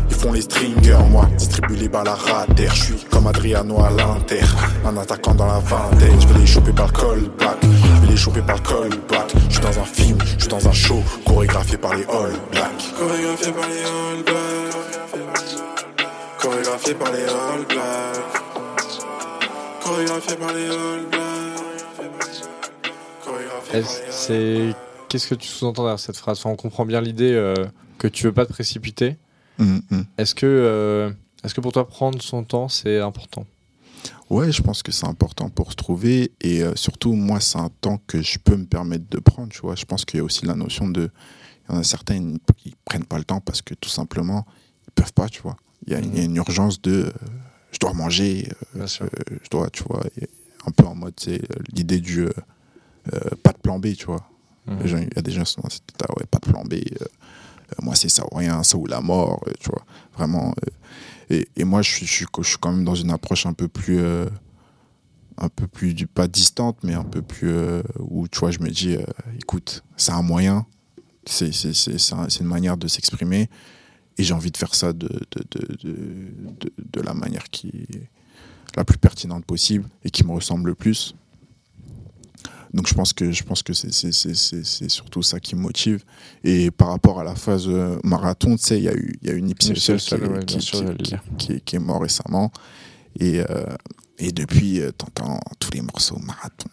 Ils 0.08 0.16
font 0.16 0.32
les 0.32 0.40
stringers, 0.40 1.04
moi. 1.10 1.28
Distribue 1.36 1.76
les 1.76 1.88
balles 1.88 2.08
à 2.08 2.14
rater. 2.14 2.68
Je 2.68 2.82
suis 2.84 3.04
comme 3.10 3.26
Adriano 3.26 3.80
à 3.80 3.90
l'Inter. 3.90 4.44
Un 4.84 4.96
attaquant 4.96 5.34
dans 5.34 5.46
la 5.46 5.58
vingtaine. 5.58 6.20
Je 6.20 6.26
vais 6.28 6.38
les 6.40 6.46
choper 6.46 6.72
par 6.72 6.86
le 6.86 6.92
callback. 6.92 7.58
Je 7.62 8.00
vais 8.06 8.12
les 8.12 8.16
choper 8.16 8.40
par 8.42 8.56
le 8.56 8.62
callback. 8.62 9.32
Je 9.48 9.54
suis 9.54 9.62
dans 9.62 9.78
un 9.80 9.84
film, 9.84 10.18
je 10.24 10.40
suis 10.40 10.48
dans 10.48 10.68
un 10.68 10.72
show. 10.72 11.02
Chorégraphié 11.26 11.76
par 11.76 11.94
les 11.94 12.04
All 12.04 12.32
Blacks. 12.52 12.94
Chorégraphié 12.98 13.52
par 13.52 13.68
les 13.68 13.82
All 13.82 14.22
Blacks. 14.24 15.26
Chorégraphié 16.38 16.94
par 16.94 17.12
les 17.12 17.24
All 17.24 17.66
Blacks. 17.68 18.55
Chorégraphié 19.86 20.36
par 20.36 20.52
les 20.52 20.66
All 20.66 21.06
Blacks. 21.10 22.42
Chorégraphié 23.24 23.78
Est-ce- 23.78 24.02
C'est 24.10 24.74
qu'est-ce 25.08 25.28
que 25.28 25.34
tu 25.34 25.48
sous-entends 25.48 25.82
derrière 25.84 26.00
cette 26.00 26.16
phrase? 26.16 26.38
Enfin, 26.38 26.50
On 26.50 26.56
comprend 26.56 26.84
bien 26.84 27.00
l'idée 27.00 27.32
euh, 27.32 27.54
que 27.98 28.08
tu 28.08 28.24
veux 28.24 28.32
pas 28.32 28.46
te 28.46 28.52
précipiter. 28.52 29.16
Hum, 29.58 29.80
hum. 29.90 30.04
Est-ce 30.18 30.34
que 30.34 30.46
euh, 30.46 31.10
est-ce 31.44 31.54
que 31.54 31.60
pour 31.60 31.72
toi 31.72 31.86
prendre 31.88 32.20
son 32.20 32.44
temps 32.44 32.68
c'est 32.68 33.00
important? 33.00 33.46
Ouais, 34.28 34.50
je 34.52 34.60
pense 34.60 34.82
que 34.82 34.90
c'est 34.92 35.06
important 35.06 35.48
pour 35.48 35.70
se 35.70 35.76
trouver 35.76 36.32
et 36.40 36.62
euh, 36.62 36.74
surtout 36.74 37.12
moi 37.12 37.40
c'est 37.40 37.58
un 37.58 37.70
temps 37.80 38.00
que 38.06 38.20
je 38.22 38.38
peux 38.38 38.56
me 38.56 38.66
permettre 38.66 39.04
de 39.08 39.18
prendre, 39.18 39.48
tu 39.50 39.60
vois. 39.60 39.76
Je 39.76 39.84
pense 39.84 40.04
qu'il 40.04 40.18
y 40.18 40.20
a 40.20 40.24
aussi 40.24 40.44
la 40.46 40.54
notion 40.54 40.88
de 40.88 41.10
il 41.68 41.72
y 41.74 41.76
en 41.76 41.80
a 41.80 41.84
certains 41.84 42.16
ils 42.16 42.74
prennent 42.84 43.04
pas 43.04 43.18
le 43.18 43.24
temps 43.24 43.40
parce 43.40 43.62
que 43.62 43.74
tout 43.74 43.88
simplement 43.88 44.44
ils 44.88 44.92
peuvent 44.92 45.12
pas, 45.12 45.28
tu 45.28 45.40
vois. 45.42 45.56
Il 45.86 45.92
y 45.92 45.96
a, 45.96 46.00
il 46.00 46.16
y 46.16 46.20
a 46.20 46.24
une 46.24 46.36
urgence 46.36 46.82
de 46.82 47.04
euh, 47.04 47.10
je 47.76 47.80
dois 47.80 47.92
manger, 47.92 48.48
euh, 48.76 48.86
euh, 49.02 49.08
je 49.42 49.50
dois, 49.50 49.68
tu 49.68 49.82
vois, 49.84 50.02
un 50.66 50.70
peu 50.70 50.84
en 50.86 50.94
mode 50.94 51.14
c'est 51.18 51.42
euh, 51.42 51.62
l'idée 51.74 52.00
du 52.00 52.26
pas 53.42 53.52
de 53.52 53.58
plan 53.58 53.78
B, 53.78 53.92
tu 53.94 54.06
vois. 54.06 54.28
Mhm. 54.66 54.80
Il 54.84 55.14
y 55.14 55.18
a 55.18 55.22
des 55.22 55.30
gens 55.30 55.44
qui 55.44 55.52
sont 55.52 55.60
dans 55.60 55.68
cet 55.68 55.82
état, 55.90 56.06
ouais, 56.16 56.24
pas 56.30 56.38
de 56.38 56.50
plan 56.50 56.64
B. 56.64 56.74
moi, 57.82 57.94
c'est 57.94 58.08
ça 58.08 58.24
ou 58.32 58.34
rien, 58.36 58.62
ça 58.62 58.76
ou 58.78 58.86
la 58.86 59.00
mort, 59.00 59.44
tu 59.60 59.68
vois. 59.68 59.84
Vraiment. 60.16 60.54
et, 61.30 61.46
et 61.54 61.64
moi, 61.64 61.82
je 61.82 61.90
suis, 61.90 62.06
je, 62.06 62.12
suis, 62.12 62.26
je 62.40 62.48
suis 62.48 62.58
quand 62.58 62.72
même 62.72 62.84
dans 62.84 62.94
une 62.94 63.10
approche 63.10 63.44
un 63.46 63.52
peu 63.52 63.68
plus. 63.68 64.00
un 65.38 65.48
peu 65.48 65.66
plus, 65.66 65.94
pas 66.06 66.28
distante, 66.28 66.78
mais 66.82 66.94
un 66.94 67.04
peu 67.04 67.22
plus. 67.22 67.50
euh, 67.50 67.82
où, 67.98 68.26
tu 68.26 68.38
vois, 68.40 68.50
je 68.50 68.60
me 68.60 68.70
dis, 68.70 68.96
euh, 68.96 69.04
écoute, 69.38 69.84
c'est 69.96 70.12
un 70.12 70.22
moyen, 70.22 70.66
c'est 71.26 71.50
une 72.40 72.46
manière 72.46 72.76
de 72.76 72.88
s'exprimer. 72.88 73.50
Et 74.18 74.22
j'ai 74.24 74.32
envie 74.34 74.50
de 74.50 74.56
faire 74.56 74.74
ça 74.74 74.92
de, 74.92 75.08
de, 75.08 75.44
de, 75.84 76.72
de, 76.92 77.00
la 77.02 77.12
manière 77.14 77.44
qui 77.50 77.68
est 77.68 78.08
la 78.76 78.84
plus 78.84 78.98
pertinente 78.98 79.44
possible 79.44 79.88
et 80.04 80.10
qui 80.10 80.24
me 80.24 80.32
ressemble 80.32 80.70
le 80.70 80.74
plus. 80.74 81.14
Donc 82.72 82.88
je 82.88 82.94
pense 82.94 83.12
que 83.12 83.30
je 83.30 83.42
pense 83.44 83.62
que 83.62 83.72
c'est 83.72 83.92
c'est- 83.92 84.12
c'est- 84.12 84.34
c'est- 84.34 84.64
c'est 84.64 84.88
surtout 84.90 85.22
ça 85.22 85.40
qui 85.40 85.54
me 85.54 85.60
motive. 85.60 86.04
Et 86.44 86.70
par 86.70 86.88
rapport 86.88 87.20
à 87.20 87.24
la 87.24 87.34
phase 87.34 87.66
euh, 87.68 87.98
marathon, 88.04 88.56
tu 88.56 88.64
sais, 88.64 88.78
il 88.78 88.84
y 88.84 88.88
a 88.88 88.94
eu 88.94 89.18
y 89.22 89.30
a 89.30 89.34
Nipsey 89.34 89.72
Hussle 89.94 89.98
qui, 90.00 90.14
ouais, 90.32 90.44
qui- 91.64 91.76
est 91.76 91.78
mort 91.78 92.02
récemment. 92.02 92.50
Et, 93.18 93.40
euh, 93.40 93.64
et 94.18 94.32
depuis, 94.32 94.80
euh, 94.80 94.90
t'entends 94.92 95.40
tous 95.58 95.70
les 95.72 95.80
morceaux 95.80 96.18
marathon, 96.18 96.68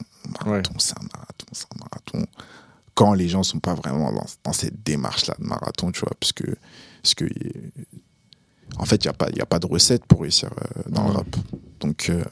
marathon, 0.45 0.73
c'est 0.79 0.97
un 0.97 1.03
marathon, 1.13 1.45
c'est 1.53 1.67
un 1.73 1.79
marathon. 1.79 2.25
Quand 2.95 3.13
les 3.13 3.29
gens 3.29 3.43
sont 3.43 3.59
pas 3.59 3.73
vraiment 3.75 4.11
dans, 4.11 4.25
dans 4.43 4.53
cette 4.53 4.83
démarche-là 4.83 5.35
de 5.39 5.45
marathon, 5.45 5.91
tu 5.91 6.01
vois, 6.01 6.11
parce 6.19 6.33
que, 6.33 6.43
parce 7.03 7.13
que 7.13 7.25
en 8.79 8.85
fait, 8.85 9.03
il 9.03 9.07
n'y 9.07 9.09
a, 9.09 9.13
pas- 9.13 9.29
y 9.29 9.41
a 9.41 9.45
pas 9.45 9.59
de 9.59 9.67
recette 9.67 10.03
pour 10.05 10.21
réussir 10.21 10.49
euh, 10.51 10.81
dans 10.89 11.03
le 11.03 11.09
Ouais. 11.09 11.15
rap. 11.17 11.27
Donc, 11.79 12.07
euh, 12.09 12.23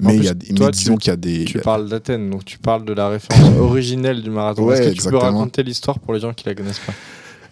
mais, 0.00 0.16
il 0.16 0.24
y 0.24 0.28
a, 0.28 0.34
plus, 0.34 0.54
mais 0.58 0.70
disons 0.70 0.96
qu'il 0.96 1.10
y 1.10 1.12
a 1.12 1.16
des. 1.16 1.44
Tu 1.44 1.58
parles 1.58 1.88
d'Athènes, 1.88 2.30
donc 2.30 2.44
tu 2.46 2.58
parles 2.58 2.84
de 2.86 2.92
la 2.94 3.08
référence 3.10 3.54
originelle 3.58 4.22
du 4.22 4.30
marathon. 4.30 4.64
Ouais, 4.64 4.78
Est-ce 4.78 4.88
que 4.96 5.02
tu 5.02 5.08
peux 5.10 5.16
raconter 5.18 5.62
l'histoire 5.62 5.98
pour 5.98 6.14
les 6.14 6.20
gens 6.20 6.32
qui 6.32 6.46
la 6.46 6.54
connaissent 6.54 6.78
pas? 6.78 6.94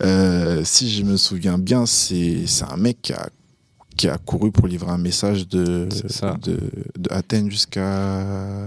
Euh, 0.07 0.63
si 0.65 0.89
je 0.91 1.03
me 1.03 1.17
souviens 1.17 1.59
bien, 1.59 1.85
c'est 1.85 2.47
c'est 2.47 2.65
un 2.65 2.77
mec 2.77 3.03
qui 3.03 3.13
a, 3.13 3.29
qui 3.99 4.09
a 4.09 4.17
couru 4.17 4.51
pour 4.51 4.67
livrer 4.67 4.91
un 4.91 4.97
message 4.99 5.47
de, 5.49 5.87
de, 6.45 6.59
de 6.99 7.13
Athènes 7.13 7.51
jusqu'à. 7.51 8.67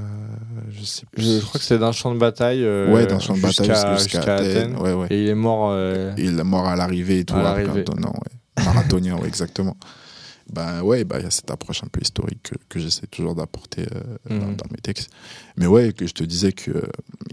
Je 0.70 0.84
sais 0.84 1.04
plus. 1.12 1.24
Je 1.24 1.40
crois 1.42 1.60
que 1.60 1.66
c'est 1.66 1.80
d'un 1.80 1.92
champ 1.92 2.14
de 2.14 2.20
bataille. 2.20 2.64
euh, 2.64 2.94
ouais, 2.94 3.08
d'un 3.08 3.18
champ 3.20 3.36
de 3.36 3.42
bataille 3.42 3.72
jusqu'à 3.98 4.20
Athènes. 4.36 4.74
Athènes. 4.74 4.76
Ouais, 4.78 4.94
ouais. 4.94 5.08
Et 5.10 5.24
il 5.24 5.30
est 5.30 5.36
mort. 5.36 5.70
euh, 5.72 6.14
il 6.18 6.40
est 6.40 6.44
mort 6.44 6.68
à 6.68 6.76
l'arrivée 6.76 7.20
et 7.20 7.26
tout. 7.26 7.34
À 7.36 7.42
l'arrivée. 7.44 7.84
ouais. 7.90 8.64
Marathonien, 8.66 9.16
ouais, 9.18 9.28
exactement. 9.28 9.76
Ben 10.52 10.82
ouais, 10.82 11.06
bah, 11.06 11.16
il 11.20 11.24
y 11.24 11.28
a 11.28 11.32
cette 11.32 11.50
approche 11.50 11.82
un 11.84 11.88
peu 11.88 12.02
historique 12.02 12.44
que, 12.44 12.56
que 12.68 12.78
j'essaie 12.80 13.08
toujours 13.08 13.36
d'apporter 13.36 13.84
euh, 13.84 14.18
dans, 14.30 14.48
Mhm. 14.48 14.56
dans 14.58 14.66
mes 14.70 14.78
textes. 14.84 15.10
Mais 15.56 15.66
ouais, 15.66 15.94
que 15.94 16.06
je 16.06 16.14
te 16.14 16.26
disais 16.26 16.52
que 16.52 16.72
euh, 16.72 16.82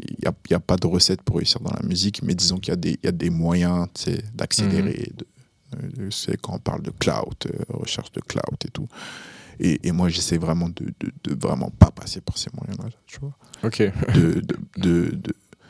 il 0.08 0.16
n'y 0.22 0.28
a, 0.28 0.32
il 0.48 0.52
y 0.52 0.54
a 0.54 0.60
pas 0.60 0.76
de 0.76 0.86
recette 0.86 1.22
pour 1.22 1.36
réussir 1.38 1.60
dans 1.60 1.72
la 1.72 1.82
musique, 1.86 2.22
mais 2.22 2.34
disons 2.36 2.58
qu'il 2.58 2.72
y, 2.72 2.76
a 2.76 2.90
y 3.02 3.08
a 3.08 3.12
des 3.12 3.30
moyens 3.30 3.88
d'accélérer. 4.34 5.10
de- 5.16 5.26
C'est 6.10 6.40
quand 6.40 6.54
on 6.54 6.58
parle 6.58 6.82
de 6.82 6.90
cloud, 6.90 7.34
euh, 7.46 7.64
recherche 7.70 8.12
de 8.12 8.20
cloud 8.20 8.56
et 8.64 8.70
tout. 8.70 8.88
Et, 9.60 9.86
et 9.88 9.92
moi, 9.92 10.08
j'essaie 10.08 10.38
vraiment 10.38 10.68
de, 10.68 10.84
de, 11.00 11.12
de 11.24 11.34
vraiment 11.40 11.70
pas 11.70 11.90
passer 11.90 12.20
par 12.20 12.38
ces 12.38 12.48
moyens-là, 12.54 12.88
tu 13.06 13.18
vois 13.20 13.36
Ok. 13.64 13.82
de, 14.14 14.40
de, 14.76 15.20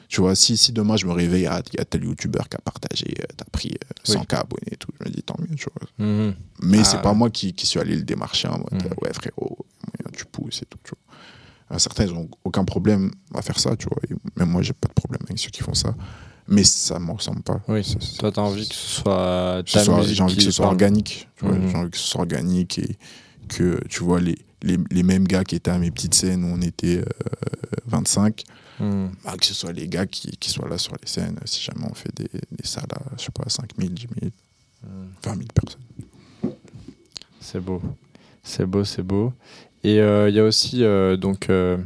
Tu 0.08 0.20
vois, 0.20 0.34
si, 0.34 0.56
si 0.56 0.72
demain 0.72 0.96
je 0.96 1.06
me 1.06 1.12
réveille, 1.12 1.46
ah, 1.46 1.62
il 1.72 1.78
y 1.78 1.80
a 1.80 1.84
tel 1.84 2.04
youtubeur 2.04 2.48
qui 2.48 2.56
a 2.56 2.60
partagé, 2.60 3.06
euh, 3.20 3.24
t'as 3.36 3.44
pris 3.50 3.70
euh, 3.72 4.12
100K 4.12 4.34
abonnés 4.40 4.72
et 4.72 4.76
tout, 4.76 4.90
je 5.00 5.08
me 5.08 5.14
dis 5.14 5.22
tant 5.22 5.36
mieux, 5.38 5.54
tu 5.56 5.66
vois. 5.74 6.06
Mhm. 6.06 6.34
Mais 6.62 6.80
Ah, 6.80 6.84
c'est 6.84 7.00
pas 7.02 7.14
moi 7.14 7.30
qui, 7.30 7.52
qui 7.54 7.66
suis 7.66 7.80
allé 7.80 7.96
le 7.96 8.02
démarcher 8.02 8.48
en 8.48 8.58
mode, 8.58 8.72
Mhm. 8.72 8.80
euh, 8.92 8.94
ouais, 9.06 9.12
frérot, 9.14 9.66
tu 10.16 10.24
pousses 10.26 10.62
et 10.62 10.66
tout, 10.66 10.78
tu 10.84 10.90
vois. 10.90 11.14
Euh, 11.74 11.78
Certains, 11.78 12.04
ils 12.04 12.12
ont 12.12 12.28
aucun 12.44 12.64
problème 12.64 13.10
à 13.34 13.40
faire 13.42 13.58
ça, 13.58 13.74
tu 13.76 13.86
vois. 13.88 13.98
Et 14.10 14.14
même 14.38 14.50
moi, 14.50 14.60
j'ai 14.62 14.72
pas 14.74 14.88
de 14.88 14.94
problème 14.94 15.20
avec 15.24 15.38
ceux 15.38 15.50
qui 15.50 15.62
font 15.62 15.74
ça. 15.74 15.94
Mais 16.50 16.64
ça 16.64 16.98
me 16.98 17.12
ressemble 17.12 17.42
pas. 17.42 17.60
Oui, 17.68 17.84
Ça, 17.84 17.94
c'est- 18.00 18.16
toi, 18.18 18.32
t'as 18.32 18.40
envie 18.42 18.66
que 18.68 18.74
ce 18.74 18.88
soit 19.02 19.62
que 19.64 19.70
ce 19.70 19.78
ta 19.78 19.84
soit- 19.84 19.98
musique 19.98 20.16
j'ai 20.16 20.22
envie 20.22 20.36
que 20.36 20.42
ce 20.42 20.50
soit 20.50 20.64
parle. 20.64 20.74
organique. 20.76 21.28
Mhm. 21.42 21.68
J'ai 21.70 21.76
envie 21.76 21.90
que 21.90 21.98
ce 21.98 22.06
soit 22.08 22.20
organique 22.22 22.78
et 22.78 22.96
que, 23.48 23.80
tu 23.88 24.02
vois, 24.02 24.18
les, 24.20 24.38
les, 24.62 24.78
les 24.90 25.02
mêmes 25.02 25.26
gars 25.28 25.44
qui 25.44 25.54
étaient 25.56 25.70
à 25.70 25.78
mes 25.78 25.90
petites 25.90 26.14
scènes 26.14 26.44
où 26.44 26.48
on 26.48 26.60
était 26.62 26.98
euh, 26.98 27.04
25, 27.86 28.44
Mhm. 28.80 29.10
bah, 29.24 29.34
que 29.38 29.44
ce 29.46 29.52
soit 29.54 29.72
les 29.72 29.88
gars 29.88 30.06
qui, 30.06 30.30
qui 30.38 30.50
soient 30.50 30.68
là 30.68 30.78
sur 30.78 30.92
les 30.94 31.06
scènes, 31.08 31.38
si 31.44 31.60
jamais 31.62 31.86
on 31.88 31.94
fait 31.94 32.14
des, 32.16 32.28
des 32.32 32.64
salles 32.66 32.84
à, 32.94 33.00
je 33.18 33.24
sais 33.24 33.30
pas, 33.32 33.44
5 33.48 33.70
000, 33.78 33.90
10 33.92 34.06
000, 34.20 34.32
Mhm. 34.84 35.08
20 35.24 35.34
000 35.34 35.46
personnes. 35.52 35.80
C'est 37.40 37.60
beau. 37.60 37.82
C'est 38.42 38.66
beau, 38.66 38.84
c'est 38.84 39.02
beau. 39.02 39.32
Et 39.84 40.00
euh, 40.00 40.28
il 40.28 40.34
y 40.34 40.40
a 40.40 40.44
aussi, 40.44 40.82
euh, 40.82 41.16
donc, 41.16 41.50
euh, 41.50 41.76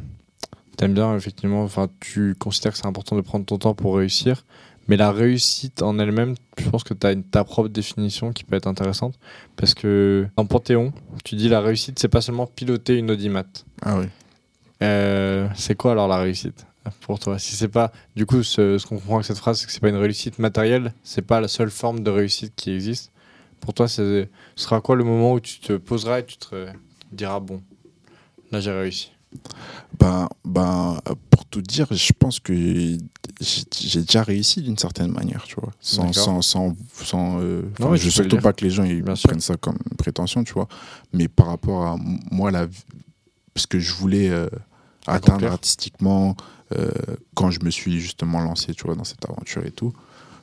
t'aimes 0.83 0.95
bien, 0.95 1.17
effectivement, 1.17 1.63
enfin, 1.63 1.89
tu 2.01 2.35
considères 2.35 2.73
que 2.73 2.79
c'est 2.79 2.87
important 2.87 3.15
de 3.15 3.21
prendre 3.21 3.45
ton 3.45 3.57
temps 3.57 3.75
pour 3.75 3.97
réussir, 3.97 4.45
mais 4.89 4.97
la 4.97 5.13
réussite 5.13 5.81
en 5.81 5.97
elle-même, 6.01 6.35
je 6.59 6.69
pense 6.69 6.83
que 6.83 6.93
tu 6.93 7.07
as 7.07 7.15
ta 7.15 7.45
propre 7.45 7.69
définition 7.69 8.33
qui 8.33 8.43
peut 8.43 8.57
être 8.57 8.67
intéressante, 8.67 9.17
parce 9.55 9.75
que 9.75 10.27
dans 10.37 10.45
Panthéon, 10.45 10.93
tu 11.25 11.37
dis 11.37 11.49
la 11.49 11.61
réussite, 11.61 12.01
c'est 12.01 12.09
pas 12.09 12.21
seulement 12.21 12.47
piloter 12.49 12.99
une 12.99 13.13
audimat. 13.13 13.45
Ah 13.81 13.97
oui. 13.99 14.07
Euh, 14.83 15.49
c'est 15.55 15.77
quoi 15.77 15.93
alors 15.93 16.09
la 16.09 16.19
réussite 16.19 16.67
pour 17.03 17.21
toi? 17.21 17.39
Si 17.39 17.55
c'est 17.55 17.69
pas, 17.69 17.93
du 18.17 18.27
coup, 18.27 18.43
ce, 18.43 18.77
ce 18.77 18.85
qu'on 18.85 18.97
comprend 18.97 19.15
avec 19.15 19.27
cette 19.27 19.39
phrase, 19.39 19.61
c'est 19.61 19.67
que 19.67 19.73
c'est 19.73 19.79
pas 19.79 19.89
une 19.89 19.95
réussite 19.95 20.41
matérielle, 20.41 20.93
c'est 21.05 21.23
pas 21.23 21.41
la 21.41 21.47
seule 21.47 21.71
forme 21.71 22.01
de 22.01 22.11
réussite 22.11 22.55
qui 22.57 22.73
existe. 22.73 23.13
Pour 23.61 23.73
toi, 23.73 23.87
ce 23.87 24.27
sera 24.57 24.81
quoi 24.81 24.97
le 24.97 25.05
moment 25.05 25.35
où 25.35 25.41
tu 25.41 25.61
te 25.61 25.75
poseras 25.75 26.19
et 26.19 26.27
tu 26.27 26.39
te 26.39 26.67
diras 27.13 27.39
bon, 27.39 27.63
là 28.51 28.59
j'ai 28.59 28.73
réussi? 28.73 29.13
Ben, 29.99 30.29
ben, 30.45 30.99
pour 31.31 31.45
tout 31.45 31.63
dire, 31.63 31.87
je 31.91 32.13
pense 32.19 32.41
que 32.41 32.55
j'ai 32.55 34.01
déjà 34.01 34.23
réussi 34.23 34.63
d'une 34.63 34.79
certaine 34.79 35.13
manière, 35.13 35.45
tu 35.45 35.57
vois. 35.61 35.73
Sans, 35.81 36.13
sans, 36.13 36.43
sans, 36.43 36.75
sans, 36.95 37.41
euh, 37.41 37.63
Non, 37.79 37.95
je 37.95 38.05
veux 38.05 38.11
surtout 38.11 38.39
pas 38.39 38.53
que 38.53 38.65
les 38.65 38.71
gens 38.71 38.85
ils 38.85 39.03
Bien 39.03 39.15
sûr. 39.15 39.29
prennent 39.29 39.41
ça 39.41 39.57
comme 39.57 39.79
une 39.91 39.97
prétention, 39.97 40.45
tu 40.45 40.55
vois. 40.55 40.69
Mais 41.13 41.29
par 41.29 41.47
rapport 41.49 41.87
à 41.87 41.97
moi, 42.31 42.51
la, 42.51 42.67
ce 43.57 43.67
que 43.67 43.79
je 43.79 43.93
voulais 43.93 44.31
euh, 44.31 44.49
atteindre 45.07 45.47
artistiquement, 45.47 46.37
euh, 46.75 46.91
quand 47.35 47.51
je 47.51 47.61
me 47.63 47.71
suis 47.71 48.01
justement 48.01 48.41
lancé, 48.41 48.75
tu 48.75 48.85
vois, 48.85 48.95
dans 48.95 49.05
cette 49.05 49.25
aventure 49.29 49.65
et 49.67 49.73
tout, 49.73 49.93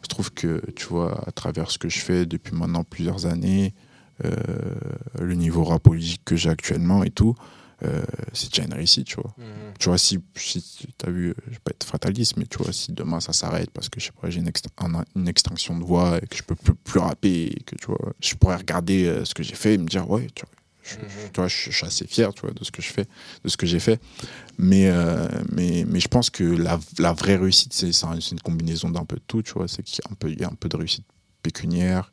je 0.03 0.07
trouve 0.07 0.31
que, 0.31 0.61
tu 0.75 0.85
vois, 0.85 1.23
à 1.27 1.31
travers 1.31 1.71
ce 1.71 1.77
que 1.77 1.89
je 1.89 1.99
fais 1.99 2.25
depuis 2.25 2.55
maintenant 2.55 2.83
plusieurs 2.83 3.25
années, 3.25 3.73
le 5.19 5.33
niveau 5.33 5.63
rapologique 5.63 6.21
que 6.25 6.35
j'ai 6.35 6.49
actuellement 6.49 7.03
et 7.03 7.09
tout, 7.09 7.35
euh, 7.83 8.03
c'est 8.33 8.49
déjà 8.51 8.63
une 8.65 8.73
réussite, 8.73 9.07
tu 9.07 9.15
vois. 9.15 9.33
Tu 9.79 9.87
vois, 9.89 9.97
si, 9.97 10.19
si 10.35 10.61
tu 10.61 11.05
as 11.05 11.09
vu, 11.09 11.29
euh, 11.29 11.33
je 11.47 11.51
vais 11.53 11.59
pas 11.63 11.71
être 11.71 11.85
fataliste, 11.85 12.35
mais 12.37 12.45
tu 12.45 12.57
vois, 12.57 12.73
si 12.73 12.91
demain 12.91 13.19
ça 13.21 13.31
s'arrête 13.33 13.71
parce 13.71 13.87
que 13.89 13.99
je 13.99 14.05
sais 14.07 14.11
pas, 14.21 14.29
j'ai 14.29 14.39
une, 14.41 14.49
ext- 14.49 14.67
un- 14.77 15.05
une 15.15 15.27
extinction 15.27 15.77
de 15.77 15.83
voix 15.85 16.17
et 16.21 16.27
que 16.27 16.35
je 16.35 16.43
peux 16.43 16.55
plus, 16.55 16.73
plus 16.75 16.99
rapper 16.99 17.43
et 17.45 17.63
que 17.65 17.75
tu 17.75 17.87
vois, 17.87 18.13
je 18.19 18.35
pourrais 18.35 18.57
regarder 18.57 19.05
euh, 19.05 19.23
ce 19.25 19.33
que 19.33 19.43
j'ai 19.43 19.55
fait 19.55 19.75
et 19.75 19.77
me 19.77 19.87
dire, 19.87 20.09
ouais, 20.09 20.27
tu 20.35 20.43
vois, 20.45 20.51
je, 20.83 20.95
je- 20.95 21.27
tu 21.27 21.35
vois, 21.39 21.47
je, 21.47 21.69
je 21.69 21.75
suis 21.77 21.85
assez 21.85 22.07
fier, 22.07 22.33
tu 22.33 22.41
vois, 22.41 22.51
de 22.51 22.63
ce 22.63 22.71
que 22.71 22.81
je 22.81 22.91
fais, 22.91 23.05
de 23.43 23.49
ce 23.49 23.55
que 23.55 23.65
j'ai 23.65 23.79
fait. 23.79 24.01
Mais, 24.57 24.89
euh, 24.89 25.27
mais, 25.51 25.85
mais 25.87 25.99
je 26.01 26.07
pense 26.09 26.29
que 26.29 26.43
la, 26.43 26.77
la 26.97 27.13
vraie 27.13 27.37
réussite, 27.37 27.71
c'est 27.73 27.93
c'est 27.93 28.05
un- 28.05 28.19
c'est 28.19 28.31
une 28.31 28.41
combinaison 28.41 28.89
d'un 28.89 29.05
peu 29.05 29.15
de 29.15 29.23
tout, 29.25 29.41
tu 29.41 29.53
vois, 29.53 29.67
c'est 29.69 29.83
qu'il 29.83 29.99
y 30.39 30.43
a 30.43 30.47
un 30.49 30.55
peu 30.55 30.67
de 30.67 30.75
réussite 30.75 31.05
pécuniaire, 31.43 32.11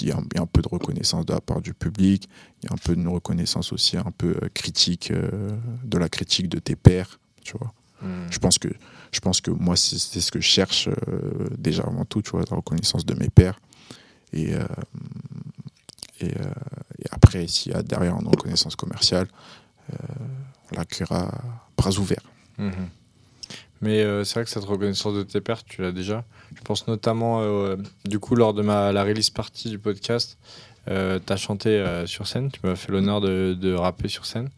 il 0.00 0.08
y, 0.08 0.12
a 0.12 0.16
un, 0.16 0.24
il 0.32 0.36
y 0.36 0.38
a 0.38 0.42
un 0.42 0.46
peu 0.46 0.62
de 0.62 0.68
reconnaissance 0.68 1.26
de 1.26 1.32
la 1.32 1.40
part 1.40 1.60
du 1.60 1.74
public, 1.74 2.28
il 2.62 2.68
y 2.68 2.68
a 2.70 2.74
un 2.74 2.76
peu 2.76 2.96
de 2.96 3.08
reconnaissance 3.08 3.72
aussi 3.72 3.96
un 3.96 4.10
peu 4.16 4.36
euh, 4.42 4.48
critique, 4.52 5.10
euh, 5.10 5.50
de 5.84 5.98
la 5.98 6.08
critique 6.08 6.48
de 6.48 6.58
tes 6.58 6.76
pairs, 6.76 7.18
tu 7.42 7.56
vois. 7.58 7.72
Mhm. 8.02 8.26
Je 8.30 8.38
pense 8.38 8.58
que, 8.58 8.68
je 9.12 9.20
pense 9.20 9.40
que 9.40 9.50
moi, 9.50 9.76
c'est 9.76 9.98
ce 9.98 10.30
que 10.30 10.40
je 10.40 10.46
cherche 10.46 10.88
euh, 10.88 11.48
déjà 11.56 11.84
avant 11.84 12.04
tout, 12.04 12.22
tu 12.22 12.30
vois, 12.30 12.42
la 12.50 12.56
reconnaissance 12.56 13.06
de 13.06 13.14
mes 13.14 13.30
pairs. 13.30 13.60
Et, 14.32 14.54
euh, 14.54 14.64
et, 16.20 16.28
et 16.28 17.06
après, 17.10 17.46
s'il 17.46 17.72
y 17.72 17.74
a 17.74 17.82
derrière 17.82 18.18
une 18.20 18.26
reconnaissance 18.26 18.76
commerciale, 18.76 19.28
on 19.92 20.76
l'accueillera 20.76 21.30
bras 21.76 21.90
ouverts. 21.98 22.24
Mhm. 22.58 22.88
Mais 23.84 24.02
euh, 24.02 24.24
c'est 24.24 24.34
vrai 24.34 24.44
que 24.44 24.50
cette 24.50 24.64
reconnaissance 24.64 25.14
de 25.14 25.22
tes 25.22 25.40
pairs, 25.42 25.62
tu 25.64 25.82
l'as 25.82 25.92
déjà. 25.92 26.24
Je 26.56 26.62
pense 26.62 26.86
notamment, 26.88 27.40
euh, 27.42 27.76
du 28.06 28.18
coup, 28.18 28.34
lors 28.34 28.54
de 28.54 28.62
ma, 28.62 28.92
la 28.92 29.04
release 29.04 29.28
partie 29.30 29.68
du 29.68 29.78
podcast, 29.78 30.38
euh, 30.88 31.18
tu 31.24 31.30
as 31.32 31.36
chanté 31.36 31.68
euh, 31.68 32.06
sur 32.06 32.26
scène, 32.26 32.50
tu 32.50 32.60
m'as 32.64 32.76
fait 32.76 32.90
l'honneur 32.92 33.20
de, 33.20 33.54
de 33.60 33.74
rapper 33.74 34.08
sur 34.08 34.24
scène. 34.24 34.48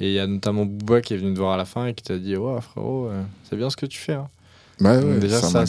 Et 0.00 0.06
il 0.10 0.12
y 0.12 0.20
a 0.20 0.26
notamment 0.28 0.64
Booba 0.64 1.00
qui 1.00 1.14
est 1.14 1.16
venu 1.16 1.34
te 1.34 1.38
voir 1.40 1.54
à 1.54 1.56
la 1.56 1.64
fin 1.64 1.86
et 1.86 1.94
qui 1.94 2.04
t'a 2.04 2.18
dit 2.18 2.36
Ouais, 2.36 2.60
frérot, 2.60 3.10
c'est 3.48 3.56
bien 3.56 3.68
ce 3.68 3.76
que 3.76 3.86
tu 3.86 3.98
fais. 3.98 4.12
hein. 4.12 4.28
Ouais, 4.80 5.00
Donc 5.00 5.10
ouais, 5.14 5.18
déjà, 5.18 5.40
ça 5.40 5.50
m'a 5.50 5.64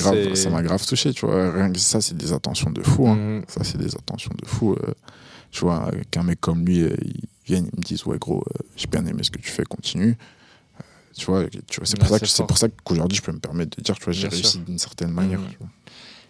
grave, 0.61 0.85
touché, 0.85 1.11
tu 1.13 1.25
vois. 1.25 1.51
Rien 1.51 1.71
que 1.71 1.79
ça, 1.79 1.99
c'est 1.99 2.15
des 2.15 2.31
attentions 2.31 2.69
de 2.69 2.83
fou. 2.83 3.07
hein. 3.07 3.15
Mhm. 3.15 3.43
Ça, 3.47 3.63
c'est 3.63 3.79
des 3.79 3.95
attentions 3.95 4.31
de 4.39 4.45
fou. 4.47 4.75
tu 5.51 5.61
vois, 5.61 5.89
qu'un 6.11 6.21
mec 6.21 6.39
comme 6.39 6.63
lui, 6.63 6.81
il 6.81 7.21
vienne, 7.47 7.67
il 7.73 7.79
me 7.79 7.83
dise, 7.83 8.05
ouais, 8.05 8.19
gros, 8.19 8.43
j'ai 8.75 8.85
bien 8.85 9.03
aimé 9.07 9.23
ce 9.23 9.31
que 9.31 9.39
tu 9.39 9.49
fais, 9.49 9.63
continue. 9.63 10.15
Tu 11.15 11.25
vois, 11.25 11.45
tu 11.49 11.59
vois 11.77 11.85
c'est 11.85 11.99
pour, 11.99 12.17
c'est 12.17 12.47
pour 12.47 12.57
ça 12.57 12.67
qu'aujourd'hui, 12.83 13.17
je 13.17 13.21
peux 13.21 13.31
me 13.31 13.39
permettre 13.39 13.77
de 13.77 13.83
dire, 13.83 13.95
tu 13.95 14.03
vois, 14.05 14.13
j'ai 14.13 14.27
réussi 14.27 14.59
d'une 14.59 14.79
certaine 14.79 15.11
manière. 15.11 15.39
Tu 15.51 15.57
vois. 15.57 15.69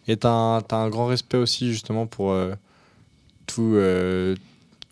Et 0.08 0.18
tu 0.18 0.26
as, 0.26 0.64
un 0.72 0.90
grand 0.90 1.08
respect 1.08 1.38
aussi, 1.38 1.72
justement, 1.72 2.08
pour 2.08 2.32
euh, 2.32 2.54
tout. 3.46 3.74
euh, 3.76 4.36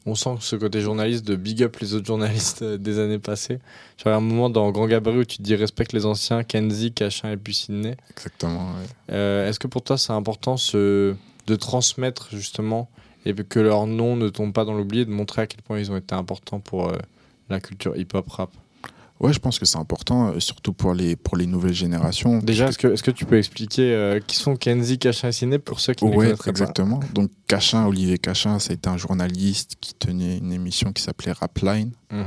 on 0.08 0.16
sent 0.16 0.36
que 0.38 0.44
ce 0.44 0.56
côté 0.56 0.80
journaliste 0.82 1.28
de 1.28 1.36
big 1.36 1.62
up 1.62 1.78
les 1.82 1.94
autres 1.94 2.06
journalistes 2.06 2.62
euh, 2.62 2.78
des 2.78 2.98
années 2.98 3.20
passées. 3.20 3.60
J'avais 3.98 4.16
un 4.16 4.22
moment 4.22 4.50
dans 4.50 4.72
Grand 4.72 4.88
Gabarit 4.88 5.20
où 5.20 5.26
tu 5.26 5.38
te 5.38 5.44
dis 5.44 5.56
respecte 5.56 5.92
les 5.94 6.06
anciens, 6.06 6.44
Kenzie, 6.44 6.94
Cachin 6.94 7.32
et 7.32 7.38
puis 7.38 7.54
Sydney. 7.54 7.98
Exactement. 8.12 8.72
ouais. 8.72 8.88
Euh, 9.12 9.50
Est-ce 9.50 9.60
que 9.60 9.68
pour 9.68 9.82
toi 9.82 9.98
c'est 9.98 10.14
important 10.14 10.56
ce, 10.56 11.14
de 11.46 11.56
transmettre 11.56 12.30
justement 12.32 12.90
et 13.26 13.34
que 13.34 13.60
leur 13.60 13.86
nom 13.86 14.16
ne 14.16 14.30
tombe 14.30 14.54
pas 14.54 14.64
dans 14.64 14.74
l'oubli 14.74 15.02
et 15.02 15.06
de 15.06 15.12
montrer 15.12 15.42
à 15.42 15.48
quel 15.48 15.62
point 15.62 15.78
ils 15.78 15.92
ont 15.92 15.98
été 15.98 16.16
importants 16.16 16.62
pour 16.62 16.88
euh, 16.88 16.98
la 17.50 17.60
culture 17.60 17.98
hip-hop 17.98 18.30
rap? 18.30 18.50
Ouais, 19.20 19.34
je 19.34 19.40
pense 19.40 19.58
que 19.58 19.66
c'est 19.66 19.78
important, 19.78 20.30
euh, 20.30 20.40
surtout 20.40 20.74
pour 20.74 20.94
les, 20.94 21.16
pour 21.16 21.38
les 21.38 21.48
nouvelles 21.48 21.74
générations. 21.74 22.38
Déjà, 22.40 22.68
est-ce 22.68 22.78
que, 22.78 22.88
est 22.88 23.02
que 23.02 23.12
tu 23.12 23.26
peux 23.26 23.38
expliquer 23.38 23.94
euh, 23.94 24.20
qui 24.20 24.36
sont 24.36 24.56
Kenzie, 24.56 25.00
Cachin 25.00 25.30
et 25.30 25.32
Sydney 25.32 25.58
pour 25.60 25.80
ceux 25.80 25.94
qui 25.94 26.06
ne 26.06 26.12
Ouais, 26.12 26.18
connaîtraient 26.18 26.44
pas 26.46 26.50
exactement. 26.52 27.00
Donc, 27.14 27.32
Cachin, 27.48 27.86
Olivier 27.88 28.20
Cachin, 28.20 28.60
ça 28.60 28.72
a 28.72 28.74
été 28.76 28.90
un 28.90 28.98
journaliste 28.98 29.76
qui 29.82 29.94
tenait 29.96 30.38
une 30.38 30.52
émission 30.54 30.94
qui 30.94 31.02
s'appelait 31.02 31.32
Rapline. 31.32 31.92
Mhm. 32.12 32.26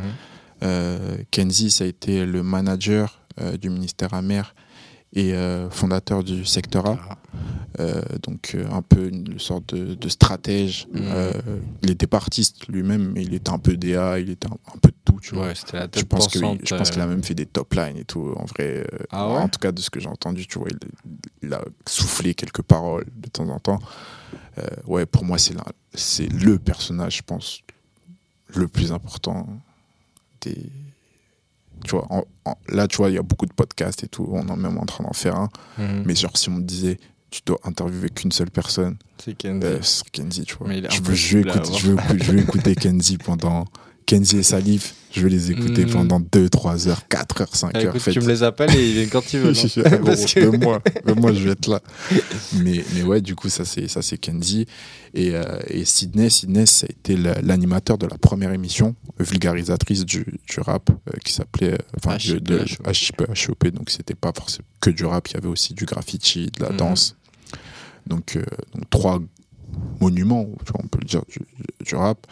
Euh, 0.63 1.17
Kenzie, 1.31 1.71
ça 1.71 1.85
a 1.85 1.87
été 1.87 2.27
le 2.27 2.43
manager 2.43 3.21
euh, 3.41 3.57
du 3.57 3.71
ministère 3.71 4.13
amer 4.13 4.55
et 5.13 5.35
euh, 5.35 5.69
fondateur 5.71 6.23
du 6.23 6.45
secteur 6.45 6.87
A. 6.87 6.99
Ah. 7.09 7.19
Euh, 7.79 8.03
donc 8.23 8.53
euh, 8.55 8.69
un 8.71 8.83
peu 8.83 9.09
une 9.09 9.39
sorte 9.39 9.75
de, 9.75 9.95
de 9.95 10.09
stratège. 10.09 10.89
Euh, 10.97 11.33
il 11.83 11.91
était 11.91 12.09
pas 12.09 12.17
artiste 12.17 12.67
lui-même, 12.69 13.13
mais 13.13 13.23
il 13.23 13.33
était 13.33 13.51
un 13.51 13.59
peu 13.59 13.77
DA, 13.77 14.19
il 14.19 14.31
était 14.31 14.49
un, 14.49 14.57
un 14.75 14.79
peu 14.79 14.91
de 14.91 14.97
tout. 15.05 15.19
Tu 15.23 15.35
vois. 15.35 15.47
Ouais, 15.47 15.55
c'était 15.55 15.79
la 15.79 15.89
Je 15.97 16.03
pense, 16.03 16.27
qu'il 16.29 17.01
a 17.01 17.07
même 17.07 17.23
fait 17.23 17.35
des 17.35 17.47
top 17.47 17.73
lines 17.75 17.97
et 17.97 18.05
tout. 18.05 18.35
En 18.37 18.45
vrai, 18.45 18.87
Ah 19.11 19.29
ouais? 19.29 19.37
en 19.39 19.49
tout 19.49 19.61
cas 19.61 19.73
de 19.73 19.81
ce 19.81 19.89
que 19.89 20.01
j'ai 20.01 20.09
entendu, 20.09 20.47
tu 20.47 20.59
vois, 20.59 20.69
il, 20.71 20.79
il 21.43 21.55
a 21.55 21.63
soufflé 21.87 22.35
quelques 22.35 22.63
paroles 22.63 23.07
de 23.17 23.29
temps 23.29 23.49
en 23.49 23.61
temps. 23.61 23.79
Ouais, 24.87 25.07
pour 25.07 25.25
moi, 25.25 25.39
c'est 25.39 26.29
le 26.29 26.59
personnage, 26.59 27.19
je 27.19 27.23
pense, 27.23 27.61
le 28.55 28.69
plus 28.69 28.93
important 28.93 29.47
des. 30.41 30.71
Tu 31.85 31.91
vois, 31.93 32.07
en- 32.11 32.25
en- 32.45 32.57
là, 32.69 32.87
tu 32.89 32.97
vois, 32.99 33.11
il 33.11 33.15
y 33.15 33.19
a 33.19 33.23
beaucoup 33.23 33.47
de 33.47 33.53
podcasts 33.53 34.05
et 34.05 34.09
tout. 34.09 34.29
On 34.31 34.47
est 34.49 34.57
même 34.57 34.79
en 34.79 34.85
train 34.87 35.05
d'en 35.05 35.13
faire 35.13 35.37
un. 35.37 35.49
mhm. 35.79 36.03
Mais 36.07 36.15
genre, 36.15 36.37
si 36.37 36.49
on 36.49 36.53
me 36.53 36.63
disait, 36.63 36.99
tu 37.31 37.41
dois 37.47 37.59
interviewer 37.65 38.09
qu'une 38.11 38.33
seule 38.33 38.51
personne, 38.51 38.97
c'est 39.19 39.35
Kenzie. 39.37 39.67
euh, 39.67 39.81
Kenzie, 40.13 40.45
tu 40.45 40.57
vois. 40.57 40.69
Mais 40.69 40.83
Je 40.91 41.03
veux, 41.03 41.15
je, 41.15 41.39
vais 41.39 41.51
impossible 41.51 41.51
à 41.51 41.55
écouter, 41.57 41.79
je, 41.79 41.91
veux, 41.93 42.19
je 42.25 42.33
veux 42.33 42.39
écouter 42.41 42.75
Kenzie 42.83 43.19
pendant. 43.19 43.65
Kenzie 44.11 44.39
et 44.39 44.43
Salif, 44.43 44.95
je 45.13 45.23
vais 45.23 45.29
les 45.29 45.53
écouter 45.53 45.85
Mhm. 45.85 45.93
pendant 45.93 46.19
2, 46.19 46.49
3 46.49 46.89
heures, 46.89 47.07
4 47.07 47.43
heures, 47.43 47.55
5 47.55 47.71
Ah, 47.75 47.79
heures. 47.79 47.95
écoute, 47.97 48.13
tu 48.13 48.21
me 48.21 48.27
les 48.27 48.43
appelles 48.43 48.75
et 48.75 48.89
ils 48.89 48.93
viennent 48.95 49.09
quand 49.09 49.33
ils 49.33 49.39
veulent. 49.41 49.55
Je- 49.55 49.81
hein. 49.81 50.01
Parce 50.05 50.35
que- 50.35 50.41
Même 50.41 50.61
moi, 50.61 50.83
même 51.05 51.21
moi, 51.21 51.33
je 51.33 51.45
vais 51.45 51.53
être 51.53 51.69
là. 51.69 51.81
Mais, 52.55 52.85
mais 52.95 53.03
ouais, 53.05 53.21
du 53.21 53.37
coup, 53.37 53.49
ça 53.49 53.65
c'est 53.65 53.87
ça 53.87 54.03
c'est 54.03 54.19
Kenzie 54.19 54.67
et, 55.15 55.31
euh, 55.35 55.45
et 55.69 55.85
Sydney. 55.85 56.29
Sydney, 56.29 56.67
ça 56.67 56.87
a 56.89 56.91
été 56.93 57.17
la- 57.17 57.41
l'animateur 57.41 57.99
de 57.99 58.07
la 58.09 58.19
première 58.19 58.53
émission 58.53 58.97
vulgarisatrice 59.21 60.05
du, 60.05 60.25
du 60.49 60.61
rap 60.61 60.91
euh, 60.91 61.13
qui 61.25 61.33
s'appelait 61.33 61.75
euh, 61.75 61.79
enfin 61.97 62.17
HIP, 62.19 62.43
de. 62.43 62.65
HIP. 62.65 63.69
Donc 63.73 63.91
c'était 63.91 64.17
pas 64.17 64.33
forcément 64.35 64.67
que 64.81 64.91
du 64.91 65.05
rap. 65.05 65.29
Il 65.29 65.35
y 65.35 65.37
avait 65.37 65.47
aussi 65.47 65.73
du 65.75 65.85
graffiti, 65.85 66.51
de 66.59 66.65
la 66.65 66.71
Mhm. 66.71 66.77
danse. 66.79 67.17
Donc, 68.09 68.35
euh, 68.35 68.43
donc 68.75 68.91
trois 68.91 69.21
monuments, 70.01 70.49
tu 70.67 70.73
on 70.83 70.89
peut 70.89 70.99
le 71.01 71.07
dire, 71.07 71.23
du, 71.29 71.39
du 71.85 71.95
rap. 71.95 72.27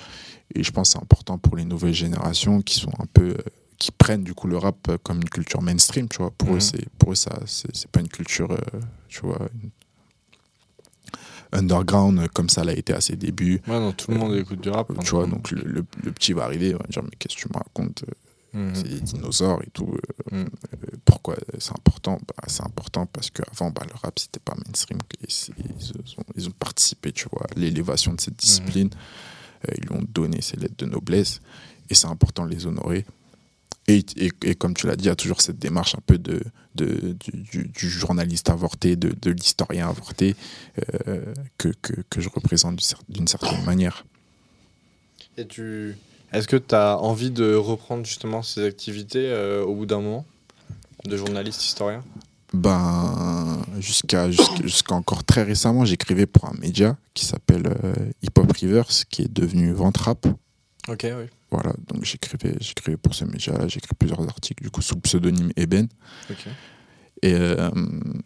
Et 0.54 0.62
je 0.62 0.70
pense 0.70 0.88
que 0.88 0.92
c'est 0.94 1.02
important 1.02 1.38
pour 1.38 1.56
les 1.56 1.64
nouvelles 1.64 1.94
générations 1.94 2.62
qui 2.62 2.74
sont 2.80 2.92
un 2.98 3.06
peu 3.06 3.30
euh, 3.30 3.36
qui 3.78 3.90
prennent 3.92 4.24
du 4.24 4.34
coup 4.34 4.48
le 4.48 4.56
rap 4.58 4.76
euh, 4.88 4.98
comme 5.02 5.18
une 5.18 5.28
culture 5.28 5.62
mainstream, 5.62 6.08
tu 6.08 6.18
vois. 6.18 6.30
Pour 6.32 6.48
Mhm. 6.48 6.56
eux, 6.56 6.60
c'est 6.60 6.88
pour 6.98 7.12
eux 7.12 7.14
ça, 7.14 7.38
c'est 7.46 7.74
c'est 7.76 7.88
pas 7.90 8.00
une 8.00 8.08
culture, 8.08 8.50
euh, 8.50 8.80
tu 9.08 9.20
vois, 9.20 9.38
underground 11.52 12.18
euh, 12.18 12.28
comme 12.32 12.48
ça 12.48 12.64
l'a 12.64 12.72
été 12.72 12.92
à 12.92 13.00
ses 13.00 13.16
débuts. 13.16 13.60
Ouais, 13.66 13.78
non, 13.78 13.92
tout 13.92 14.10
le 14.10 14.18
monde 14.18 14.34
écoute 14.36 14.60
du 14.60 14.68
rap. 14.70 14.90
Euh, 14.90 14.94
tu 15.02 15.10
vois, 15.10 15.26
donc 15.26 15.50
le, 15.50 15.62
le- 15.62 15.84
le 16.02 16.12
petit 16.12 16.32
va 16.32 16.44
arriver, 16.44 16.68
il 16.68 16.72
va 16.76 16.84
dire 16.88 17.02
mais 17.02 17.10
qu'est-ce 17.18 17.36
que 17.36 17.40
tu 17.42 17.48
me 17.48 17.54
racontes 17.58 18.04
Mhm. 18.54 18.70
C'est 18.74 18.88
des 18.88 19.00
dinosaures 19.00 19.60
et 19.62 19.68
tout. 19.74 19.94
euh, 20.32 20.36
Mhm. 20.38 20.48
euh, 20.72 20.76
pourquoi 21.04 21.36
c'est 21.58 21.72
important? 21.72 22.18
Bah, 22.26 22.44
C'est 22.46 22.64
important 22.64 23.04
parce 23.04 23.28
qu'avant, 23.30 23.70
bah, 23.70 23.82
le 23.86 23.94
rap, 23.94 24.18
c'était 24.18 24.40
pas 24.40 24.54
mainstream. 24.66 24.98
Et 25.20 25.26
ils, 25.28 25.92
ont, 26.18 26.24
ils 26.34 26.48
ont 26.48 26.52
participé, 26.52 27.12
tu 27.12 27.28
vois, 27.30 27.42
à 27.44 27.58
l'élévation 27.58 28.14
de 28.14 28.20
cette 28.22 28.36
discipline. 28.38 28.88
Euh, 29.66 29.74
ils 29.78 29.84
lui 29.84 29.92
ont 29.96 30.04
donné 30.12 30.40
ces 30.42 30.56
lettres 30.56 30.76
de 30.78 30.86
noblesse. 30.86 31.40
Et 31.90 31.94
c'est 31.94 32.06
important 32.06 32.44
de 32.46 32.50
les 32.50 32.66
honorer. 32.66 33.04
Et, 33.86 34.04
et, 34.16 34.30
et 34.42 34.54
comme 34.54 34.74
tu 34.74 34.86
l'as 34.86 34.96
dit, 34.96 35.04
il 35.04 35.08
y 35.08 35.10
a 35.10 35.16
toujours 35.16 35.40
cette 35.40 35.58
démarche 35.58 35.94
un 35.94 36.02
peu 36.04 36.18
de, 36.18 36.42
de- 36.74 37.16
du, 37.32 37.88
journaliste 37.88 38.50
avorté, 38.50 38.96
de, 38.96 39.14
de 39.20 39.30
l'historien 39.30 39.88
avorté, 39.88 40.36
euh, 41.06 41.32
que, 41.56 41.70
que, 41.80 41.94
que 42.10 42.20
je 42.20 42.28
représente 42.28 42.76
d'une 42.76 42.84
cer- 42.84 43.00
d'une 43.08 43.26
certaine 43.28 43.64
manière. 43.64 44.04
Et 45.38 45.46
tu... 45.46 45.96
Est-ce 46.30 46.46
que 46.46 46.56
tu 46.56 46.74
as 46.74 46.98
envie 46.98 47.30
de 47.30 47.54
reprendre 47.54 48.04
justement 48.04 48.42
ces 48.42 48.66
activités 48.66 49.30
euh, 49.30 49.64
au 49.64 49.74
bout 49.74 49.86
d'un 49.86 50.02
moment 50.02 50.26
de 51.06 51.16
journaliste 51.16 51.64
historien? 51.64 52.04
Ben, 52.52 53.57
jusqu'à 53.80 54.30
jusqu'à 54.30 54.94
encore 54.94 55.24
très 55.24 55.42
récemment, 55.42 55.84
j'écrivais 55.84 56.26
pour 56.26 56.46
un 56.46 56.54
média 56.60 56.96
qui 57.14 57.24
s'appelle 57.24 57.66
euh, 57.66 57.94
Hip 58.22 58.38
Hop 58.38 58.52
Rivers, 58.52 58.88
qui 59.08 59.22
est 59.22 59.32
devenu 59.32 59.72
Ventrap. 59.72 60.26
Ok, 60.88 61.04
oui. 61.04 61.26
Voilà, 61.50 61.72
donc 61.86 62.04
j'écrivais, 62.04 62.56
j'écrivais 62.60 62.96
pour 62.96 63.14
ce 63.14 63.24
média, 63.24 63.54
j'ai 63.68 63.78
écrit 63.78 63.94
plusieurs 63.98 64.20
articles, 64.22 64.62
du 64.62 64.70
coup, 64.70 64.82
sous 64.82 64.94
le 64.94 65.00
pseudonyme 65.00 65.50
Eben. 65.56 65.88
Ok. 66.30 66.46
Et 67.22 67.34
euh, 67.34 67.70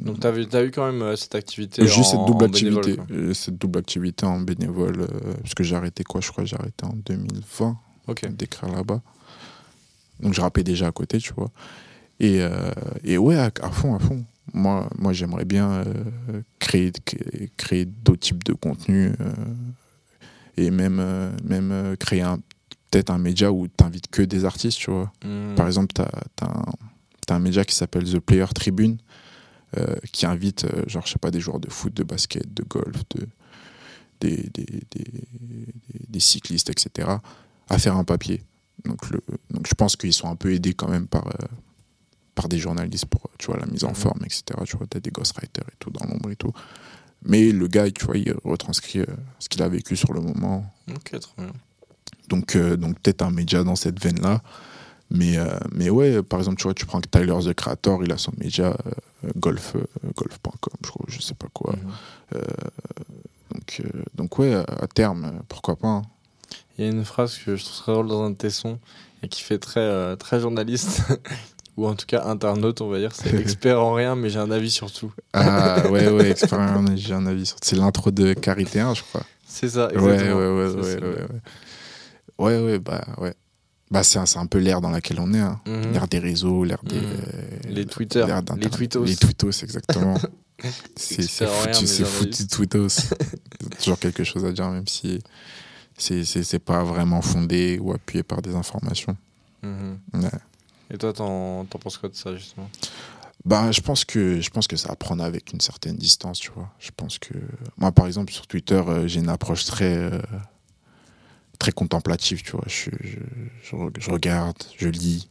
Donc 0.00 0.20
tu 0.20 0.26
as, 0.26 0.64
eu 0.64 0.70
quand 0.70 0.84
même 0.84 1.00
euh, 1.02 1.16
cette 1.16 1.34
activité 1.34 1.86
j'ai 1.86 2.00
en, 2.00 2.04
cette 2.04 2.24
double 2.26 2.44
en 2.44 2.48
activité, 2.48 2.96
euh, 3.10 3.32
cette 3.32 3.56
double 3.56 3.78
activité 3.78 4.26
en 4.26 4.40
bénévole, 4.40 5.00
euh, 5.00 5.34
parce 5.42 5.54
que 5.54 5.62
j'ai 5.64 5.76
arrêté 5.76 6.04
quoi, 6.04 6.20
je 6.20 6.30
crois, 6.30 6.44
que 6.44 6.50
j'ai 6.50 6.56
arrêté 6.56 6.84
en 6.84 6.94
2020 7.06 7.78
Ok. 8.08 8.28
d'écrire 8.36 8.70
là-bas. 8.70 9.00
Donc 10.20 10.34
je 10.34 10.40
rappais 10.40 10.62
déjà 10.62 10.88
à 10.88 10.92
côté, 10.92 11.18
tu 11.18 11.32
vois. 11.32 11.50
Et, 12.20 12.42
euh, 12.42 12.70
et 13.02 13.16
ouais, 13.16 13.36
à, 13.36 13.50
à 13.62 13.70
fond, 13.70 13.94
à 13.94 13.98
fond. 13.98 14.24
Moi, 14.52 14.88
moi 14.98 15.12
j'aimerais 15.12 15.44
bien 15.44 15.70
euh, 15.70 16.42
créer, 16.58 16.92
créer, 17.56 17.84
d'autres 17.84 18.20
types 18.20 18.44
de 18.44 18.52
contenus 18.52 19.12
euh, 19.20 19.32
et 20.56 20.70
même, 20.70 20.98
euh, 21.00 21.30
même 21.44 21.96
créer 21.96 22.24
peut-être 22.90 23.10
un 23.10 23.18
média 23.18 23.50
où 23.50 23.66
tu 23.66 23.82
n'invites 23.82 24.08
que 24.08 24.22
des 24.22 24.44
artistes, 24.44 24.78
tu 24.78 24.90
vois. 24.90 25.12
Mhm. 25.24 25.54
Par 25.56 25.66
exemple, 25.66 25.92
tu 25.94 26.02
as, 26.02 27.34
un, 27.34 27.38
média 27.38 27.64
qui 27.64 27.74
s'appelle 27.74 28.04
The 28.04 28.18
Player 28.18 28.46
Tribune 28.54 28.98
euh, 29.78 29.96
qui 30.12 30.26
invite, 30.26 30.64
euh, 30.64 30.84
genre, 30.86 31.06
je 31.06 31.12
sais 31.12 31.18
pas, 31.18 31.30
des 31.30 31.40
joueurs 31.40 31.60
de 31.60 31.70
foot, 31.70 31.94
de 31.94 32.02
basket, 32.02 32.52
de 32.52 32.62
golf, 32.62 33.02
de, 33.16 33.26
des, 34.20 34.36
des, 34.52 34.64
des, 34.90 35.04
des- 35.04 35.74
des 36.08 36.20
cyclistes, 36.20 36.68
etc., 36.68 37.08
à 37.70 37.78
faire 37.78 37.96
un 37.96 38.04
papier. 38.04 38.42
Donc, 38.84 39.08
le, 39.10 39.20
donc 39.50 39.66
je 39.66 39.74
pense 39.74 39.96
qu'ils 39.96 40.12
sont 40.12 40.28
un 40.28 40.36
peu 40.36 40.52
aidés 40.52 40.74
quand 40.74 40.88
même 40.90 41.06
par, 41.06 41.26
euh, 41.26 41.46
par 42.34 42.48
des 42.48 42.58
journalistes 42.58 43.06
pour 43.06 43.30
tu 43.38 43.46
vois, 43.46 43.58
la 43.58 43.66
mise 43.66 43.84
en 43.84 43.94
forme, 43.94 44.20
etc. 44.24 44.42
Tu 44.64 44.76
vois, 44.76 44.86
tu 44.90 44.96
as 44.96 45.00
des 45.00 45.10
ghostwriters 45.10 45.64
et 45.68 45.76
tout 45.78 45.90
dans 45.90 46.04
l'ombre 46.06 46.30
et 46.30 46.36
tout. 46.36 46.52
Mais 47.24 47.52
le 47.52 47.68
gars, 47.68 47.90
tu 47.90 48.04
vois, 48.04 48.16
il 48.16 48.34
retranscrit 48.44 49.00
euh, 49.00 49.06
ce 49.38 49.48
qu'il 49.48 49.62
a 49.62 49.68
vécu 49.68 49.96
sur 49.96 50.12
le 50.12 50.20
moment. 50.20 50.64
Ok, 50.90 51.18
trop 51.20 51.34
bien. 51.38 51.52
Donc, 52.28 52.56
euh, 52.56 52.76
donc 52.76 52.98
peut-être 53.00 53.22
un 53.22 53.30
média 53.30 53.62
dans 53.62 53.76
cette 53.76 54.02
veine-là. 54.02 54.42
Mais, 55.10 55.36
euh, 55.36 55.46
mais 55.72 55.90
ouais, 55.90 56.22
par 56.22 56.38
exemple, 56.38 56.56
tu 56.56 56.62
vois, 56.64 56.74
tu 56.74 56.86
prends 56.86 57.00
Tyler 57.02 57.36
the 57.44 57.52
Creator, 57.52 58.02
il 58.02 58.10
a 58.12 58.16
son 58.18 58.32
média 58.38 58.74
euh, 58.86 59.30
golf, 59.36 59.76
golf.com, 60.16 60.72
je 60.82 60.88
crois, 60.90 61.04
je 61.08 61.20
sais 61.20 61.34
pas 61.34 61.48
quoi. 61.52 61.74
Mhm. 61.76 62.40
Donc, 63.52 63.82
donc 64.14 64.38
ouais, 64.38 64.54
à 64.54 64.86
terme, 64.86 65.42
pourquoi 65.48 65.76
pas. 65.76 65.88
hein. 65.88 66.02
Il 66.78 66.84
y 66.84 66.88
a 66.88 66.90
une 66.90 67.04
phrase 67.04 67.36
que 67.38 67.54
je 67.56 67.62
trouve 67.64 67.76
très 67.82 67.92
drôle 67.92 68.08
dans 68.08 68.22
un 68.24 68.30
de 68.30 68.36
tes 68.36 68.48
sons 68.50 68.78
et 69.22 69.28
qui 69.28 69.42
fait 69.42 69.58
très, 69.58 69.80
euh, 69.80 70.16
très 70.16 70.40
journaliste, 70.40 71.02
ou 71.76 71.86
en 71.86 71.94
tout 71.94 72.06
cas 72.06 72.24
internaute, 72.24 72.80
on 72.80 72.88
va 72.88 72.98
dire. 72.98 73.10
C'est 73.14 73.34
expert 73.40 73.80
en 73.82 73.94
rien, 73.94 74.14
mais 74.16 74.30
j'ai 74.30 74.38
un 74.38 74.50
avis 74.50 74.70
sur 74.70 74.90
tout. 74.92 75.12
Ah 75.32 75.88
ouais, 75.90 76.08
ouais, 76.08 76.30
expérience, 76.32 76.90
j'ai 76.96 77.14
un 77.14 77.26
avis 77.26 77.46
sur 77.46 77.56
C'est 77.62 77.76
l'intro 77.76 78.10
de 78.10 78.32
Carité 78.34 78.80
1, 78.80 78.94
je 78.94 79.02
crois. 79.02 79.22
C'est 79.46 79.68
ça, 79.68 79.88
Ouais, 79.88 79.98
ouais, 80.00 80.12
exactement. 80.14 80.36
ouais, 80.38 80.64
ouais, 80.74 80.82
c'est- 80.82 80.98
ouais, 81.00 81.08
ouais. 81.08 81.26
Ouais, 82.38 82.60
ouais, 82.64 82.78
bah 82.78 83.04
ouais. 83.18 83.34
Bah 83.90 84.02
c'est 84.02 84.18
un, 84.18 84.24
un 84.36 84.46
peu 84.46 84.58
l'ère 84.58 84.80
dans 84.80 84.88
laquelle 84.90 85.20
on 85.20 85.34
est. 85.34 85.38
hein. 85.38 85.60
Mhm. 85.66 85.92
L'ère 85.92 86.08
des 86.08 86.18
réseaux, 86.18 86.64
l'ère 86.64 86.82
des... 86.82 86.96
Mhm. 86.96 87.04
euh, 87.04 87.58
Les 87.68 87.84
Twitter, 87.84 88.24
les 88.58 88.70
tweetos. 88.70 89.04
Les 89.04 89.16
tweetos, 89.16 89.50
exactement. 89.62 90.16
c'est 90.96 91.44
rien, 91.44 91.72
foutu, 91.74 91.86
c'est 91.86 92.04
foutu 92.06 92.46
tweetos. 92.46 92.88
Toujours 93.78 93.98
quelque 93.98 94.24
chose 94.24 94.44
à 94.46 94.52
dire, 94.52 94.70
même 94.70 94.86
si 94.88 95.20
c'est 95.98 96.58
pas 96.58 96.82
vraiment 96.84 97.20
fondé 97.20 97.78
ou 97.82 97.92
appuyé 97.92 98.22
par 98.22 98.40
des 98.40 98.54
informations. 98.54 99.16
Mhm. 99.62 99.98
Ouais. 100.14 100.28
Et 100.92 100.98
toi, 100.98 101.12
t'en 101.12 101.64
t'en 101.64 101.78
penses 101.78 101.98
quoi 101.98 102.08
de 102.08 102.14
ça, 102.14 102.36
justement? 102.36 102.70
Bah, 103.44 103.72
je 103.72 103.80
pense 103.80 104.04
que 104.04 104.40
je 104.40 104.50
pense 104.50 104.68
que 104.68 104.76
ça 104.76 104.90
apprend 104.92 105.18
avec 105.18 105.52
une 105.52 105.60
certaine 105.60 105.96
distance, 105.96 106.38
tu 106.38 106.50
vois. 106.52 106.70
Je 106.78 106.90
pense 106.96 107.18
que 107.18 107.34
moi, 107.76 107.90
par 107.90 108.06
exemple, 108.06 108.32
sur 108.32 108.46
Twitter, 108.46 108.80
euh, 108.86 109.08
j'ai 109.08 109.18
une 109.20 109.28
approche 109.30 109.64
très 109.64 109.96
euh, 109.96 110.20
très 111.58 111.72
contemplative, 111.72 112.42
tu 112.42 112.52
vois. 112.52 112.64
Je, 112.66 112.90
je, 113.00 113.18
je 113.62 113.76
re- 113.76 113.92
je 113.98 114.10
regarde, 114.10 114.56
je 114.78 114.88
lis, 114.88 115.28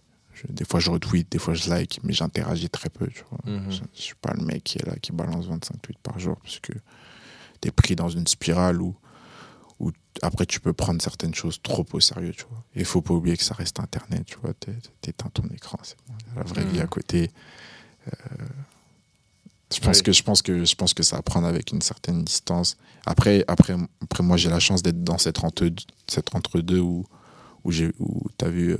des 0.49 0.65
fois 0.65 0.79
je 0.79 0.89
retweet, 0.89 1.31
des 1.31 1.37
fois 1.39 1.53
je 1.53 1.69
like, 1.69 1.99
mais 2.03 2.13
j'interagis 2.13 2.69
très 2.69 2.89
peu, 2.89 3.07
tu 3.07 3.23
vois. 3.29 3.39
Mhm. 3.53 3.71
Je, 3.71 3.81
je 3.95 4.01
suis 4.01 4.15
pas 4.15 4.33
le 4.33 4.43
mec 4.43 4.63
qui 4.63 4.79
est 4.79 4.85
là, 4.85 4.95
qui 5.01 5.11
balance 5.11 5.45
25 5.47 5.81
tweets 5.81 5.99
par 5.99 6.19
jour, 6.19 6.37
parce 6.43 6.59
que 6.59 6.73
t'es 7.61 7.71
pris 7.71 7.95
dans 7.95 8.09
une 8.09 8.27
spirale 8.27 8.81
où 8.81 8.95
où 9.81 9.91
après 10.21 10.45
tu 10.45 10.59
peux 10.59 10.73
prendre 10.73 11.01
certaines 11.01 11.33
choses 11.35 11.59
trop 11.61 11.85
au 11.93 11.99
sérieux, 11.99 12.33
tu 12.37 12.45
vois. 12.49 12.63
Et 12.75 12.79
il 12.79 12.85
faut 12.85 13.01
pas 13.01 13.13
oublier 13.13 13.35
que 13.37 13.43
ça 13.43 13.55
reste 13.55 13.79
Internet, 13.79 14.23
tu 14.25 14.37
vois. 14.41 14.53
T'é- 14.53 14.71
T'éteins 15.01 15.29
ton 15.33 15.43
écran, 15.53 15.77
c'est 15.83 15.97
bon. 16.07 16.13
La 16.35 16.43
vraie 16.43 16.63
vie 16.65 16.79
à 16.81 16.87
côté. 16.87 17.31
Euh, 18.07 18.11
je 19.73 19.79
pense 19.79 19.97
Oui. 19.97 20.03
que 20.03 20.11
je 20.11 20.23
pense 20.23 20.41
que 20.41 20.65
je 20.65 20.75
pense 20.75 20.93
que 20.93 21.01
ça 21.03 21.17
à 21.17 21.21
prendre 21.21 21.47
avec 21.47 21.71
une 21.71 21.81
certaine 21.81 22.23
distance. 22.23 22.77
Après 23.05 23.43
après 23.47 23.75
après 24.01 24.23
moi 24.23 24.35
j'ai 24.37 24.49
la 24.49 24.59
chance 24.59 24.83
d'être 24.83 25.03
dans 25.03 25.17
cette 25.17 25.43
entre 25.43 25.69
cette 26.07 26.35
entre 26.35 26.59
deux 26.59 26.79
où 26.79 27.05
où 27.63 27.71
j'ai 27.71 27.91
où 27.99 28.21
t'as 28.37 28.49
vu 28.49 28.73
euh, 28.73 28.77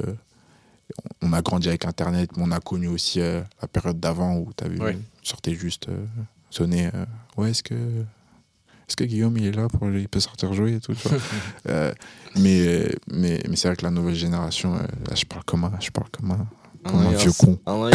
on 1.21 1.31
a 1.33 1.41
grandi 1.41 1.69
avec 1.69 1.85
internet 1.85 2.29
mais 2.35 2.43
on 2.45 2.51
a 2.51 2.59
connu 2.59 2.87
aussi 2.89 3.21
euh, 3.21 3.41
la 3.61 3.67
période 3.69 3.99
d'avant 4.01 4.35
où 4.37 4.51
t'as 4.53 4.67
vu 4.67 4.79
Oui. 4.81 4.93
sortait 5.23 5.55
juste 5.55 5.87
sonner 6.49 6.91
ouais 7.37 7.51
est-ce 7.51 7.63
que 7.63 8.03
est-ce 8.91 8.97
que 8.97 9.05
Guillaume 9.05 9.37
il 9.37 9.45
est 9.45 9.51
là 9.55 9.69
pour 9.69 9.89
il 9.89 10.09
peut 10.09 10.19
sortir 10.19 10.53
jouer 10.53 10.73
et 10.75 10.79
tout 10.81 10.93
tu 10.93 11.07
vois. 11.07 11.17
Euh, 11.69 11.93
mais 12.35 12.89
mais 13.09 13.41
mais 13.47 13.55
c'est 13.55 13.67
vrai 13.69 13.77
que 13.77 13.83
la 13.83 13.91
nouvelle 13.91 14.15
génération 14.15 14.75
euh, 14.75 14.79
là, 14.79 15.15
je 15.15 15.25
parle 15.25 15.43
comme 15.45 15.63
un 15.63 15.71
je 15.79 15.91
parle 15.91 16.09
comme 16.09 16.31
un 16.31 16.47
comme 16.83 16.99
un 16.99 17.11
vieux 17.11 17.31
con 17.31 17.57
Un. 17.65 17.89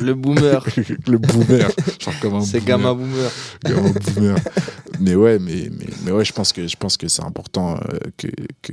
Le 0.00 0.14
boomer. 0.14 0.66
le 1.06 1.18
boomer 1.18 1.70
je 1.98 2.04
parle 2.04 2.18
comme 2.20 2.34
un 2.34 2.40
C'est. 2.42 2.62
Gamma 2.62 2.92
Boomer. 2.92 3.30
Gamma 3.64 3.88
boomer. 4.14 4.36
mais 5.00 5.14
ouais, 5.14 5.38
mais, 5.38 5.70
mais, 5.70 5.86
mais 6.04 6.10
ouais, 6.10 6.24
je 6.24 6.32
pense 6.32 6.52
que, 6.52 6.66
je 6.66 6.76
pense 6.76 6.96
que 6.96 7.08
c'est 7.08 7.22
important 7.22 7.76
euh, 7.76 7.98
que, 8.16 8.26
que, 8.60 8.72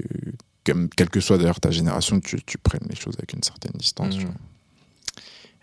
que, 0.63 0.87
quelle 0.95 1.09
que 1.09 1.19
soit 1.19 1.37
d'ailleurs 1.37 1.59
ta 1.59 1.71
génération, 1.71 2.19
tu, 2.19 2.41
tu 2.43 2.57
prennes 2.57 2.87
les 2.89 2.95
choses 2.95 3.15
avec 3.19 3.33
une 3.33 3.43
certaine 3.43 3.73
distance. 3.75 4.15
Et 4.15 4.25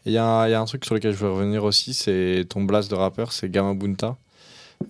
Il 0.07 0.13
y, 0.13 0.19
a 0.19 0.25
un 0.25 0.47
il 0.47 0.53
y 0.53 0.55
a 0.55 0.61
un 0.61 0.65
truc 0.65 0.85
sur 0.85 0.95
lequel 0.95 1.13
je 1.13 1.19
veux 1.19 1.33
revenir 1.33 1.65
aussi, 1.65 1.93
c'est 1.93 2.47
ton 2.49 2.63
blast 2.63 2.89
de 2.91 2.95
rappeur, 2.95 3.33
c'est 3.33 3.51
Gamma 3.51 3.75
Bunta, 3.75 4.17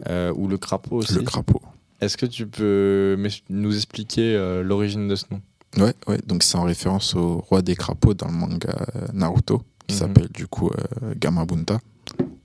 euh, 0.08 0.32
ou 0.34 0.48
le 0.48 0.58
crapaud 0.58 0.96
aussi. 0.98 1.14
Le 1.14 1.22
crapaud. 1.22 1.60
Est-ce 2.00 2.16
que 2.16 2.26
tu 2.26 2.46
peux 2.46 3.16
nous 3.50 3.74
expliquer 3.76 4.34
euh, 4.36 4.62
l'origine 4.62 5.08
de 5.08 5.16
ce 5.16 5.24
nom? 5.30 5.40
Ouais, 5.76 5.94
ouais, 6.06 6.18
donc 6.26 6.42
c'est 6.42 6.56
en 6.56 6.62
référence 6.64 7.14
au 7.14 7.38
roi 7.38 7.60
des 7.62 7.74
crapauds 7.76 8.14
dans 8.14 8.28
le 8.28 8.32
manga 8.34 8.86
Naruto, 9.12 9.62
qui 9.86 9.94
Mhm. 9.94 10.00
s'appelle 10.00 10.28
du 10.28 10.46
coup 10.46 10.70
Gamma 11.16 11.44
Bunta. 11.44 11.80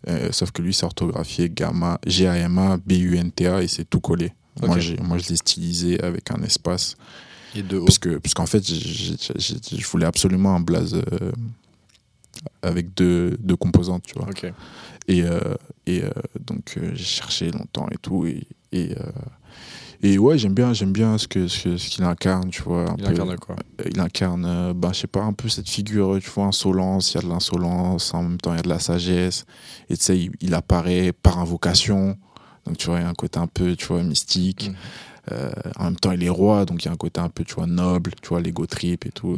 Euh, 0.09 0.29
sauf 0.31 0.51
que 0.51 0.61
lui, 0.61 0.73
c'est 0.73 0.85
orthographié 0.85 1.49
Gamma, 1.49 1.97
G-A-M-A, 2.05 2.77
B-U-N-T-A, 2.85 3.63
et 3.63 3.67
c'est 3.69 3.89
tout 3.89 4.01
collé. 4.01 4.33
Moi, 4.61 4.77
moi, 5.01 5.17
je 5.17 5.29
l'ai 5.29 5.35
stylisé 5.37 5.99
avec 6.03 6.29
un 6.31 6.43
espace. 6.43 6.97
Et 7.55 7.63
de 7.63 7.77
haut. 7.77 7.85
Parce 7.85 7.99
que, 7.99 8.17
parce 8.17 8.33
qu'en 8.33 8.45
fait, 8.45 8.61
j'ai- 8.67 9.15
j'ai- 9.17 9.33
j'ai- 9.37 9.77
je 9.79 9.87
voulais 9.87 10.05
absolument 10.05 10.55
un 10.55 10.59
blaze 10.59 10.93
euh, 10.95 11.31
avec 12.61 12.93
deux, 12.93 13.37
deux 13.39 13.55
composantes, 13.55 14.03
tu 14.03 14.15
vois. 14.17 14.27
Ok. 14.27 14.51
Et, 15.07 15.23
euh, 15.23 15.39
et 15.85 16.03
euh, 16.03 16.09
donc, 16.39 16.75
euh, 16.77 16.91
j'ai 16.93 17.03
cherché 17.03 17.51
longtemps 17.51 17.87
et 17.91 17.97
tout. 17.97 18.25
Et, 18.25 18.47
et, 18.71 18.95
et 20.01 20.17
ouais, 20.17 20.37
j'aime 20.37 20.53
bien, 20.53 20.73
j'aime 20.73 20.91
bien 20.91 21.17
ce, 21.17 21.27
que, 21.27 21.47
ce, 21.47 21.69
qu'il 21.75 22.03
incarne, 22.03 22.49
tu 22.49 22.61
vois. 22.61 22.89
un 22.91 22.95
Il 22.97 23.03
peu. 23.03 23.09
incarne 23.11 23.35
quoi? 23.37 23.55
Il 23.89 23.99
incarne, 23.99 24.73
bah, 24.73 24.89
je 24.93 24.99
sais 25.01 25.07
pas, 25.07 25.21
un 25.23 25.33
peu 25.33 25.47
cette 25.49 25.69
figure, 25.69 26.17
tu 26.21 26.29
vois, 26.29 26.45
insolence. 26.45 27.13
Il 27.13 27.15
y 27.15 27.19
a 27.19 27.21
de 27.23 27.29
l'insolence, 27.29 28.13
en 28.13 28.23
même 28.23 28.37
temps, 28.37 28.53
il 28.53 28.57
y 28.57 28.59
a 28.59 28.63
de 28.63 28.69
la 28.69 28.79
sagesse. 28.79 29.45
Et 29.89 29.97
tu 29.97 30.03
sais, 30.03 30.17
il, 30.17 30.31
il 30.41 30.53
apparaît 30.53 31.13
par 31.13 31.39
invocation. 31.39 32.17
Donc, 32.65 32.77
tu 32.77 32.87
vois, 32.87 32.99
il 32.99 33.03
y 33.03 33.05
a 33.05 33.09
un 33.09 33.13
côté 33.13 33.39
un 33.39 33.47
peu, 33.47 33.75
tu 33.75 33.85
vois, 33.87 34.03
mystique. 34.03 34.69
Mhm. 34.69 34.75
Euh, 35.31 35.51
en 35.77 35.85
même 35.85 35.95
temps, 35.95 36.11
il 36.11 36.21
est 36.23 36.29
roi, 36.29 36.65
donc 36.65 36.83
il 36.83 36.87
y 36.87 36.89
a 36.89 36.91
un 36.91 36.97
côté 36.97 37.21
un 37.21 37.29
peu, 37.29 37.45
tu 37.45 37.55
vois, 37.55 37.65
noble, 37.65 38.11
tu 38.21 38.29
vois, 38.29 38.41
l'ego 38.41 38.65
trip 38.65 39.05
et 39.05 39.11
tout. 39.11 39.37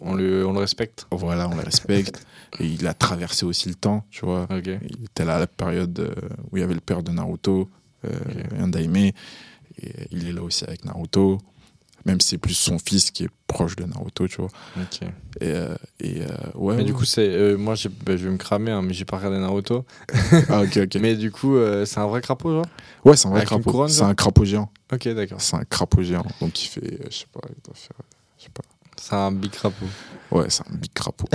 On, 0.00 0.14
le, 0.14 0.46
on 0.46 0.52
le 0.52 0.58
respecte. 0.58 1.06
Voilà, 1.10 1.48
on 1.48 1.54
le 1.54 1.62
respecte. 1.62 2.26
et 2.60 2.66
il 2.66 2.86
a 2.86 2.92
traversé 2.92 3.46
aussi 3.46 3.68
le 3.70 3.74
temps, 3.74 4.04
tu 4.10 4.26
vois. 4.26 4.46
Il 4.50 5.04
était 5.04 5.24
là 5.24 5.36
à 5.36 5.38
la 5.40 5.46
période 5.46 5.98
euh, 5.98 6.14
où 6.52 6.58
il 6.58 6.60
y 6.60 6.62
avait 6.62 6.74
le 6.74 6.80
père 6.80 7.02
de 7.02 7.10
Naruto, 7.10 7.70
euh, 8.04 8.10
Ok. 8.10 8.60
un 8.60 8.68
Daime. 8.68 8.96
Et 8.96 9.12
il 10.10 10.28
est 10.28 10.32
là 10.32 10.42
aussi 10.42 10.64
avec 10.64 10.84
Naruto. 10.84 11.38
Même 12.04 12.20
si 12.20 12.28
c'est 12.28 12.38
plus 12.38 12.54
son 12.54 12.78
fils 12.78 13.10
qui 13.10 13.24
est 13.24 13.30
proche 13.46 13.76
de 13.76 13.84
Naruto, 13.84 14.28
tu 14.28 14.36
vois. 14.36 14.50
Ok. 14.76 15.02
Et, 15.02 15.08
euh, 15.42 15.74
et 16.00 16.22
euh, 16.22 16.26
ouais. 16.54 16.76
Mais 16.76 16.84
du 16.84 16.92
coup, 16.92 17.04
c'est 17.04 17.26
euh, 17.28 17.56
moi, 17.56 17.74
bah, 18.04 18.16
je 18.16 18.24
vais 18.24 18.30
me 18.30 18.36
cramer, 18.36 18.72
hein, 18.72 18.82
mais 18.82 18.92
j'ai 18.92 19.04
pas 19.04 19.16
regardé 19.16 19.38
Naruto. 19.38 19.84
Ah, 20.50 20.62
ok, 20.62 20.76
ok. 20.84 20.96
Mais 21.00 21.14
du 21.16 21.30
coup, 21.30 21.56
c'est 21.86 21.98
un 21.98 22.06
vrai 22.06 22.20
crapaud, 22.20 22.52
genre? 22.52 22.66
Ouais, 23.04 23.16
c'est 23.16 23.26
un 23.26 23.30
vrai 23.30 23.40
Avec 23.40 23.48
crapaud. 23.48 23.88
C'est 23.88 24.02
un 24.02 24.14
crapaud 24.14 24.44
géant. 24.44 24.70
Ok, 24.92 25.08
d'accord. 25.08 25.40
C'est 25.40 25.56
un 25.56 25.64
crapaud 25.64 26.02
géant. 26.02 26.26
Donc 26.40 26.62
il 26.62 26.68
fait, 26.68 27.00
je 27.10 27.16
sais 27.16 27.26
pas, 27.32 27.40
il 27.48 27.62
doit 27.64 27.74
faire, 27.74 27.96
je 28.38 28.44
sais 28.44 28.50
pas. 28.50 28.62
C'est 28.96 29.14
un 29.14 29.32
big 29.32 29.50
crapaud. 29.50 29.86
Ouais, 30.30 30.46
c'est 30.48 30.62
un 30.68 30.74
big 30.74 30.92
crapaud. 30.92 31.28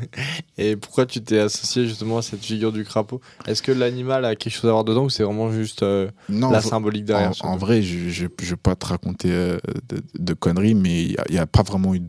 Et 0.58 0.76
pourquoi 0.76 1.06
tu 1.06 1.22
t'es 1.22 1.38
associé 1.38 1.86
justement 1.86 2.18
à 2.18 2.22
cette 2.22 2.44
figure 2.44 2.72
du 2.72 2.84
crapaud? 2.84 3.20
Est-ce 3.46 3.62
que 3.62 3.72
l'animal 3.72 4.24
a 4.24 4.36
quelque 4.36 4.52
chose 4.52 4.68
à 4.68 4.72
voir 4.72 4.84
dedans 4.84 5.04
ou 5.04 5.10
c'est 5.10 5.22
vraiment 5.22 5.50
juste 5.52 5.82
euh, 5.82 6.10
non, 6.28 6.50
la 6.50 6.60
symbolique 6.60 7.04
derrière 7.04 7.32
en, 7.42 7.52
en 7.52 7.56
vrai, 7.56 7.82
je, 7.82 8.08
je 8.08 8.26
vais 8.26 8.56
pas 8.56 8.74
te 8.74 8.86
raconter 8.86 9.30
euh, 9.32 9.58
de, 9.88 10.02
de 10.18 10.34
conneries, 10.34 10.74
mais 10.74 11.04
il 11.04 11.16
n'y 11.30 11.38
a, 11.38 11.46
pas 11.46 11.62
vraiment 11.62 11.94
eu 11.94 12.02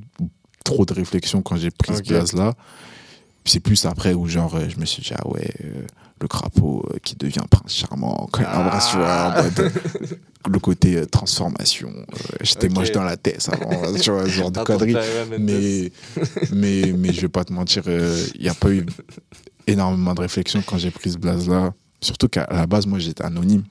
trop 0.66 0.86
de 0.86 0.94
réflexion 0.94 1.42
quand 1.42 1.56
j'ai 1.56 1.72
pris 1.72 1.96
ce 1.96 2.02
gaz-là. 2.02 2.54
C'est 3.46 3.60
plus 3.60 3.86
après 3.86 4.14
où 4.14 4.28
genre 4.28 4.56
euh, 4.56 4.68
je 4.70 4.78
me 4.80 4.86
suis 4.86 5.02
dit 5.04 5.12
ah 5.16 5.28
ouais 5.28 5.50
euh, 5.66 5.86
le 6.22 6.28
crapaud 6.28 6.86
euh, 6.94 6.98
qui 7.04 7.16
devient 7.16 7.42
prince 7.50 7.74
charmant 7.76 8.28
quand 8.32 8.44
Ah. 8.46 8.60
embrasse 8.62 8.90
tu 8.92 8.98
vois, 8.98 9.34
en 9.38 9.44
mode, 9.44 9.72
le 10.50 10.60
côté 10.60 10.96
euh, 10.98 11.06
transformation 11.06 11.92
j'étais 12.42 12.68
Ok. 12.68 12.74
moche 12.76 12.92
dans 12.94 13.04
la 13.04 13.18
tête 13.18 13.48
avant 13.52 13.94
tu 14.00 14.12
vois 14.12 14.24
ce 14.24 14.30
genre 14.30 14.52
de 14.52 14.60
conneries 14.64 14.94
mettre 14.94 15.40
mais, 15.40 15.92
mais, 16.54 16.94
mais 16.94 17.12
je 17.14 17.22
vais 17.22 17.28
pas 17.30 17.44
te 17.44 17.52
mentir, 17.52 17.84
il 17.88 18.42
n'y 18.42 18.48
a 18.50 18.54
pas 18.54 18.70
eu 18.72 18.86
énormément 19.68 20.14
de 20.14 20.22
réflexion 20.22 20.62
quand 20.66 20.78
j'ai 20.78 20.92
pris 20.92 21.12
ce 21.12 21.18
blaze-là. 21.18 21.74
Surtout 22.02 22.28
qu'à 22.28 22.48
la 22.52 22.68
base, 22.68 22.86
moi, 22.86 23.00
j'étais 23.00 23.24
anonyme. 23.24 23.64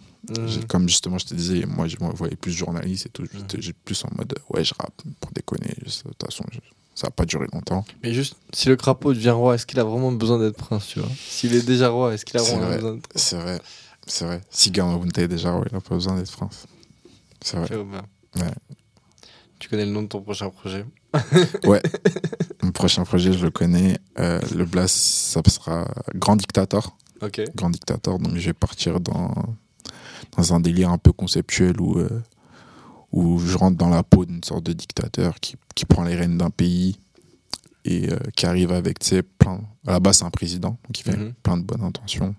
J'ai- 0.46 0.62
Comme 0.62 0.88
justement, 0.88 1.18
je 1.18 1.26
te 1.26 1.34
disais, 1.34 1.66
moi, 1.66 1.86
je 1.86 1.96
me 2.00 2.10
voyais 2.14 2.36
plus 2.36 2.52
journaliste 2.52 3.06
et 3.06 3.08
tout. 3.10 3.24
J'étais 3.30 3.60
j'étais 3.60 3.78
plus 3.84 4.02
en 4.04 4.08
mode, 4.16 4.32
ouais, 4.50 4.64
je 4.64 4.72
rappe 4.78 5.02
pour 5.20 5.30
déconner. 5.32 5.74
De 5.84 5.90
toute 5.90 6.22
façon, 6.24 6.44
ça 6.94 7.06
n'a 7.06 7.10
pas 7.10 7.24
duré 7.24 7.46
longtemps. 7.52 7.84
Mais 8.02 8.12
juste, 8.12 8.36
si 8.52 8.68
le 8.68 8.76
crapaud 8.76 9.14
devient 9.14 9.30
roi, 9.30 9.54
est-ce 9.54 9.66
qu'il 9.66 9.80
a 9.80 9.84
vraiment 9.84 10.12
besoin 10.12 10.38
d'être 10.38 10.56
prince, 10.56 10.86
tu 10.86 11.00
vois? 11.00 11.08
S'il 11.16 11.54
est 11.54 11.66
déjà 11.66 11.88
roi, 11.88 12.14
est-ce 12.14 12.24
qu'il 12.24 12.38
a 12.38 12.42
vraiment 12.42 12.66
vrai. 12.66 12.76
besoin 12.76 12.94
d'être 12.94 13.08
C'est 13.14 13.36
vrai, 13.36 13.60
c'est 14.06 14.24
vrai. 14.24 14.40
Si 14.50 14.70
Gamabunta 14.70 15.22
est 15.22 15.28
déjà, 15.28 15.54
ouais, 15.54 15.66
il 15.70 15.74
n'a 15.74 15.80
pas 15.80 15.94
besoin 15.94 16.16
d'être 16.16 16.30
France. 16.30 16.66
C'est 17.40 17.56
vrai. 17.56 17.76
Ouais. 18.36 18.42
Tu 19.58 19.68
connais 19.68 19.84
le 19.84 19.92
nom 19.92 20.02
de 20.02 20.08
ton 20.08 20.20
prochain 20.20 20.50
projet? 20.50 20.84
Mon 22.62 22.72
prochain 22.72 23.04
projet, 23.04 23.32
je 23.32 23.44
le 23.44 23.50
connais. 23.50 23.98
Euh, 24.18 24.40
le 24.54 24.64
blast, 24.64 24.96
ça 24.96 25.40
sera 25.48 25.88
Grand 26.14 26.36
Dictator. 26.36 26.96
Ok. 27.20 27.42
Grand 27.54 27.70
Dictator. 27.70 28.18
Donc, 28.18 28.36
je 28.36 28.46
vais 28.46 28.52
partir 28.52 29.00
dans, 29.00 29.32
dans 30.36 30.54
un 30.54 30.60
délire 30.60 30.90
un 30.90 30.98
peu 30.98 31.12
conceptuel 31.12 31.80
où, 31.80 31.98
euh, 31.98 32.22
où 33.12 33.38
je 33.38 33.56
rentre 33.56 33.76
dans 33.76 33.88
la 33.90 34.02
peau 34.02 34.24
d'une 34.24 34.42
sorte 34.42 34.64
de 34.64 34.72
dictateur 34.72 35.38
qui, 35.40 35.56
qui 35.74 35.84
prend 35.84 36.02
les 36.04 36.14
rênes 36.16 36.38
d'un 36.38 36.50
pays 36.50 36.96
et 37.84 38.10
euh, 38.10 38.16
qui 38.36 38.46
arrive 38.46 38.72
avec, 38.72 38.98
tu 39.00 39.08
sais, 39.08 39.22
plein. 39.22 39.60
À 39.86 39.92
la 39.92 40.00
base, 40.00 40.18
c'est 40.18 40.24
un 40.24 40.30
président, 40.30 40.70
donc 40.88 40.98
il 40.98 41.02
fait 41.02 41.16
Mhm. 41.16 41.32
plein 41.42 41.56
de 41.56 41.62
bonnes 41.64 41.82
intentions 41.82 42.34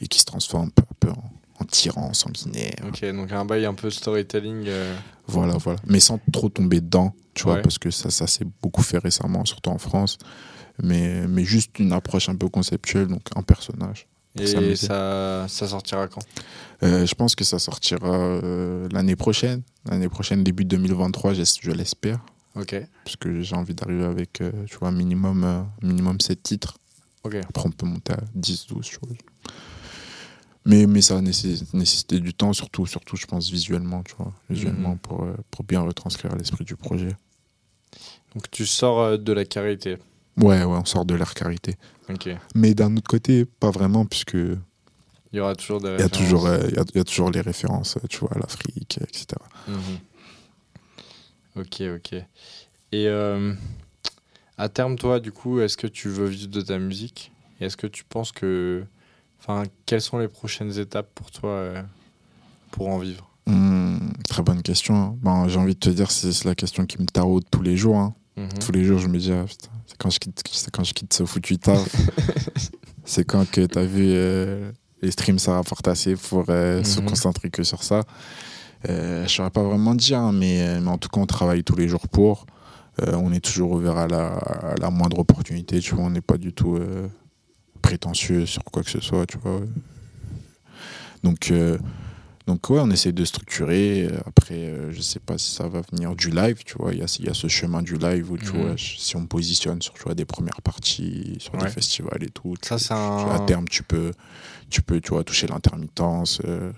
et 0.00 0.06
qui 0.08 0.18
se 0.20 0.24
transforme 0.24 0.70
peu 0.70 0.82
à 0.82 0.94
peu 1.00 1.10
en, 1.10 1.30
en 1.60 1.64
tyran 1.64 2.12
sanguinaire. 2.12 2.74
Ok, 2.86 3.04
donc 3.12 3.32
un 3.32 3.44
bail 3.44 3.66
un 3.66 3.74
peu 3.74 3.90
storytelling. 3.90 4.64
euh, 4.66 4.94
Voilà, 5.26 5.56
voilà. 5.58 5.78
Mais 5.86 6.00
sans 6.00 6.18
trop 6.32 6.48
tomber 6.48 6.80
dedans, 6.80 7.14
tu 7.34 7.44
vois, 7.44 7.56
parce 7.62 7.78
que 7.78 7.90
ça, 7.90 8.10
ça 8.10 8.26
s'est 8.26 8.46
beaucoup 8.62 8.82
fait 8.82 8.98
récemment, 8.98 9.44
surtout 9.44 9.70
en 9.70 9.78
France. 9.78 10.18
Mais, 10.82 11.26
mais 11.26 11.44
juste 11.44 11.78
une 11.80 11.92
approche 11.92 12.28
un 12.28 12.36
peu 12.36 12.48
conceptuelle, 12.48 13.08
donc 13.08 13.22
un 13.34 13.42
personnage. 13.42 14.06
Et 14.40 14.76
ça, 14.76 15.46
ça 15.48 15.68
sortira 15.68 16.06
quand? 16.08 16.20
Euh, 16.82 17.06
je 17.06 17.14
pense 17.14 17.34
que 17.34 17.44
ça 17.44 17.58
sortira 17.58 18.08
euh, 18.16 18.88
l'année 18.92 19.16
prochaine. 19.16 19.62
L'année 19.90 20.08
prochaine, 20.08 20.44
début 20.44 20.64
2023, 20.64 21.34
j'es- 21.34 21.58
je 21.60 21.70
l'espère. 21.72 22.20
Ok. 22.54 22.74
Parce 23.04 23.16
que 23.16 23.40
j'ai 23.42 23.54
envie 23.56 23.74
d'arriver 23.74 24.04
avec, 24.04 24.40
euh, 24.40 24.50
tu 24.66 24.76
vois, 24.78 24.90
minimum, 24.92 25.44
euh, 25.44 25.62
minimum 25.82 26.20
7 26.20 26.42
titres. 26.42 26.78
Ok. 27.24 27.34
Après, 27.48 27.66
on 27.66 27.70
peut 27.72 27.86
monter 27.86 28.12
à 28.12 28.20
10, 28.34 28.66
12, 28.68 28.86
tu 28.86 28.98
vois. 29.02 29.16
Mais, 30.64 30.86
mais 30.86 31.00
ça 31.00 31.16
a 31.16 31.20
nécess- 31.20 31.64
nécessité 31.72 32.20
du 32.20 32.34
temps, 32.34 32.52
surtout, 32.52 32.86
surtout, 32.86 33.16
je 33.16 33.26
pense, 33.26 33.50
visuellement, 33.50 34.02
tu 34.02 34.14
vois. 34.18 34.32
Visuellement, 34.50 34.90
Mhm. 34.90 34.98
pour, 34.98 35.26
pour 35.50 35.64
bien 35.64 35.80
retranscrire 35.80 36.34
l'esprit 36.36 36.64
du 36.64 36.76
projet. 36.76 37.16
Donc 38.34 38.50
tu 38.50 38.66
sors 38.66 39.18
de 39.18 39.32
la 39.32 39.44
carité. 39.46 39.96
Ouais, 40.38 40.62
ouais, 40.64 40.78
on 40.78 40.84
sort 40.84 41.04
de 41.04 41.14
l'ère 41.14 41.34
carité. 41.34 41.76
Mais 42.54 42.74
d'un 42.74 42.96
autre 42.96 43.08
côté, 43.08 43.44
pas 43.44 43.70
vraiment, 43.70 44.06
puisque 44.06 44.34
il 44.34 44.58
Il 45.32 45.36
y 45.36 45.40
aura 45.40 45.54
toujours 45.54 45.80
des 45.80 45.88
y, 45.88 45.90
a 45.90 45.94
références. 45.96 46.10
toujours, 46.18 46.46
euh, 46.46 46.58
il 46.68 46.74
y, 46.74 46.78
a, 46.78 46.84
il 46.94 46.96
y 46.98 47.00
a 47.00 47.04
toujours 47.04 47.30
les 47.30 47.40
références, 47.40 47.96
euh, 47.96 48.06
tu 48.08 48.18
vois, 48.20 48.30
à 48.34 48.38
l'Afrique, 48.38 48.98
etc. 49.02 49.26
Mhm. 49.66 49.98
Ok, 51.56 51.82
ok. 51.96 52.12
Et 52.92 53.06
euh, 53.08 53.52
à 54.56 54.68
terme, 54.68 54.96
toi, 54.96 55.20
du 55.20 55.32
coup, 55.32 55.60
est-ce 55.60 55.76
que 55.76 55.86
tu 55.86 56.08
veux 56.08 56.26
vivre 56.26 56.50
de 56.50 56.60
ta 56.62 56.78
musique? 56.78 57.32
Et 57.60 57.66
est-ce 57.66 57.76
que 57.76 57.86
tu 57.86 58.04
penses 58.04 58.32
que. 58.32 58.84
Enfin, 59.40 59.64
quelles 59.86 60.00
sont 60.00 60.18
les 60.18 60.28
prochaines 60.28 60.78
étapes 60.78 61.10
pour 61.14 61.30
toi 61.30 61.50
euh, 61.50 61.82
pour 62.70 62.88
en 62.88 62.98
vivre? 62.98 63.28
Hmm, 63.46 63.98
très 64.28 64.42
bonne 64.42 64.62
question. 64.62 64.94
hein. 64.96 65.16
Bon, 65.20 65.48
j'ai 65.48 65.58
envie 65.58 65.74
de 65.74 65.78
te 65.80 65.90
dire, 65.90 66.10
c'est 66.10 66.32
c'est 66.32 66.44
la 66.46 66.54
question 66.54 66.86
qui 66.86 66.98
me 67.00 67.06
taraude 67.06 67.44
tous 67.50 67.62
les 67.62 67.76
jours. 67.76 67.96
hein. 67.98 68.14
Mhm. 68.38 68.58
Tous 68.60 68.72
les 68.72 68.84
jours, 68.84 68.98
je 68.98 69.08
me 69.08 69.18
dis, 69.18 69.32
ah, 69.32 69.44
putain, 69.46 69.68
c'est 69.86 69.96
quand 69.98 70.10
je 70.10 70.18
quitte, 70.18 70.42
c'est 70.50 70.70
quand 70.70 70.84
je 70.84 70.92
quitte 70.94 71.12
ce 71.14 71.24
foutu 71.24 71.58
taf. 71.58 71.88
c'est 73.04 73.24
quand 73.24 73.50
que 73.50 73.66
t'as 73.66 73.84
vu 73.84 74.04
euh, 74.08 74.70
les 75.02 75.10
streams, 75.10 75.38
ça 75.38 75.54
rapporte 75.54 75.88
assez 75.88 76.14
pour 76.14 76.44
euh, 76.48 76.82
se 76.84 77.00
Mhm. 77.00 77.06
concentrer 77.06 77.50
que 77.50 77.62
sur 77.62 77.82
ça. 77.82 78.02
Euh, 78.88 79.24
je 79.26 79.28
saurais 79.34 79.50
pas 79.50 79.62
vraiment 79.62 79.94
dire, 79.94 80.18
hein, 80.20 80.32
mais, 80.32 80.62
euh, 80.62 80.80
mais 80.80 80.90
en 80.90 80.98
tout 80.98 81.08
cas, 81.08 81.20
on 81.20 81.26
travaille 81.26 81.64
tous 81.64 81.76
les 81.76 81.88
jours 81.88 82.06
pour. 82.08 82.46
Euh, 83.02 83.14
on 83.16 83.32
est 83.32 83.40
toujours 83.40 83.72
ouvert 83.72 83.96
à 83.96 84.06
la, 84.08 84.26
à 84.36 84.74
la 84.80 84.90
moindre 84.90 85.18
opportunité, 85.18 85.80
tu 85.80 85.94
vois. 85.94 86.04
On 86.04 86.10
n'est 86.10 86.20
pas 86.20 86.36
du 86.38 86.52
tout 86.52 86.78
prétentieux 87.82 88.44
sur 88.46 88.62
quoi 88.64 88.82
que 88.82 88.90
ce 88.90 89.00
soit, 89.00 89.24
tu 89.26 89.38
vois. 89.38 89.60
Donc, 91.22 91.52
donc 92.48 92.68
ouais, 92.70 92.80
on 92.80 92.90
essaie 92.90 93.12
de 93.12 93.24
structurer. 93.24 94.08
Après, 94.24 94.54
euh, 94.56 94.90
je 94.90 95.00
sais 95.02 95.20
pas 95.20 95.36
si 95.36 95.52
ça 95.54 95.68
va 95.68 95.82
venir 95.92 96.16
du 96.16 96.30
live, 96.30 96.62
tu 96.64 96.76
vois. 96.78 96.92
Il 96.94 96.96
y 96.98 97.00
y 97.24 97.28
a 97.28 97.34
ce 97.34 97.46
chemin 97.46 97.82
du 97.82 97.96
live 97.98 98.30
où, 98.32 98.38
tu 98.38 98.46
Mhm. 98.46 98.52
vois, 98.62 98.74
si 98.78 99.14
on 99.16 99.26
positionne 99.26 99.82
sur 99.82 99.92
tu 99.92 100.02
vois, 100.02 100.14
des 100.14 100.24
premières 100.24 100.62
parties, 100.62 101.36
sur 101.40 101.54
Ouais. 101.54 101.60
des 101.66 101.68
festivals 101.70 102.22
et 102.24 102.30
tout, 102.30 102.54
tu- 102.60 102.68
Ça, 102.78 103.34
à 103.34 103.38
terme, 103.46 103.68
tu 103.68 103.82
peux, 103.82 104.12
tu 104.70 104.80
peux 104.82 105.00
tu 105.00 105.10
vois, 105.10 105.24
toucher 105.24 105.46
l'intermittence 105.46 106.40
euh, 106.46 106.72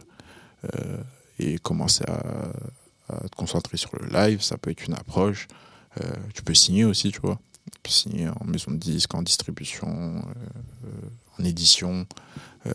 euh, 0.75 0.97
et 1.39 1.59
commencer 1.59 2.05
à, 2.09 2.53
à 3.14 3.29
te 3.29 3.37
concentrer 3.37 3.77
sur 3.77 3.91
le 4.01 4.09
live. 4.09 4.43
Ça 4.43 4.59
peut 4.59 4.71
être 4.73 4.85
une 4.87 4.95
approche. 4.95 5.47
Euh, 6.03 6.11
tu 6.35 6.43
peux 6.43 6.55
signer 6.55 6.85
aussi, 6.85 7.12
tu 7.12 7.21
vois. 7.21 7.39
Tu 7.73 7.79
peux 7.83 7.91
signer 7.91 8.29
en 8.29 8.45
maison 8.45 8.73
de 8.73 8.77
disque, 8.79 9.14
en 9.14 9.23
distribution, 9.23 10.23
en 11.41 11.45
édition. 11.45 12.07
Euh, 12.66 12.72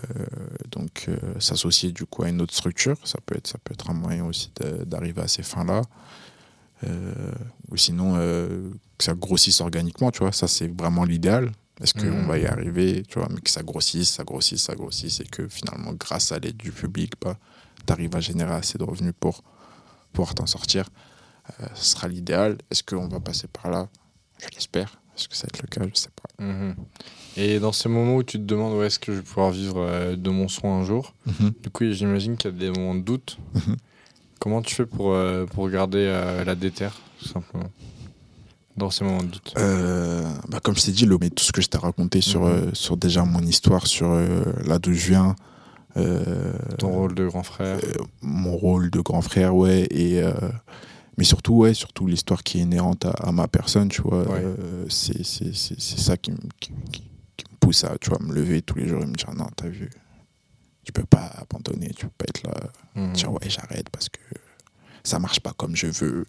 donc, 0.72 1.06
euh, 1.08 1.18
s'associer 1.40 1.92
du 1.92 2.06
coup 2.06 2.24
à 2.24 2.30
une 2.30 2.42
autre 2.42 2.54
structure, 2.56 2.98
ça 3.04 3.20
peut 3.26 3.36
être, 3.38 3.48
ça 3.48 3.58
peut 3.64 3.74
être 3.74 3.90
un 3.90 3.94
moyen 3.94 4.26
aussi 4.26 4.52
d'arriver 4.86 5.22
à 5.22 5.28
ces 5.28 5.44
fins-là. 5.44 5.82
Euh, 6.84 7.14
ou 7.72 7.78
sinon, 7.78 8.16
que 8.98 9.04
ça 9.04 9.14
grossisse 9.14 9.62
organiquement, 9.62 10.12
tu 10.12 10.20
vois. 10.20 10.32
Ça, 10.32 10.48
c'est 10.48 10.68
vraiment 10.68 11.04
l'idéal. 11.06 11.52
Est-ce 11.82 11.94
qu'on 11.94 12.06
Mhm. 12.22 12.28
va 12.28 12.38
y 12.38 12.46
arriver, 12.46 13.04
tu 13.08 13.20
vois, 13.20 13.28
mais 13.30 13.42
que 13.42 13.50
ça 13.50 13.62
grossisse, 13.64 14.10
ça 14.14 14.24
grossisse, 14.24 14.64
ça 14.64 14.76
grossisse, 14.76 15.20
et 15.20 15.26
que 15.26 15.48
finalement, 15.48 15.94
grâce 15.94 16.32
à 16.32 16.40
l'aide 16.40 16.58
du 16.58 16.72
public, 16.72 17.14
bah, 17.22 17.38
tu 17.86 17.92
arrives 17.94 18.16
à 18.16 18.22
générer 18.22 18.54
assez 18.54 18.78
de 18.78 18.84
revenus 18.84 19.14
pour 19.20 19.44
pouvoir 20.14 20.34
t'en 20.36 20.46
sortir. 20.46 20.90
Ce 21.76 21.84
sera 21.86 22.08
l'idéal. 22.08 22.58
Est-ce 22.72 22.82
qu'on 22.84 23.08
va 23.08 23.20
passer 23.20 23.48
par 23.48 23.70
là? 23.70 23.88
Je 24.40 24.48
l'espère. 24.56 25.00
Est-ce 25.18 25.28
que 25.30 25.36
ça 25.36 25.44
va 25.48 25.50
être 25.58 25.62
le 25.62 25.68
cas 25.68 25.90
Je 25.94 26.00
sais 26.00 26.10
pas. 26.16 26.44
Mhm. 26.44 26.76
Et 27.38 27.60
dans 27.60 27.72
ces 27.72 27.90
moments 27.90 28.16
où 28.16 28.24
tu 28.24 28.38
te 28.38 28.44
demandes 28.44 28.74
où 28.78 28.84
est-ce 28.84 29.00
que 29.00 29.12
je 29.12 29.18
vais 29.18 29.24
pouvoir 29.24 29.52
vivre 29.52 29.78
euh, 29.80 30.16
de 30.16 30.30
mon 30.30 30.48
son 30.48 30.68
un 30.70 30.84
jour, 30.84 31.14
du 31.64 31.70
coup, 31.70 31.86
j'imagine 31.92 32.38
qu'il 32.38 32.52
y 32.52 32.54
a 32.54 32.58
des 32.58 32.72
moments 32.72 32.96
de 32.96 33.02
doute. 33.02 33.38
Mhm. 33.54 33.76
Comment 34.40 34.62
tu 34.62 34.76
fais 34.76 34.86
pour, 34.86 35.14
euh, 35.14 35.46
pour 35.46 35.70
garder 35.70 36.00
euh, 36.08 36.44
la 36.44 36.56
déterre, 36.56 36.96
tout 37.20 37.28
simplement 37.30 37.70
Dans 38.78 38.90
ces 38.90 39.04
moments 39.06 39.24
de 39.24 39.28
doute? 39.28 39.54
Euh, 39.58 40.30
bah, 40.50 40.60
comme 40.62 40.76
je 40.76 40.84
t'ai 40.86 40.92
dit, 40.92 41.06
le, 41.06 41.18
mais 41.20 41.30
tout 41.30 41.44
ce 41.44 41.52
que 41.52 41.62
je 41.62 41.68
t'ai 41.68 41.78
raconté 41.78 42.22
sur, 42.22 42.42
Mhm. 42.42 42.48
euh, 42.52 42.70
sur 42.74 42.98
déjà 42.98 43.24
mon 43.24 43.42
histoire, 43.42 43.88
sur 43.88 44.08
euh, 44.12 44.44
là 44.66 44.78
d'où 44.80 44.94
je 44.94 45.08
viens, 45.10 45.36
euh, 45.98 46.54
Ton 46.78 46.90
rôle 46.92 47.16
de 47.16 47.26
grand 47.28 47.44
frère. 47.44 47.78
euh, 47.84 47.94
mon 48.22 48.56
rôle 48.58 48.90
de 48.92 49.00
grand 49.00 49.22
frère, 49.22 49.56
ouais, 49.56 49.88
et 49.92 50.22
euh, 50.22 50.34
mais 51.18 51.24
surtout, 51.24 51.54
ouais, 51.54 51.74
surtout 51.74 52.08
l'histoire 52.08 52.44
qui 52.44 52.60
est 52.60 52.62
inhérente 52.62 53.06
à, 53.06 53.12
à 53.12 53.32
ma 53.32 53.48
personne, 53.48 53.90
tu 53.90 54.02
vois, 54.02 54.24
Ouais. 54.30 54.42
euh, 54.44 54.86
c'est 54.90 55.24
ça 55.24 56.18
qui, 56.18 56.32
me- 56.32 56.38
qui, 56.60 56.72
qui- 56.92 57.04
qui 57.38 57.46
me 57.52 57.58
pousse 57.60 57.84
à, 57.84 57.98
tu 58.00 58.10
vois, 58.10 58.20
me 58.22 58.34
lever 58.34 58.62
tous 58.62 58.76
les 58.78 58.88
jours 58.88 59.02
et 59.04 59.06
me 59.06 59.14
dire 59.16 59.34
non, 59.34 59.48
t'as 59.56 59.68
vu, 59.70 59.90
tu 60.84 60.92
peux 60.92 61.06
pas 61.06 61.26
abandonner, 61.38 61.90
tu 61.96 62.06
peux 62.06 62.12
pas 62.18 62.26
être 62.30 62.44
là, 62.44 62.54
Mhm. 62.96 63.14
dire 63.14 63.32
ouais, 63.32 63.50
j'arrête 63.50 63.90
parce 63.90 64.10
que 64.10 64.20
ça 65.04 65.20
marche 65.20 65.40
pas 65.40 65.54
comme 65.54 65.76
je 65.76 65.88
veux. 65.88 66.26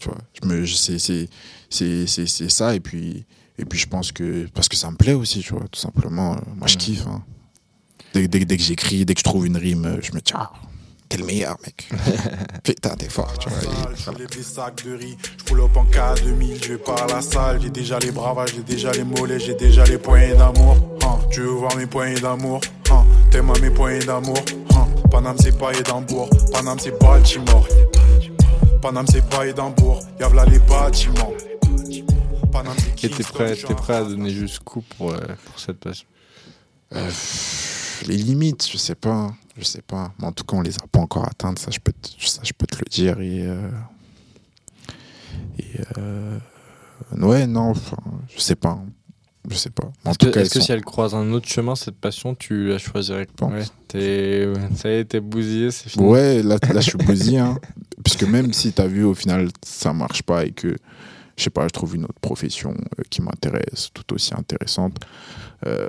Tu 0.00 0.08
vois, 0.08 0.18
je 0.42 0.48
me, 0.48 0.66
c'est, 0.66 2.48
ça. 2.50 2.74
Et 2.74 2.80
puis, 2.80 3.24
et 3.58 3.64
puis, 3.64 3.78
je 3.78 3.86
pense 3.86 4.10
que, 4.12 4.46
parce 4.52 4.68
que 4.68 4.76
ça 4.76 4.90
me 4.90 4.96
plaît 4.96 5.12
aussi, 5.14 5.40
tu 5.40 5.54
vois, 5.54 5.66
tout 5.68 5.78
simplement. 5.80 6.36
Moi, 6.56 6.66
je 6.66 6.74
Mhm. 6.74 6.80
kiffe. 6.80 7.06
hein. 7.06 7.24
Dès, 8.12 8.28
dès, 8.28 8.44
dès 8.44 8.56
que 8.56 8.62
j'écris, 8.62 9.04
dès 9.04 9.14
que 9.14 9.20
je 9.20 9.24
trouve 9.24 9.46
une 9.46 9.56
rime, 9.56 9.98
je 10.02 10.12
me 10.12 10.20
dis, 10.20 10.32
ah, 10.34 10.52
t'es 11.14 11.20
le 11.20 11.26
meilleur, 11.26 11.56
mec. 11.64 11.88
Putain, 12.64 12.90
t'es 12.96 13.08
fort, 13.08 13.36
tu 13.38 13.48
vois. 13.48 13.90
Je 13.94 14.10
lève 14.18 14.28
des 14.28 14.42
sacs 14.42 14.84
de 14.84 14.94
riz, 14.94 15.16
je 15.38 15.44
pull 15.44 15.60
up 15.60 15.76
en 15.76 15.84
K2000, 15.84 16.62
je 16.64 16.68
vais 16.72 16.78
par 16.78 17.06
la 17.06 17.20
salle, 17.22 17.60
j'ai 17.62 17.70
déjà 17.70 17.98
les 17.98 18.10
bravages, 18.10 18.54
j'ai 18.54 18.62
déjà 18.62 18.90
les 18.92 19.04
mollets, 19.04 19.38
j'ai 19.38 19.54
déjà 19.54 19.84
les 19.84 19.98
poignées 19.98 20.34
d'amour. 20.34 20.76
Hein, 21.04 21.18
tu 21.30 21.40
veux 21.40 21.48
voir 21.50 21.76
mes 21.76 21.86
poignées 21.86 22.20
d'amour? 22.20 22.60
Hein, 22.90 23.04
T'aimes 23.30 23.50
à 23.50 23.58
mes 23.60 23.70
poignées 23.70 24.04
d'amour? 24.04 24.38
Hein, 24.74 24.86
Paname 25.10 25.36
c'est 25.38 25.56
pas 25.56 25.72
Edimbourg, 25.72 26.28
Paname 26.52 26.78
c'est 26.78 26.98
Baltimore. 26.98 27.68
Paname 28.82 29.06
c'est 29.10 29.28
pas 29.28 29.46
Edimbourg, 29.46 30.00
y'a 30.18 30.28
là 30.30 30.44
les 30.46 30.58
bâtiments. 30.58 31.32
Paname 32.52 32.74
c'est 32.96 33.04
Et 33.04 33.10
t'es 33.10 33.22
prêt, 33.22 33.54
t'es 33.54 33.74
prêt 33.74 33.94
à 33.94 34.02
donner 34.04 34.30
jusqu'où 34.30 34.80
pour, 34.96 35.12
euh, 35.12 35.18
pour 35.44 35.60
cette 35.60 35.78
passion 35.78 36.06
Euh, 36.94 37.10
les 38.06 38.16
limites, 38.16 38.68
je 38.70 38.76
sais 38.76 38.94
pas, 38.94 39.34
je 39.56 39.64
sais 39.64 39.82
pas. 39.82 40.12
Mais 40.18 40.26
en 40.26 40.32
tout 40.32 40.44
cas, 40.44 40.56
on 40.56 40.60
les 40.62 40.76
a 40.76 40.86
pas 40.90 41.00
encore 41.00 41.26
atteintes, 41.26 41.58
ça 41.58 41.70
je 41.70 41.78
peux 41.80 41.92
te, 41.92 42.08
ça, 42.26 42.40
je 42.44 42.52
peux 42.56 42.66
te 42.66 42.76
le 42.76 42.88
dire. 42.90 43.20
Et, 43.20 43.46
euh, 43.46 43.68
et 45.58 45.80
euh, 45.98 46.38
ouais, 47.12 47.46
non, 47.46 47.70
enfin, 47.70 47.96
je 48.34 48.40
sais 48.40 48.56
pas, 48.56 48.78
je 49.48 49.54
sais 49.56 49.70
pas. 49.70 49.90
Est-ce 50.06 50.18
que, 50.18 50.26
cas, 50.26 50.40
est-ce 50.40 50.50
que 50.50 50.60
sont- 50.60 50.66
si 50.66 50.72
elle 50.72 50.84
croise 50.84 51.14
un 51.14 51.30
autre 51.32 51.48
chemin, 51.48 51.74
cette 51.76 51.96
passion, 51.96 52.34
tu 52.34 52.68
la 52.68 52.78
choisirais 52.78 53.26
pense. 53.36 53.52
Ouais, 53.52 53.64
t'es, 53.88 54.52
ça 54.76 54.88
y 54.90 54.94
est, 54.94 55.04
t'es 55.04 55.20
bousillé, 55.20 55.70
c'est 55.70 55.88
fini. 55.88 56.04
Ouais, 56.06 56.42
là, 56.42 56.56
là 56.72 56.80
je 56.80 56.90
suis 56.90 56.98
bousillé, 56.98 57.38
hein. 57.38 57.58
puisque 58.02 58.24
même 58.24 58.52
si 58.52 58.72
t'as 58.72 58.86
vu 58.86 59.04
au 59.04 59.14
final 59.14 59.48
ça 59.64 59.92
marche 59.92 60.22
pas 60.22 60.44
et 60.44 60.50
que 60.52 60.76
je 61.36 61.42
sais 61.42 61.50
pas, 61.50 61.64
je 61.64 61.70
trouve 61.70 61.96
une 61.96 62.04
autre 62.04 62.20
profession 62.20 62.70
euh, 62.70 63.02
qui 63.10 63.20
m'intéresse, 63.20 63.90
tout 63.92 64.14
aussi 64.14 64.32
intéressante, 64.34 64.96
euh, 65.66 65.88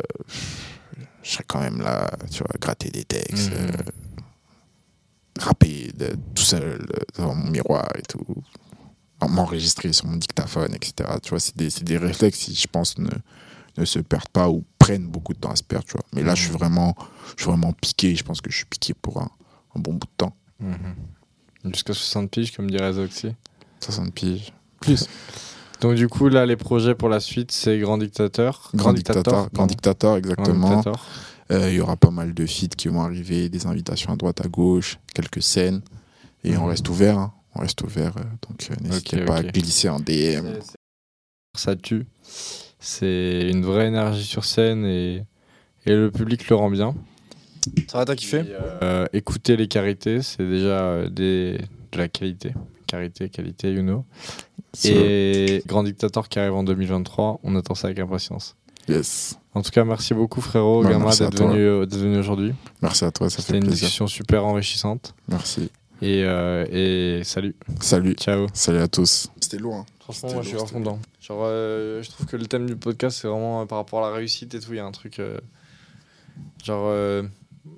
je 1.26 1.32
serais 1.32 1.44
quand 1.48 1.60
même 1.60 1.82
là, 1.82 2.10
tu 2.32 2.38
vois, 2.40 2.48
gratter 2.62 2.90
des 2.92 3.04
textes. 3.04 3.50
Mhm. 3.52 3.58
euh, 3.58 3.72
rapper 5.40 5.92
de- 5.98 6.16
tout 6.34 6.44
seul 6.44 6.64
euh, 6.64 7.00
devant 7.18 7.36
mon 7.36 7.50
miroir 7.50 7.88
et 7.98 8.02
tout, 8.04 8.24
m'enregistrer 9.28 9.92
sur 9.92 10.06
mon 10.06 10.18
dictaphone, 10.18 10.74
etc. 10.76 11.10
Tu 11.24 11.30
vois, 11.32 11.40
c'est 11.40 11.58
des, 11.58 11.70
des 11.82 11.98
réflexes 11.98 12.40
qui, 12.40 12.54
je 12.56 12.68
pense, 12.68 12.98
ne, 13.00 13.10
ne 13.78 13.86
se 13.86 14.00
perdent 14.00 14.30
pas 14.30 14.50
ou 14.50 14.64
prennent 14.78 15.08
beaucoup 15.08 15.34
de 15.34 15.40
temps 15.40 15.52
à 15.52 15.56
se 15.56 15.64
perdre, 15.64 15.86
tu 15.86 15.94
vois. 15.94 16.06
Mais 16.14 16.22
là, 16.22 16.36
je 16.36 16.44
suis 16.44 16.52
vraiment, 16.52 16.96
je 17.36 17.42
suis 17.44 17.50
vraiment 17.52 17.74
piqué. 17.74 18.16
Je 18.16 18.24
pense 18.24 18.40
que 18.40 18.52
je 18.52 18.58
suis 18.58 18.66
piqué 18.66 18.94
pour 18.94 19.20
un, 19.22 19.30
un 19.76 19.80
bon 19.80 19.94
bout 19.94 20.06
de 20.08 20.12
temps. 20.18 20.36
Mhm. 20.60 21.74
Jusqu'à 21.74 21.94
60 21.96 22.30
piges, 22.30 22.56
comme 22.56 22.70
dirait 22.70 22.94
Zoxy. 22.94 23.34
60 23.82 24.14
piges. 24.14 24.54
Plus. 24.80 25.08
Donc 25.82 25.96
du 25.96 26.08
coup, 26.08 26.30
là, 26.30 26.46
les 26.46 26.56
projets 26.56 26.96
pour 26.96 27.10
la 27.10 27.20
suite, 27.20 27.52
c'est 27.52 27.78
Grand 27.80 27.98
Dictateur. 27.98 28.72
Grand 28.74 28.94
dictateur, 28.94 29.24
grand 29.34 29.48
pardon. 29.50 29.66
dictateur, 29.68 30.10
Grand 30.12 30.18
exactement. 30.18 30.70
Dictateur. 30.70 31.06
Euh, 31.52 31.70
Il 31.70 31.76
y 31.76 31.80
aura 31.82 31.96
pas 31.98 32.12
mal 32.12 32.34
de 32.34 32.46
feats 32.46 32.76
qui 32.76 32.88
vont 32.88 33.02
arriver, 33.02 33.50
des 33.50 33.68
invitations 33.68 34.12
à 34.14 34.16
droite, 34.16 34.44
à 34.44 34.48
gauche, 34.48 34.98
quelques 35.14 35.44
scènes. 35.44 35.82
Et 36.44 36.58
on 36.58 36.62
Mhm. 36.64 36.70
reste 36.70 36.90
ouvert. 36.90 37.18
hein. 37.20 37.34
On 37.56 37.60
reste 37.62 37.82
ouvert. 37.84 38.14
euh, 38.18 38.22
donc, 38.50 38.68
euh, 38.72 38.76
n'hésitez 38.82 39.22
Ok, 39.22 39.26
pas 39.28 39.40
ok. 39.42 39.46
à 39.46 39.52
glisser 39.52 39.90
en 39.90 40.00
DM. 40.00 40.46
Ça 41.56 41.76
tue. 41.76 42.06
C'est 42.80 43.50
une 43.50 43.64
vraie 43.66 43.88
énergie 43.88 44.24
sur 44.26 44.44
scène 44.46 44.86
et, 44.86 45.24
et 45.86 45.96
le 45.96 46.10
public 46.12 46.50
le 46.50 46.56
rend 46.56 46.70
bien. 46.70 46.96
Ça 47.88 47.98
va, 48.00 48.06
t'as 48.06 48.16
kiffé 48.16 48.44
euh, 48.82 49.06
Écoutez 49.14 49.56
les 49.58 49.68
carités, 49.68 50.22
c'est 50.22 50.48
déjà 50.48 51.08
des, 51.10 51.58
de 51.92 51.98
la 51.98 52.08
qualité. 52.08 52.54
Carité, 52.88 53.30
qualité, 53.30 53.72
you 53.74 53.82
know. 53.82 54.06
Et 54.84 55.64
Grand 55.66 55.84
Dictateur 55.84 56.28
qui 56.30 56.40
arrive 56.40 56.54
en 56.54 56.64
2023, 56.64 57.40
on 57.44 57.56
attend 57.56 57.76
ça 57.76 57.88
avec 57.88 58.00
impatience. 58.00 58.56
Yes. 58.88 59.40
En 59.54 59.62
tout 59.62 59.72
cas, 59.72 59.84
merci 59.84 60.14
beaucoup 60.14 60.42
frérot 60.42 60.84
Gamma 60.84 61.10
d'être 61.16 61.38
venu, 61.38 61.60
euh, 61.60 61.86
d'être 61.86 62.00
venu 62.00 62.18
aujourd'hui. 62.20 62.54
Merci 62.82 63.06
à 63.06 63.12
toi, 63.12 63.30
ça 63.30 63.38
C'était 63.38 63.54
fait 63.54 63.58
une 63.60 63.64
plaisir. 63.64 63.80
discussion 63.86 64.08
super 64.08 64.46
enrichissante. 64.46 65.16
Merci. 65.28 65.72
Et, 66.02 66.24
euh, 66.24 66.66
et 66.70 67.24
salut, 67.24 67.56
Salut. 67.80 68.14
ciao. 68.16 68.48
Salut 68.54 68.80
à 68.80 68.88
tous. 68.88 69.32
C'était 69.40 69.58
lourd. 69.58 69.76
hein. 69.76 69.86
Franchement, 70.02 70.30
C'était 70.30 70.34
moi 70.36 70.44
je 70.62 70.66
suis 70.68 70.80
dedans. 70.80 71.00
Genre, 71.20 71.40
euh, 71.46 72.04
je 72.04 72.10
trouve 72.12 72.28
que 72.28 72.38
le 72.38 72.46
thème 72.46 72.68
du 72.68 72.76
podcast, 72.76 73.20
c'est 73.22 73.28
vraiment 73.28 73.62
euh, 73.62 73.66
par 73.66 73.78
rapport 73.80 74.06
à 74.06 74.10
la 74.12 74.16
réussite 74.16 74.54
et 74.54 74.60
tout. 74.60 74.74
Il 74.74 74.76
y 74.78 74.80
a 74.80 74.86
un 74.86 74.92
truc. 74.92 75.18
euh, 75.20 75.40
genre, 76.64 76.86
euh, 76.90 77.24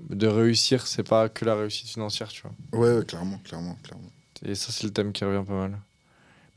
de 0.10 0.28
réussir, 0.28 0.88
c'est 0.88 1.08
pas 1.08 1.30
que 1.30 1.46
la 1.46 1.56
réussite 1.56 1.88
financière, 1.88 2.28
tu 2.30 2.42
vois. 2.42 2.80
Ouais, 2.80 2.98
ouais, 2.98 3.06
clairement, 3.06 3.40
clairement, 3.46 3.78
clairement. 3.84 4.10
Et 4.46 4.56
ça, 4.56 4.72
c'est 4.72 4.84
le 4.84 4.92
thème 4.92 5.14
qui 5.14 5.24
revient 5.24 5.46
pas 5.48 5.54
mal. 5.54 5.80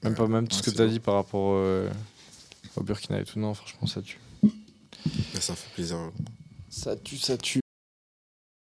Même 0.03 0.15
pas 0.15 0.27
même 0.27 0.49
tout 0.49 0.57
ouais, 0.57 0.63
ce 0.63 0.63
que 0.63 0.71
t'as 0.71 0.85
lourd. 0.85 0.93
dit 0.93 1.01
par 1.01 1.15
rapport 1.15 1.53
euh, 1.55 1.91
au 2.77 2.83
Burkina 2.83 3.21
et 3.21 3.25
tout. 3.25 3.39
Non, 3.39 3.55
franchement, 3.55 3.87
ça 3.87 4.03
tue. 4.03 4.19
Ça 5.39 5.55
fait 5.55 5.71
plaisir. 5.75 5.99
Ça 6.69 6.97
tue, 6.97 7.19
ça 7.19 7.37
tue. 7.37 7.61